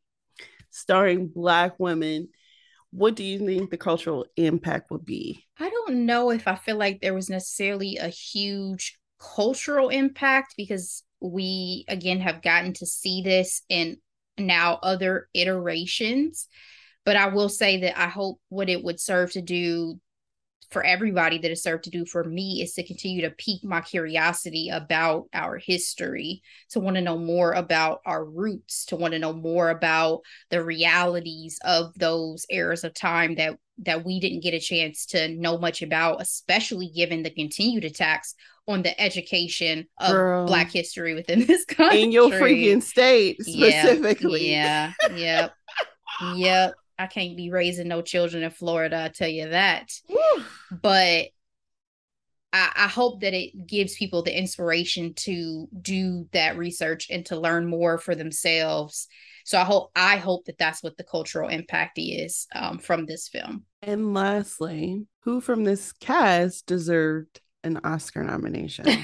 starring 0.71 1.27
Black 1.27 1.79
women. 1.79 2.29
What 2.91 3.15
do 3.15 3.23
you 3.23 3.39
think 3.39 3.69
the 3.69 3.77
cultural 3.77 4.25
impact 4.35 4.91
would 4.91 5.05
be? 5.05 5.45
I 5.59 5.69
don't 5.69 6.05
know 6.05 6.31
if 6.31 6.47
I 6.47 6.55
feel 6.55 6.75
like 6.75 6.99
there 6.99 7.13
was 7.13 7.29
necessarily 7.29 7.97
a 7.97 8.09
huge 8.09 8.99
cultural 9.19 9.89
impact 9.89 10.55
because 10.57 11.03
we, 11.21 11.85
again, 11.87 12.19
have 12.19 12.41
gotten 12.41 12.73
to 12.73 12.85
see 12.85 13.21
this 13.21 13.61
in 13.69 13.97
now 14.37 14.79
other 14.81 15.27
iterations. 15.33 16.47
But 17.05 17.15
I 17.15 17.27
will 17.27 17.49
say 17.49 17.81
that 17.81 17.99
I 17.99 18.07
hope 18.07 18.39
what 18.49 18.69
it 18.69 18.83
would 18.83 18.99
serve 18.99 19.31
to 19.33 19.41
do 19.41 19.99
for 20.71 20.83
everybody 20.83 21.37
that 21.37 21.51
it 21.51 21.59
served 21.59 21.83
to 21.83 21.89
do 21.89 22.05
for 22.05 22.23
me 22.23 22.61
is 22.61 22.73
to 22.73 22.83
continue 22.83 23.21
to 23.21 23.29
pique 23.29 23.63
my 23.63 23.81
curiosity 23.81 24.69
about 24.69 25.27
our 25.33 25.57
history, 25.57 26.41
to 26.69 26.79
want 26.79 26.95
to 26.95 27.01
know 27.01 27.17
more 27.17 27.51
about 27.51 28.01
our 28.05 28.23
roots, 28.23 28.85
to 28.85 28.95
want 28.95 29.13
to 29.13 29.19
know 29.19 29.33
more 29.33 29.69
about 29.69 30.21
the 30.49 30.63
realities 30.63 31.59
of 31.63 31.93
those 31.95 32.45
eras 32.49 32.83
of 32.83 32.93
time 32.93 33.35
that 33.35 33.57
that 33.83 34.05
we 34.05 34.19
didn't 34.19 34.43
get 34.43 34.53
a 34.53 34.59
chance 34.59 35.07
to 35.07 35.27
know 35.29 35.57
much 35.57 35.81
about, 35.81 36.21
especially 36.21 36.89
given 36.95 37.23
the 37.23 37.31
continued 37.31 37.83
attacks 37.83 38.35
on 38.67 38.83
the 38.83 39.01
education 39.01 39.87
of 39.99 40.11
Girl. 40.11 40.45
Black 40.45 40.71
history 40.71 41.15
within 41.15 41.45
this 41.47 41.65
country. 41.65 42.03
In 42.03 42.11
your 42.11 42.29
freaking 42.29 42.81
state, 42.81 43.41
specifically. 43.41 44.51
Yeah. 44.51 44.93
yeah 45.15 45.15
yep. 45.15 45.53
yep. 46.35 46.73
I 47.01 47.07
can't 47.07 47.35
be 47.35 47.49
raising 47.49 47.87
no 47.87 48.03
children 48.03 48.43
in 48.43 48.51
Florida, 48.51 49.03
I 49.05 49.07
tell 49.09 49.27
you 49.27 49.49
that. 49.49 49.91
Woo. 50.07 50.43
But 50.71 51.29
I, 52.53 52.71
I, 52.75 52.87
hope 52.87 53.21
that 53.21 53.33
it 53.33 53.65
gives 53.65 53.95
people 53.95 54.21
the 54.21 54.37
inspiration 54.37 55.13
to 55.15 55.67
do 55.81 56.27
that 56.33 56.57
research 56.57 57.07
and 57.09 57.25
to 57.27 57.39
learn 57.39 57.65
more 57.65 57.97
for 57.97 58.13
themselves. 58.13 59.07
So 59.45 59.57
I 59.59 59.63
hope 59.63 59.89
I 59.95 60.17
hope 60.17 60.45
that 60.45 60.59
that's 60.59 60.83
what 60.83 60.95
the 60.97 61.03
cultural 61.03 61.49
impact 61.49 61.97
is 61.97 62.47
um, 62.53 62.77
from 62.77 63.07
this 63.07 63.27
film. 63.27 63.65
And 63.81 64.13
lastly, 64.13 65.07
who 65.21 65.41
from 65.41 65.63
this 65.63 65.91
cast 65.93 66.67
deserved 66.67 67.41
an 67.63 67.79
Oscar 67.83 68.23
nomination? 68.23 68.85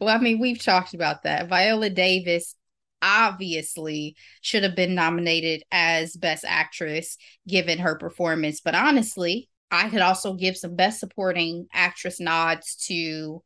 well, 0.00 0.08
I 0.08 0.18
mean, 0.18 0.40
we've 0.40 0.62
talked 0.62 0.94
about 0.94 1.22
that. 1.22 1.48
Viola 1.48 1.90
Davis 1.90 2.56
obviously 3.02 4.16
should 4.40 4.62
have 4.62 4.74
been 4.74 4.94
nominated 4.94 5.62
as 5.70 6.16
best 6.16 6.44
actress 6.46 7.16
given 7.46 7.78
her 7.78 7.96
performance 7.96 8.60
but 8.60 8.74
honestly 8.74 9.48
i 9.70 9.88
could 9.88 10.00
also 10.00 10.34
give 10.34 10.56
some 10.56 10.74
best 10.74 11.00
supporting 11.00 11.66
actress 11.72 12.20
nods 12.20 12.76
to 12.76 13.42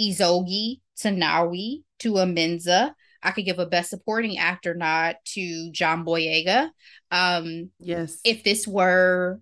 Izogie, 0.00 0.80
to 0.98 1.08
Nawi, 1.08 1.82
to 2.00 2.12
Amenza. 2.14 2.94
I 3.22 3.32
could 3.32 3.44
give 3.44 3.58
a 3.58 3.66
best 3.66 3.90
supporting 3.90 4.38
actor 4.38 4.74
nod 4.74 5.16
to 5.34 5.70
John 5.72 6.04
Boyega. 6.04 6.70
Um, 7.10 7.70
yes. 7.78 8.18
If 8.24 8.42
this 8.42 8.66
were 8.66 9.40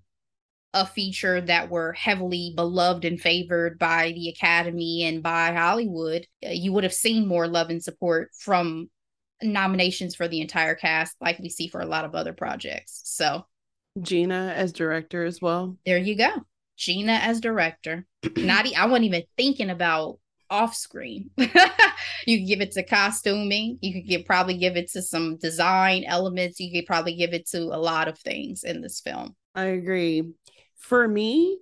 a 0.75 0.85
feature 0.85 1.41
that 1.41 1.71
were 1.71 1.93
heavily 1.93 2.53
beloved 2.55 3.05
and 3.05 3.21
favored 3.21 3.79
by 3.79 4.13
the 4.13 4.29
Academy 4.29 5.05
and 5.05 5.23
by 5.23 5.53
Hollywood, 5.53 6.27
uh, 6.45 6.51
you 6.51 6.73
would 6.73 6.85
have 6.85 6.93
seen 6.93 7.29
more 7.29 7.47
love 7.47 7.71
and 7.71 7.83
support 7.83 8.31
from 8.37 8.91
nominations 9.43 10.15
for 10.15 10.29
the 10.29 10.41
entire 10.41 10.75
cast, 10.75 11.17
like 11.21 11.39
we 11.39 11.49
see 11.49 11.69
for 11.69 11.81
a 11.81 11.87
lot 11.87 12.05
of 12.05 12.15
other 12.15 12.33
projects. 12.33 13.03
So, 13.05 13.45
Gina 14.01 14.53
as 14.55 14.73
director 14.73 15.25
as 15.25 15.41
well. 15.41 15.77
There 15.85 15.99
you 15.99 16.17
go. 16.17 16.31
Gina 16.77 17.13
as 17.13 17.41
director. 17.41 18.07
Not 18.37 18.67
I 18.77 18.87
wasn't 18.87 19.07
even 19.07 19.25
thinking 19.37 19.71
about 19.71 20.19
off 20.51 20.75
screen. 20.75 21.31
you 21.37 21.47
could 22.39 22.47
give 22.47 22.61
it 22.61 22.73
to 22.73 22.83
costuming. 22.83 23.79
You 23.81 23.93
could 23.93 24.09
give 24.09 24.25
probably 24.25 24.57
give 24.57 24.77
it 24.77 24.91
to 24.93 25.03
some 25.03 25.37
design 25.37 26.05
elements. 26.05 26.61
You 26.61 26.73
could 26.73 26.87
probably 26.87 27.17
give 27.17 27.35
it 27.35 27.49
to 27.49 27.59
a 27.59 27.79
lot 27.79 28.09
of 28.09 28.19
things 28.19 28.65
in 28.65 28.81
this 28.81 29.01
film. 29.01 29.37
I 29.55 29.65
agree. 29.65 30.33
For 30.77 31.07
me, 31.07 31.59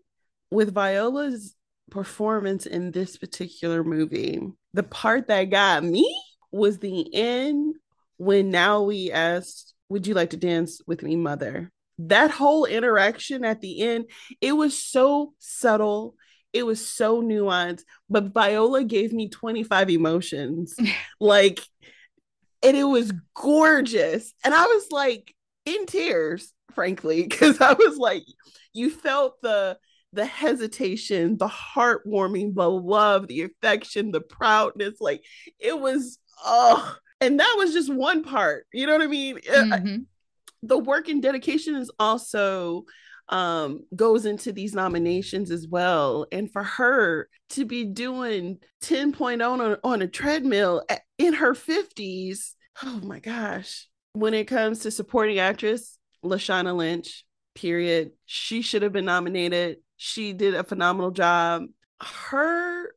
with 0.51 0.74
Viola's 0.74 1.55
performance 1.91 2.66
in 2.66 2.91
this 2.91 3.16
particular 3.16 3.83
movie, 3.83 4.41
the 4.74 4.83
part 4.83 5.29
that 5.29 5.45
got 5.45 5.83
me 5.83 6.14
was 6.51 6.78
the 6.78 7.12
end 7.14 7.76
when 8.18 8.51
now 8.51 8.82
we 8.82 9.11
asked, 9.11 9.74
Would 9.88 10.07
you 10.07 10.14
like 10.14 10.30
to 10.30 10.36
dance 10.36 10.80
with 10.86 11.03
me, 11.03 11.16
mother? 11.16 11.70
That 11.99 12.30
whole 12.30 12.66
interaction 12.66 13.44
at 13.44 13.61
the 13.61 13.82
end, 13.82 14.07
it 14.40 14.53
was 14.53 14.80
so 14.80 15.32
subtle. 15.38 16.14
It 16.53 16.64
was 16.64 16.86
so 16.86 17.22
nuanced, 17.22 17.82
but 18.09 18.32
Viola 18.32 18.84
gave 18.84 19.12
me 19.12 19.28
25 19.28 19.90
emotions. 19.90 20.74
like, 21.20 21.61
and 22.62 22.76
it 22.76 22.84
was 22.84 23.12
gorgeous. 23.34 24.32
And 24.42 24.55
I 24.55 24.64
was 24.64 24.86
like 24.90 25.34
in 25.66 25.86
tears, 25.86 26.53
frankly, 26.74 27.22
because 27.28 27.61
I 27.61 27.74
was 27.74 27.99
like, 27.99 28.24
you 28.72 28.90
felt 28.90 29.40
the 29.42 29.78
the 30.12 30.24
hesitation, 30.24 31.36
the 31.36 31.49
heartwarming, 31.49 32.55
the 32.55 32.70
love, 32.70 33.28
the 33.28 33.42
affection, 33.42 34.12
the 34.12 34.20
proudness. 34.20 34.94
Like 35.01 35.22
it 35.59 35.78
was, 35.78 36.18
oh, 36.45 36.97
and 37.20 37.41
that 37.41 37.55
was 37.59 37.72
just 37.72 37.93
one 37.93 38.22
part. 38.22 38.66
You 38.72 38.87
know 38.87 38.93
what 38.93 39.03
I 39.03 39.07
mean? 39.07 39.39
Mm-hmm. 39.39 39.97
The 40.62 40.78
work 40.78 41.09
and 41.09 41.22
dedication 41.22 41.76
is 41.76 41.91
also 41.99 42.84
um 43.28 43.80
goes 43.97 44.24
into 44.24 44.53
these 44.53 44.72
nominations 44.72 45.51
as 45.51 45.66
well 45.66 46.28
and 46.30 46.49
for 46.53 46.62
her 46.62 47.28
to 47.51 47.64
be 47.64 47.82
doing 47.82 48.57
10.0 48.84 49.43
on, 49.45 49.76
on 49.82 50.01
a 50.01 50.07
treadmill 50.07 50.84
in 51.18 51.32
her 51.32 51.53
50s 51.53 52.53
oh 52.84 53.01
my 53.03 53.18
gosh 53.18 53.89
when 54.12 54.32
it 54.32 54.45
comes 54.45 54.78
to 54.78 54.93
supporting 54.93 55.41
actress 55.41 55.99
lashana 56.24 56.72
lynch 56.76 57.24
period 57.57 58.12
she 58.26 58.62
should 58.62 58.82
have 58.82 58.93
been 58.93 59.07
nominated 59.07 59.78
she 59.97 60.32
did 60.32 60.55
a 60.55 60.64
phenomenal 60.64 61.11
job. 61.11 61.64
Her 62.01 62.91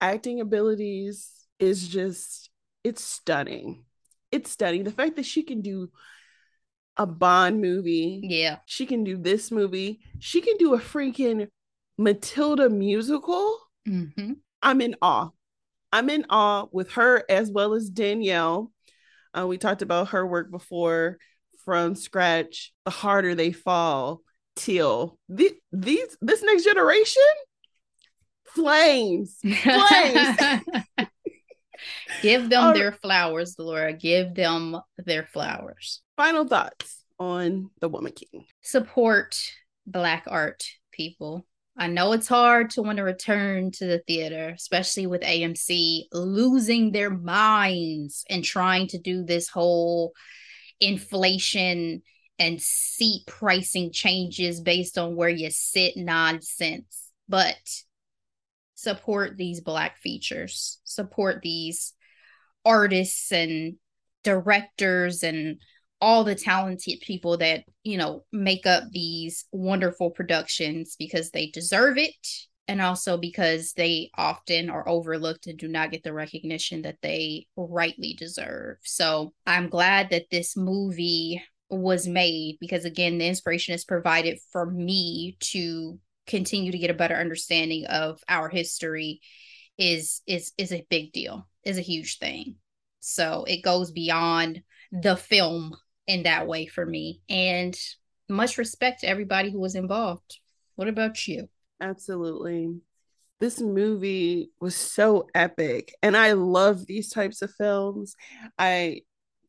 acting 0.00 0.40
abilities 0.40 1.30
is 1.58 1.88
just 1.88 2.50
it's 2.84 3.02
stunning. 3.02 3.84
It's 4.30 4.50
stunning. 4.50 4.84
The 4.84 4.90
fact 4.90 5.16
that 5.16 5.26
she 5.26 5.42
can 5.42 5.60
do 5.60 5.90
a 6.96 7.06
Bond 7.06 7.60
movie. 7.60 8.20
Yeah. 8.22 8.58
She 8.66 8.86
can 8.86 9.04
do 9.04 9.16
this 9.16 9.50
movie. 9.50 10.00
She 10.18 10.40
can 10.40 10.56
do 10.58 10.74
a 10.74 10.78
freaking 10.78 11.48
Matilda 11.98 12.68
musical. 12.68 13.58
Mm-hmm. 13.88 14.32
I'm 14.62 14.80
in 14.80 14.96
awe. 15.00 15.30
I'm 15.92 16.08
in 16.10 16.26
awe 16.30 16.66
with 16.72 16.92
her 16.92 17.24
as 17.28 17.50
well 17.50 17.74
as 17.74 17.90
Danielle. 17.90 18.72
Uh, 19.36 19.46
we 19.46 19.58
talked 19.58 19.82
about 19.82 20.08
her 20.08 20.26
work 20.26 20.50
before 20.50 21.18
from 21.64 21.94
scratch. 21.94 22.72
The 22.84 22.90
harder 22.90 23.34
they 23.34 23.52
fall 23.52 24.20
till 24.56 25.18
the, 25.28 25.52
these 25.72 26.16
this 26.20 26.42
next 26.42 26.64
generation 26.64 27.22
flames 28.54 29.38
flames 29.62 30.36
give 32.22 32.48
them 32.48 32.74
their 32.74 32.92
flowers 32.92 33.56
laura. 33.58 33.92
Give 33.92 34.34
them 34.34 34.78
their 34.98 35.24
flowers. 35.24 36.00
Final 36.16 36.46
thoughts 36.46 37.04
on 37.18 37.70
the 37.80 37.88
woman 37.88 38.12
king. 38.12 38.44
Support 38.62 39.38
black 39.86 40.24
art 40.26 40.64
people. 40.90 41.46
I 41.76 41.86
know 41.86 42.12
it's 42.12 42.28
hard 42.28 42.70
to 42.70 42.82
want 42.82 42.98
to 42.98 43.02
return 43.02 43.70
to 43.72 43.86
the 43.86 44.00
theater, 44.00 44.52
especially 44.54 45.06
with 45.06 45.22
AMC 45.22 46.04
losing 46.12 46.92
their 46.92 47.10
minds 47.10 48.24
and 48.28 48.44
trying 48.44 48.88
to 48.88 48.98
do 48.98 49.24
this 49.24 49.48
whole 49.48 50.12
inflation 50.80 52.02
and 52.38 52.60
seat 52.60 53.22
pricing 53.26 53.90
changes 53.92 54.60
based 54.60 54.98
on 54.98 55.16
where 55.16 55.28
you 55.28 55.50
sit 55.50 55.96
nonsense. 55.96 57.10
But 57.28 57.56
support 58.82 59.36
these 59.36 59.60
Black 59.60 59.98
features, 59.98 60.80
support 60.84 61.40
these 61.42 61.94
artists 62.64 63.32
and 63.32 63.76
directors 64.24 65.22
and 65.22 65.60
all 66.00 66.24
the 66.24 66.34
talented 66.34 67.00
people 67.00 67.36
that, 67.36 67.64
you 67.84 67.96
know, 67.96 68.24
make 68.32 68.66
up 68.66 68.84
these 68.90 69.44
wonderful 69.52 70.10
productions 70.10 70.96
because 70.98 71.30
they 71.30 71.46
deserve 71.46 71.96
it 71.96 72.14
and 72.68 72.80
also 72.80 73.16
because 73.16 73.72
they 73.74 74.10
often 74.16 74.68
are 74.70 74.88
overlooked 74.88 75.46
and 75.46 75.58
do 75.58 75.68
not 75.68 75.90
get 75.90 76.02
the 76.02 76.12
recognition 76.12 76.82
that 76.82 76.98
they 77.02 77.46
rightly 77.56 78.14
deserve. 78.14 78.76
So 78.82 79.32
I'm 79.46 79.68
glad 79.68 80.10
that 80.10 80.30
this 80.30 80.56
movie 80.56 81.42
was 81.70 82.06
made 82.06 82.58
because 82.60 82.84
again 82.84 83.18
the 83.18 83.26
inspiration 83.26 83.74
is 83.74 83.84
provided 83.84 84.38
for 84.52 84.66
me 84.66 85.36
to 85.40 85.98
continue 86.32 86.72
to 86.72 86.78
get 86.78 86.90
a 86.90 86.94
better 86.94 87.14
understanding 87.14 87.84
of 87.84 88.18
our 88.26 88.48
history 88.48 89.20
is 89.76 90.22
is 90.26 90.52
is 90.56 90.72
a 90.72 90.86
big 90.88 91.12
deal 91.12 91.46
is 91.62 91.76
a 91.76 91.82
huge 91.82 92.18
thing. 92.18 92.56
So 93.00 93.44
it 93.46 93.62
goes 93.62 93.92
beyond 93.92 94.62
the 94.90 95.14
film 95.14 95.76
in 96.06 96.22
that 96.22 96.46
way 96.46 96.66
for 96.66 96.86
me. 96.86 97.20
And 97.28 97.78
much 98.30 98.56
respect 98.56 99.00
to 99.00 99.08
everybody 99.08 99.50
who 99.50 99.60
was 99.60 99.74
involved. 99.74 100.38
What 100.74 100.88
about 100.88 101.28
you? 101.28 101.50
Absolutely. 101.80 102.80
This 103.38 103.60
movie 103.60 104.50
was 104.58 104.74
so 104.74 105.26
epic 105.34 105.94
and 106.02 106.16
i 106.16 106.32
love 106.32 106.86
these 106.86 107.10
types 107.10 107.42
of 107.42 107.52
films. 107.52 108.14
I 108.58 109.02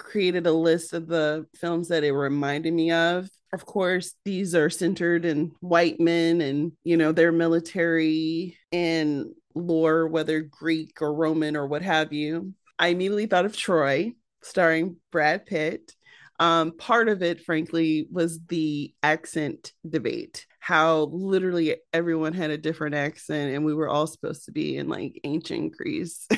created 0.03 0.45
a 0.45 0.51
list 0.51 0.93
of 0.93 1.07
the 1.07 1.47
films 1.55 1.87
that 1.87 2.03
it 2.03 2.11
reminded 2.11 2.73
me 2.73 2.91
of. 2.91 3.29
Of 3.53 3.65
course, 3.65 4.13
these 4.25 4.53
are 4.55 4.69
centered 4.69 5.25
in 5.25 5.51
white 5.59 5.99
men 5.99 6.41
and, 6.41 6.73
you 6.83 6.97
know, 6.97 7.11
their 7.11 7.31
military 7.31 8.57
and 8.71 9.27
lore, 9.55 10.07
whether 10.07 10.41
Greek 10.41 11.01
or 11.01 11.13
Roman 11.13 11.55
or 11.55 11.67
what 11.67 11.81
have 11.81 12.13
you. 12.13 12.53
I 12.77 12.87
immediately 12.87 13.27
thought 13.27 13.45
of 13.45 13.55
Troy, 13.55 14.13
starring 14.41 14.97
Brad 15.11 15.45
Pitt. 15.45 15.93
Um, 16.39 16.75
part 16.77 17.09
of 17.09 17.21
it, 17.21 17.41
frankly, 17.41 18.07
was 18.11 18.39
the 18.47 18.93
accent 19.03 19.71
debate. 19.87 20.47
How 20.59 21.09
literally 21.11 21.77
everyone 21.93 22.33
had 22.33 22.49
a 22.49 22.57
different 22.57 22.95
accent, 22.95 23.53
and 23.53 23.63
we 23.63 23.73
were 23.73 23.87
all 23.89 24.07
supposed 24.07 24.45
to 24.45 24.51
be 24.51 24.77
in 24.77 24.89
like 24.89 25.19
ancient 25.23 25.77
Greece. 25.77 26.27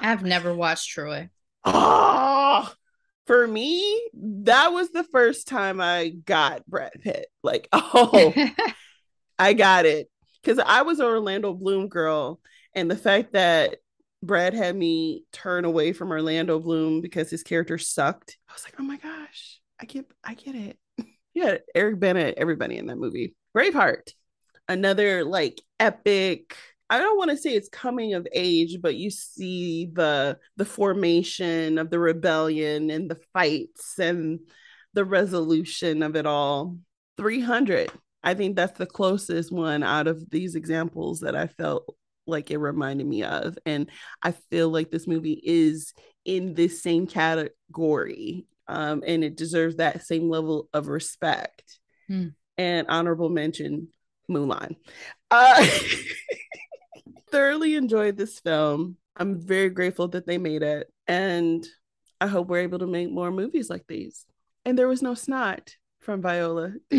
I've 0.00 0.22
never 0.22 0.54
watched 0.54 0.90
Troy 0.90 1.28
oh, 1.64 2.72
for 3.26 3.46
me, 3.46 4.08
that 4.14 4.72
was 4.72 4.90
the 4.90 5.04
first 5.04 5.48
time 5.48 5.80
I 5.80 6.10
got 6.10 6.66
Brad 6.66 6.92
Pitt. 7.00 7.26
Like, 7.42 7.68
oh, 7.72 8.32
I 9.38 9.52
got 9.52 9.86
it. 9.86 10.08
Because 10.42 10.58
I 10.58 10.82
was 10.82 10.98
an 10.98 11.06
Orlando 11.06 11.54
Bloom 11.54 11.88
girl. 11.88 12.40
And 12.74 12.90
the 12.90 12.96
fact 12.96 13.34
that 13.34 13.76
Brad 14.22 14.54
had 14.54 14.76
me 14.76 15.24
turn 15.32 15.64
away 15.64 15.92
from 15.92 16.10
Orlando 16.10 16.58
Bloom 16.58 17.00
because 17.00 17.30
his 17.30 17.42
character 17.42 17.76
sucked, 17.76 18.38
I 18.48 18.52
was 18.52 18.64
like, 18.64 18.74
oh 18.78 18.84
my 18.84 18.96
gosh, 18.96 19.60
I 19.80 19.84
get 19.84 20.06
I 20.24 20.34
get 20.34 20.54
it. 20.54 20.78
yeah, 21.34 21.58
Eric 21.74 21.98
Bana, 21.98 22.32
everybody 22.36 22.78
in 22.78 22.86
that 22.86 22.98
movie. 22.98 23.34
Braveheart, 23.56 24.12
another 24.68 25.24
like 25.24 25.60
epic 25.80 26.56
I 26.92 26.98
don't 26.98 27.16
want 27.16 27.30
to 27.30 27.38
say 27.38 27.54
it's 27.54 27.70
coming 27.70 28.12
of 28.12 28.28
age, 28.34 28.82
but 28.82 28.96
you 28.96 29.08
see 29.08 29.86
the 29.90 30.38
the 30.58 30.66
formation 30.66 31.78
of 31.78 31.88
the 31.88 31.98
rebellion 31.98 32.90
and 32.90 33.10
the 33.10 33.18
fights 33.32 33.98
and 33.98 34.40
the 34.92 35.06
resolution 35.06 36.02
of 36.02 36.16
it 36.16 36.26
all. 36.26 36.76
300. 37.16 37.90
I 38.22 38.34
think 38.34 38.56
that's 38.56 38.78
the 38.78 38.84
closest 38.84 39.50
one 39.50 39.82
out 39.82 40.06
of 40.06 40.28
these 40.28 40.54
examples 40.54 41.20
that 41.20 41.34
I 41.34 41.46
felt 41.46 41.96
like 42.26 42.50
it 42.50 42.58
reminded 42.58 43.06
me 43.06 43.22
of. 43.22 43.56
And 43.64 43.88
I 44.22 44.32
feel 44.32 44.68
like 44.68 44.90
this 44.90 45.06
movie 45.06 45.40
is 45.42 45.94
in 46.26 46.52
this 46.52 46.82
same 46.82 47.06
category 47.06 48.44
um, 48.68 49.02
and 49.06 49.24
it 49.24 49.38
deserves 49.38 49.76
that 49.76 50.04
same 50.04 50.28
level 50.28 50.68
of 50.74 50.88
respect. 50.88 51.78
Hmm. 52.06 52.28
And 52.58 52.86
honorable 52.88 53.30
mention 53.30 53.88
Mulan. 54.30 54.76
Uh, 55.30 55.66
thoroughly 57.32 57.74
enjoyed 57.74 58.16
this 58.16 58.38
film. 58.38 58.96
I'm 59.16 59.40
very 59.40 59.70
grateful 59.70 60.08
that 60.08 60.26
they 60.26 60.38
made 60.38 60.62
it. 60.62 60.88
And 61.08 61.66
I 62.20 62.28
hope 62.28 62.46
we're 62.46 62.58
able 62.58 62.78
to 62.78 62.86
make 62.86 63.10
more 63.10 63.32
movies 63.32 63.68
like 63.68 63.86
these. 63.88 64.24
And 64.64 64.78
there 64.78 64.86
was 64.86 65.02
no 65.02 65.14
snot 65.14 65.74
from 66.00 66.22
Viola. 66.22 66.74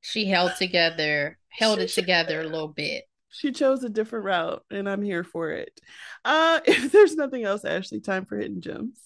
she 0.00 0.24
held 0.26 0.52
together, 0.56 1.38
held 1.50 1.78
she, 1.78 1.84
it 1.84 1.88
together 1.88 2.40
a 2.40 2.48
little 2.48 2.68
bit. 2.68 3.04
She 3.28 3.52
chose 3.52 3.82
a 3.82 3.88
different 3.88 4.24
route, 4.24 4.64
and 4.70 4.88
I'm 4.88 5.02
here 5.02 5.24
for 5.24 5.50
it. 5.50 5.78
Uh, 6.24 6.60
if 6.66 6.92
there's 6.92 7.16
nothing 7.16 7.44
else, 7.44 7.64
Ashley, 7.64 8.00
time 8.00 8.24
for 8.24 8.38
hidden 8.38 8.60
gems. 8.60 8.98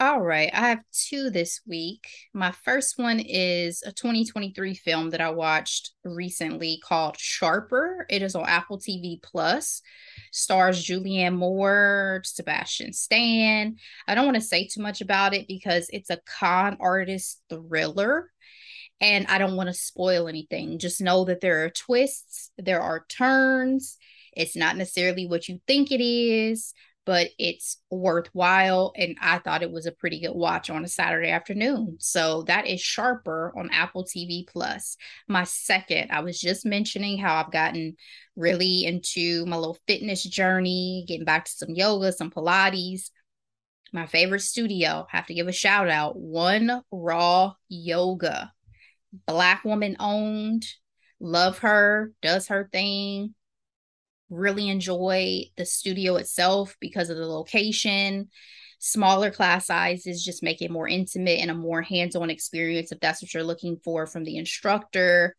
All 0.00 0.22
right, 0.22 0.48
I 0.54 0.70
have 0.70 0.82
two 0.92 1.28
this 1.28 1.60
week. 1.68 2.08
My 2.32 2.52
first 2.52 2.96
one 2.96 3.20
is 3.20 3.82
a 3.84 3.92
2023 3.92 4.74
film 4.74 5.10
that 5.10 5.20
I 5.20 5.28
watched 5.28 5.90
recently 6.06 6.80
called 6.82 7.18
Sharper. 7.18 8.06
It 8.08 8.22
is 8.22 8.34
on 8.34 8.48
Apple 8.48 8.78
TV 8.78 9.22
Plus. 9.22 9.82
Stars 10.32 10.82
Julianne 10.82 11.36
Moore, 11.36 12.22
Sebastian 12.24 12.94
Stan. 12.94 13.76
I 14.08 14.14
don't 14.14 14.24
want 14.24 14.36
to 14.36 14.40
say 14.40 14.66
too 14.66 14.80
much 14.80 15.02
about 15.02 15.34
it 15.34 15.46
because 15.46 15.90
it's 15.92 16.08
a 16.08 16.20
con 16.38 16.78
artist 16.80 17.42
thriller 17.50 18.30
and 19.02 19.26
I 19.26 19.36
don't 19.36 19.56
want 19.56 19.66
to 19.66 19.74
spoil 19.74 20.28
anything. 20.28 20.78
Just 20.78 21.02
know 21.02 21.26
that 21.26 21.42
there 21.42 21.66
are 21.66 21.70
twists, 21.70 22.52
there 22.56 22.80
are 22.80 23.04
turns. 23.10 23.98
It's 24.32 24.56
not 24.56 24.78
necessarily 24.78 25.26
what 25.26 25.46
you 25.46 25.60
think 25.66 25.92
it 25.92 26.02
is 26.02 26.72
but 27.06 27.30
it's 27.38 27.78
worthwhile. 27.90 28.92
And 28.96 29.16
I 29.20 29.38
thought 29.38 29.62
it 29.62 29.70
was 29.70 29.86
a 29.86 29.92
pretty 29.92 30.20
good 30.20 30.34
watch 30.34 30.70
on 30.70 30.84
a 30.84 30.88
Saturday 30.88 31.30
afternoon. 31.30 31.96
So 31.98 32.42
that 32.42 32.66
is 32.66 32.80
Sharper 32.80 33.52
on 33.56 33.70
Apple 33.70 34.04
TV 34.04 34.46
Plus. 34.46 34.96
My 35.26 35.44
second, 35.44 36.10
I 36.10 36.20
was 36.20 36.38
just 36.38 36.66
mentioning 36.66 37.18
how 37.18 37.36
I've 37.36 37.52
gotten 37.52 37.96
really 38.36 38.84
into 38.84 39.44
my 39.46 39.56
little 39.56 39.78
fitness 39.86 40.22
journey, 40.22 41.04
getting 41.08 41.24
back 41.24 41.46
to 41.46 41.52
some 41.52 41.74
yoga, 41.74 42.12
some 42.12 42.30
Pilates. 42.30 43.10
My 43.92 44.06
favorite 44.06 44.40
studio, 44.40 45.06
have 45.10 45.26
to 45.26 45.34
give 45.34 45.48
a 45.48 45.52
shout 45.52 45.88
out 45.88 46.16
One 46.16 46.82
Raw 46.92 47.54
Yoga. 47.68 48.52
Black 49.26 49.64
woman 49.64 49.96
owned. 49.98 50.64
Love 51.18 51.58
her, 51.58 52.12
does 52.22 52.48
her 52.48 52.68
thing 52.72 53.34
really 54.30 54.68
enjoy 54.68 55.44
the 55.56 55.66
studio 55.66 56.16
itself 56.16 56.76
because 56.80 57.10
of 57.10 57.16
the 57.16 57.26
location. 57.26 58.28
Smaller 58.78 59.30
class 59.30 59.66
sizes 59.66 60.24
just 60.24 60.42
make 60.42 60.62
it 60.62 60.70
more 60.70 60.88
intimate 60.88 61.40
and 61.40 61.50
a 61.50 61.54
more 61.54 61.82
hands 61.82 62.16
on 62.16 62.30
experience 62.30 62.92
if 62.92 63.00
that's 63.00 63.20
what 63.20 63.34
you're 63.34 63.42
looking 63.42 63.76
for 63.84 64.06
from 64.06 64.24
the 64.24 64.38
instructor. 64.38 65.36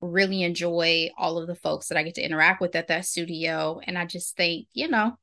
Really 0.00 0.42
enjoy 0.42 1.10
all 1.16 1.38
of 1.38 1.46
the 1.46 1.54
folks 1.54 1.88
that 1.88 1.96
I 1.96 2.02
get 2.02 2.16
to 2.16 2.24
interact 2.24 2.60
with 2.60 2.76
at 2.76 2.88
that 2.88 3.06
studio. 3.06 3.80
And 3.82 3.96
I 3.96 4.04
just 4.04 4.36
think, 4.36 4.66
you 4.74 4.88
know, 4.88 5.16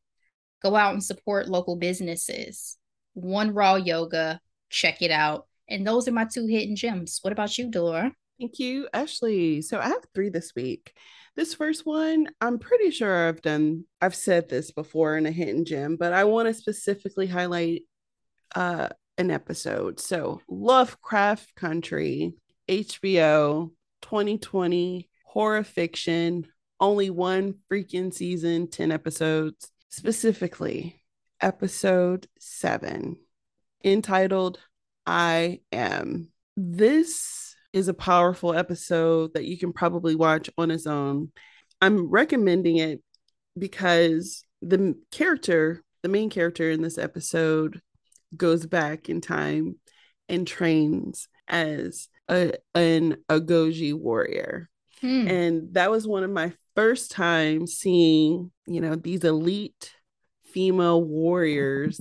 go 0.64 0.76
out 0.76 0.94
and 0.94 1.04
support 1.04 1.50
local 1.50 1.76
businesses. 1.76 2.78
One 3.14 3.54
Raw 3.54 3.76
Yoga, 3.76 4.40
check 4.70 5.02
it 5.02 5.12
out. 5.12 5.48
And 5.68 5.86
those 5.86 6.08
are 6.08 6.14
my 6.14 6.26
two 6.26 6.48
hidden 6.48 6.76
gems. 6.76 7.20
What 7.22 7.34
about 7.34 7.58
you, 7.58 7.70
Delora? 7.70 8.12
Thank 8.42 8.58
you, 8.58 8.88
Ashley. 8.92 9.62
So 9.62 9.78
I 9.78 9.90
have 9.90 10.04
three 10.16 10.30
this 10.30 10.56
week. 10.56 10.96
This 11.36 11.54
first 11.54 11.86
one, 11.86 12.28
I'm 12.42 12.58
pretty 12.58 12.90
sure 12.90 13.28
I've 13.28 13.44
done, 13.44 13.86
I've 14.02 14.16
said 14.16 14.50
this 14.50 14.72
before 14.72 15.16
in 15.16 15.28
a 15.28 15.32
hidden 15.32 15.64
gem, 15.64 15.96
but 15.96 16.12
I 16.12 16.24
want 16.24 16.48
to 16.48 16.56
specifically 16.56 17.28
highlight 17.28 17.84
uh, 18.56 18.90
an 19.20 19.30
episode. 19.30 20.00
So, 20.00 20.42
Lovecraft 20.50 21.54
Country, 21.54 22.34
HBO, 22.68 23.70
2020, 24.02 25.08
horror 25.24 25.64
fiction, 25.64 26.48
only 26.80 27.12
one 27.12 27.60
freaking 27.72 28.12
season, 28.12 28.68
10 28.68 28.92
episodes, 28.92 29.70
specifically 29.90 31.00
episode 31.40 32.26
seven, 32.40 33.18
entitled 33.84 34.60
I 35.06 35.60
Am. 35.72 36.30
This 36.58 37.51
is 37.74 37.88
a 37.88 37.94
powerful 37.94 38.54
episode 38.54 39.34
that 39.34 39.46
you 39.46 39.58
can 39.58 39.74
probably 39.74 40.16
watch 40.16 40.50
on 40.58 40.72
its 40.72 40.86
own. 40.86 41.32
I'm 41.82 42.10
recommending 42.10 42.78
it 42.78 43.02
because 43.58 44.44
the 44.62 44.96
character, 45.12 45.82
the 46.04 46.10
main 46.10 46.30
character 46.30 46.70
in 46.70 46.82
this 46.82 46.98
episode, 46.98 47.82
goes 48.36 48.66
back 48.66 49.10
in 49.10 49.22
time 49.22 49.78
and 50.30 50.48
trains 50.48 51.28
as 51.48 52.08
a, 52.30 52.54
an 52.76 53.18
Agojie 53.30 53.94
warrior. 53.94 54.70
Hmm. 55.02 55.28
And 55.28 55.74
that 55.74 55.92
was 55.92 56.08
one 56.08 56.24
of 56.24 56.30
my 56.30 56.54
first 56.76 57.12
times 57.12 57.74
seeing, 57.74 58.52
you 58.68 58.82
know, 58.82 58.96
these 58.96 59.24
elite 59.24 59.92
female 60.46 61.04
warriors 61.04 62.00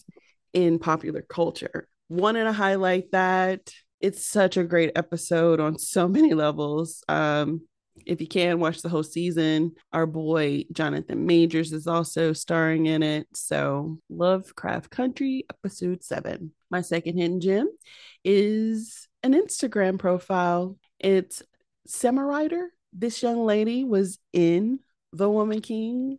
in 0.52 0.78
popular 0.78 1.22
culture. 1.22 1.88
Wanted 2.08 2.44
to 2.44 2.52
highlight 2.52 3.12
that 3.12 3.72
it's 4.00 4.26
such 4.26 4.56
a 4.56 4.64
great 4.64 4.92
episode 4.96 5.60
on 5.60 5.78
so 5.78 6.08
many 6.08 6.34
levels. 6.34 7.02
Um, 7.08 7.62
if 8.06 8.20
you 8.20 8.26
can 8.26 8.60
watch 8.60 8.80
the 8.80 8.88
whole 8.88 9.02
season, 9.02 9.72
our 9.92 10.06
boy 10.06 10.64
Jonathan 10.72 11.26
Majors 11.26 11.72
is 11.72 11.86
also 11.86 12.32
starring 12.32 12.86
in 12.86 13.02
it. 13.02 13.26
So, 13.34 13.98
Lovecraft 14.08 14.90
Country, 14.90 15.44
episode 15.50 16.02
seven. 16.02 16.52
My 16.70 16.80
second 16.80 17.18
hidden 17.18 17.40
gem 17.40 17.68
is 18.24 19.06
an 19.22 19.34
Instagram 19.34 19.98
profile. 19.98 20.78
It's 20.98 21.42
Samurider. 21.88 22.68
This 22.92 23.22
young 23.22 23.44
lady 23.44 23.84
was 23.84 24.18
in 24.32 24.80
The 25.12 25.28
Woman 25.28 25.60
King, 25.60 26.18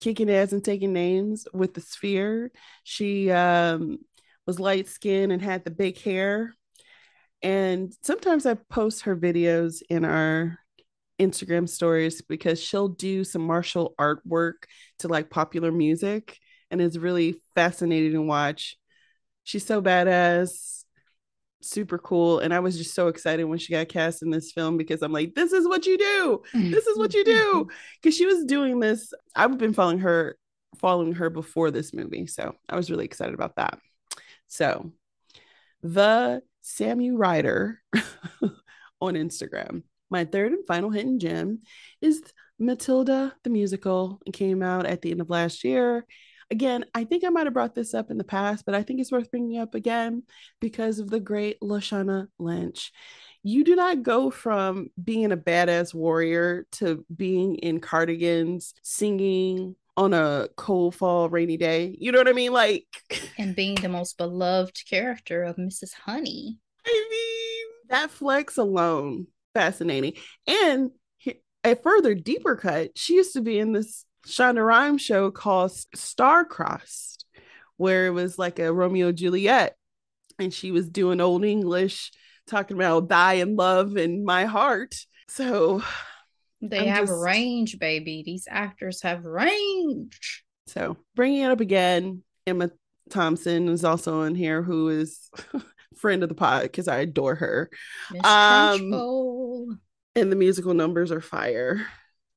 kicking 0.00 0.30
ass 0.30 0.52
and 0.52 0.64
taking 0.64 0.92
names 0.92 1.46
with 1.52 1.74
the 1.74 1.80
sphere. 1.80 2.50
She 2.82 3.30
um, 3.30 3.98
was 4.46 4.58
light 4.58 4.88
skinned 4.88 5.30
and 5.30 5.40
had 5.40 5.64
the 5.64 5.70
big 5.70 6.00
hair 6.00 6.54
and 7.44 7.94
sometimes 8.00 8.46
I 8.46 8.54
post 8.54 9.02
her 9.02 9.14
videos 9.14 9.82
in 9.90 10.06
our 10.06 10.58
Instagram 11.20 11.68
stories 11.68 12.22
because 12.22 12.60
she'll 12.60 12.88
do 12.88 13.22
some 13.22 13.42
martial 13.42 13.94
artwork 14.00 14.64
to 15.00 15.08
like 15.08 15.28
popular 15.28 15.70
music 15.70 16.38
and 16.70 16.80
it's 16.80 16.96
really 16.96 17.36
fascinating 17.54 18.12
to 18.12 18.22
watch. 18.22 18.78
She's 19.44 19.66
so 19.66 19.82
badass, 19.82 20.84
super 21.60 21.98
cool. 21.98 22.38
And 22.38 22.54
I 22.54 22.60
was 22.60 22.78
just 22.78 22.94
so 22.94 23.08
excited 23.08 23.44
when 23.44 23.58
she 23.58 23.74
got 23.74 23.88
cast 23.88 24.22
in 24.22 24.30
this 24.30 24.50
film 24.50 24.78
because 24.78 25.02
I'm 25.02 25.12
like, 25.12 25.34
this 25.34 25.52
is 25.52 25.68
what 25.68 25.84
you 25.84 25.98
do. 25.98 26.42
This 26.54 26.86
is 26.86 26.96
what 26.96 27.12
you 27.12 27.24
do. 27.24 27.68
Because 28.02 28.16
she 28.16 28.24
was 28.24 28.46
doing 28.46 28.80
this. 28.80 29.12
I've 29.36 29.58
been 29.58 29.74
following 29.74 29.98
her, 29.98 30.38
following 30.78 31.12
her 31.12 31.28
before 31.28 31.70
this 31.70 31.92
movie. 31.92 32.26
So 32.26 32.56
I 32.70 32.76
was 32.76 32.90
really 32.90 33.04
excited 33.04 33.34
about 33.34 33.56
that. 33.56 33.78
So 34.46 34.92
the 35.82 36.40
Samurider 36.64 37.76
on 39.00 39.14
Instagram. 39.14 39.82
My 40.10 40.24
third 40.24 40.52
and 40.52 40.66
final 40.66 40.90
hidden 40.90 41.18
gem 41.18 41.60
is 42.00 42.22
Matilda 42.58 43.34
the 43.44 43.50
musical. 43.50 44.20
It 44.26 44.32
came 44.32 44.62
out 44.62 44.86
at 44.86 45.02
the 45.02 45.10
end 45.10 45.20
of 45.20 45.30
last 45.30 45.64
year. 45.64 46.06
Again, 46.50 46.84
I 46.94 47.04
think 47.04 47.24
I 47.24 47.30
might 47.30 47.46
have 47.46 47.54
brought 47.54 47.74
this 47.74 47.94
up 47.94 48.10
in 48.10 48.18
the 48.18 48.24
past, 48.24 48.64
but 48.64 48.74
I 48.74 48.82
think 48.82 49.00
it's 49.00 49.10
worth 49.10 49.30
bringing 49.30 49.58
up 49.58 49.74
again 49.74 50.22
because 50.60 50.98
of 50.98 51.10
the 51.10 51.20
great 51.20 51.60
Lashana 51.60 52.28
Lynch. 52.38 52.92
You 53.42 53.64
do 53.64 53.74
not 53.74 54.02
go 54.02 54.30
from 54.30 54.90
being 55.02 55.32
a 55.32 55.36
badass 55.36 55.92
warrior 55.92 56.66
to 56.72 57.04
being 57.14 57.56
in 57.56 57.80
cardigans, 57.80 58.74
singing 58.82 59.76
on 59.96 60.12
a 60.12 60.48
cold 60.56 60.94
fall 60.94 61.28
rainy 61.28 61.56
day. 61.56 61.96
You 61.98 62.12
know 62.12 62.18
what 62.18 62.28
I 62.28 62.32
mean? 62.32 62.52
Like 62.52 62.86
and 63.38 63.54
being 63.54 63.76
the 63.76 63.88
most 63.88 64.18
beloved 64.18 64.82
character 64.88 65.44
of 65.44 65.56
Mrs. 65.56 65.94
Honey. 65.94 66.58
I 66.86 67.08
mean, 67.10 67.88
that 67.90 68.10
flex 68.10 68.56
alone 68.56 69.26
fascinating. 69.54 70.14
And 70.46 70.90
a 71.62 71.76
further 71.76 72.14
deeper 72.14 72.56
cut, 72.56 72.90
she 72.96 73.14
used 73.14 73.32
to 73.34 73.40
be 73.40 73.58
in 73.58 73.72
this 73.72 74.04
Shonda 74.26 74.64
Rhimes 74.64 75.00
show 75.00 75.30
called 75.30 75.72
Star-Crossed, 75.94 77.24
where 77.76 78.06
it 78.06 78.10
was 78.10 78.38
like 78.38 78.58
a 78.58 78.72
Romeo 78.72 79.12
Juliet, 79.12 79.76
and 80.38 80.52
she 80.52 80.70
was 80.70 80.88
doing 80.88 81.20
old 81.20 81.44
English, 81.44 82.10
talking 82.46 82.76
about 82.76 83.08
die 83.08 83.34
in 83.34 83.56
love 83.56 83.96
in 83.96 84.24
my 84.24 84.44
heart. 84.44 84.94
So 85.28 85.82
they 86.70 86.80
I'm 86.80 86.86
have 86.86 87.06
just, 87.06 87.22
range, 87.22 87.78
baby. 87.78 88.22
These 88.24 88.48
actors 88.50 89.02
have 89.02 89.24
range. 89.24 90.44
So 90.66 90.96
bringing 91.14 91.42
it 91.42 91.50
up 91.50 91.60
again, 91.60 92.22
Emma 92.46 92.70
Thompson 93.10 93.68
is 93.68 93.84
also 93.84 94.22
in 94.22 94.34
here, 94.34 94.62
who 94.62 94.88
is 94.88 95.30
friend 95.96 96.22
of 96.22 96.28
the 96.28 96.34
pod 96.34 96.62
because 96.62 96.88
I 96.88 96.98
adore 96.98 97.34
her. 97.34 97.70
Um, 98.22 99.78
and 100.16 100.32
the 100.32 100.36
musical 100.36 100.74
numbers 100.74 101.12
are 101.12 101.20
fire. 101.20 101.86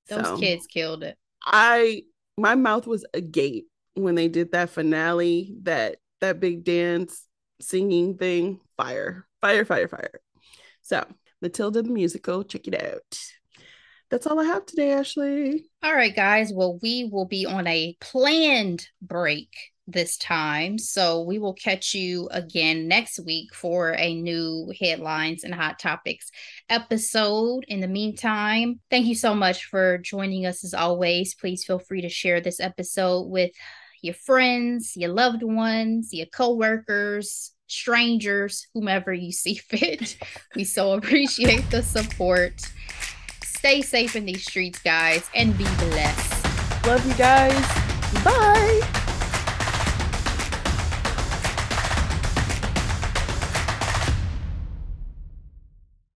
Those 0.09 0.25
so, 0.25 0.37
kids 0.37 0.67
killed 0.67 1.03
it. 1.03 1.17
I 1.45 2.03
my 2.37 2.55
mouth 2.55 2.87
was 2.87 3.05
agape 3.13 3.67
when 3.93 4.15
they 4.15 4.27
did 4.27 4.51
that 4.51 4.69
finale, 4.69 5.55
that 5.63 5.97
that 6.21 6.39
big 6.39 6.63
dance 6.63 7.23
singing 7.61 8.17
thing. 8.17 8.59
Fire, 8.75 9.25
fire, 9.41 9.65
fire, 9.65 9.87
fire. 9.87 10.21
So 10.81 11.05
Matilda 11.41 11.81
the 11.81 11.89
musical, 11.89 12.43
check 12.43 12.67
it 12.67 12.81
out 12.81 13.17
that's 14.09 14.27
all 14.27 14.39
I 14.39 14.45
have 14.45 14.65
today, 14.65 14.91
Ashley. 14.91 15.65
All 15.83 15.93
right, 15.93 16.15
guys. 16.15 16.51
Well, 16.53 16.79
we 16.81 17.09
will 17.11 17.25
be 17.25 17.45
on 17.45 17.67
a 17.67 17.95
planned 17.99 18.87
break 19.01 19.49
this 19.87 20.17
time. 20.17 20.77
So 20.77 21.21
we 21.21 21.39
will 21.39 21.53
catch 21.53 21.93
you 21.93 22.27
again 22.31 22.87
next 22.87 23.19
week 23.25 23.53
for 23.55 23.95
a 23.97 24.13
new 24.13 24.71
headlines 24.79 25.43
and 25.43 25.55
hot 25.55 25.79
topics 25.79 26.29
episode. 26.69 27.63
In 27.69 27.79
the 27.79 27.87
meantime, 27.87 28.81
thank 28.89 29.05
you 29.05 29.15
so 29.15 29.33
much 29.33 29.65
for 29.65 29.97
joining 29.99 30.45
us 30.45 30.63
as 30.65 30.73
always. 30.73 31.35
Please 31.35 31.63
feel 31.63 31.79
free 31.79 32.01
to 32.01 32.09
share 32.09 32.41
this 32.41 32.59
episode 32.59 33.27
with 33.27 33.51
your 34.01 34.13
friends, 34.13 34.93
your 34.97 35.13
loved 35.13 35.41
ones, 35.41 36.09
your 36.11 36.27
coworkers, 36.27 37.53
strangers, 37.67 38.67
whomever 38.73 39.13
you 39.13 39.31
see 39.31 39.55
fit. 39.69 40.17
we 40.55 40.65
so 40.65 40.93
appreciate 40.93 41.69
the 41.71 41.81
support. 41.81 42.61
Stay 43.67 43.81
safe 43.81 44.15
in 44.15 44.23
these 44.23 44.45
streets, 44.45 44.79
guys, 44.79 45.29
and 45.35 45.51
be 45.57 45.65
blessed. 45.65 46.85
Love 46.87 47.05
you 47.05 47.13
guys. 47.15 47.53
Bye. 48.23 48.96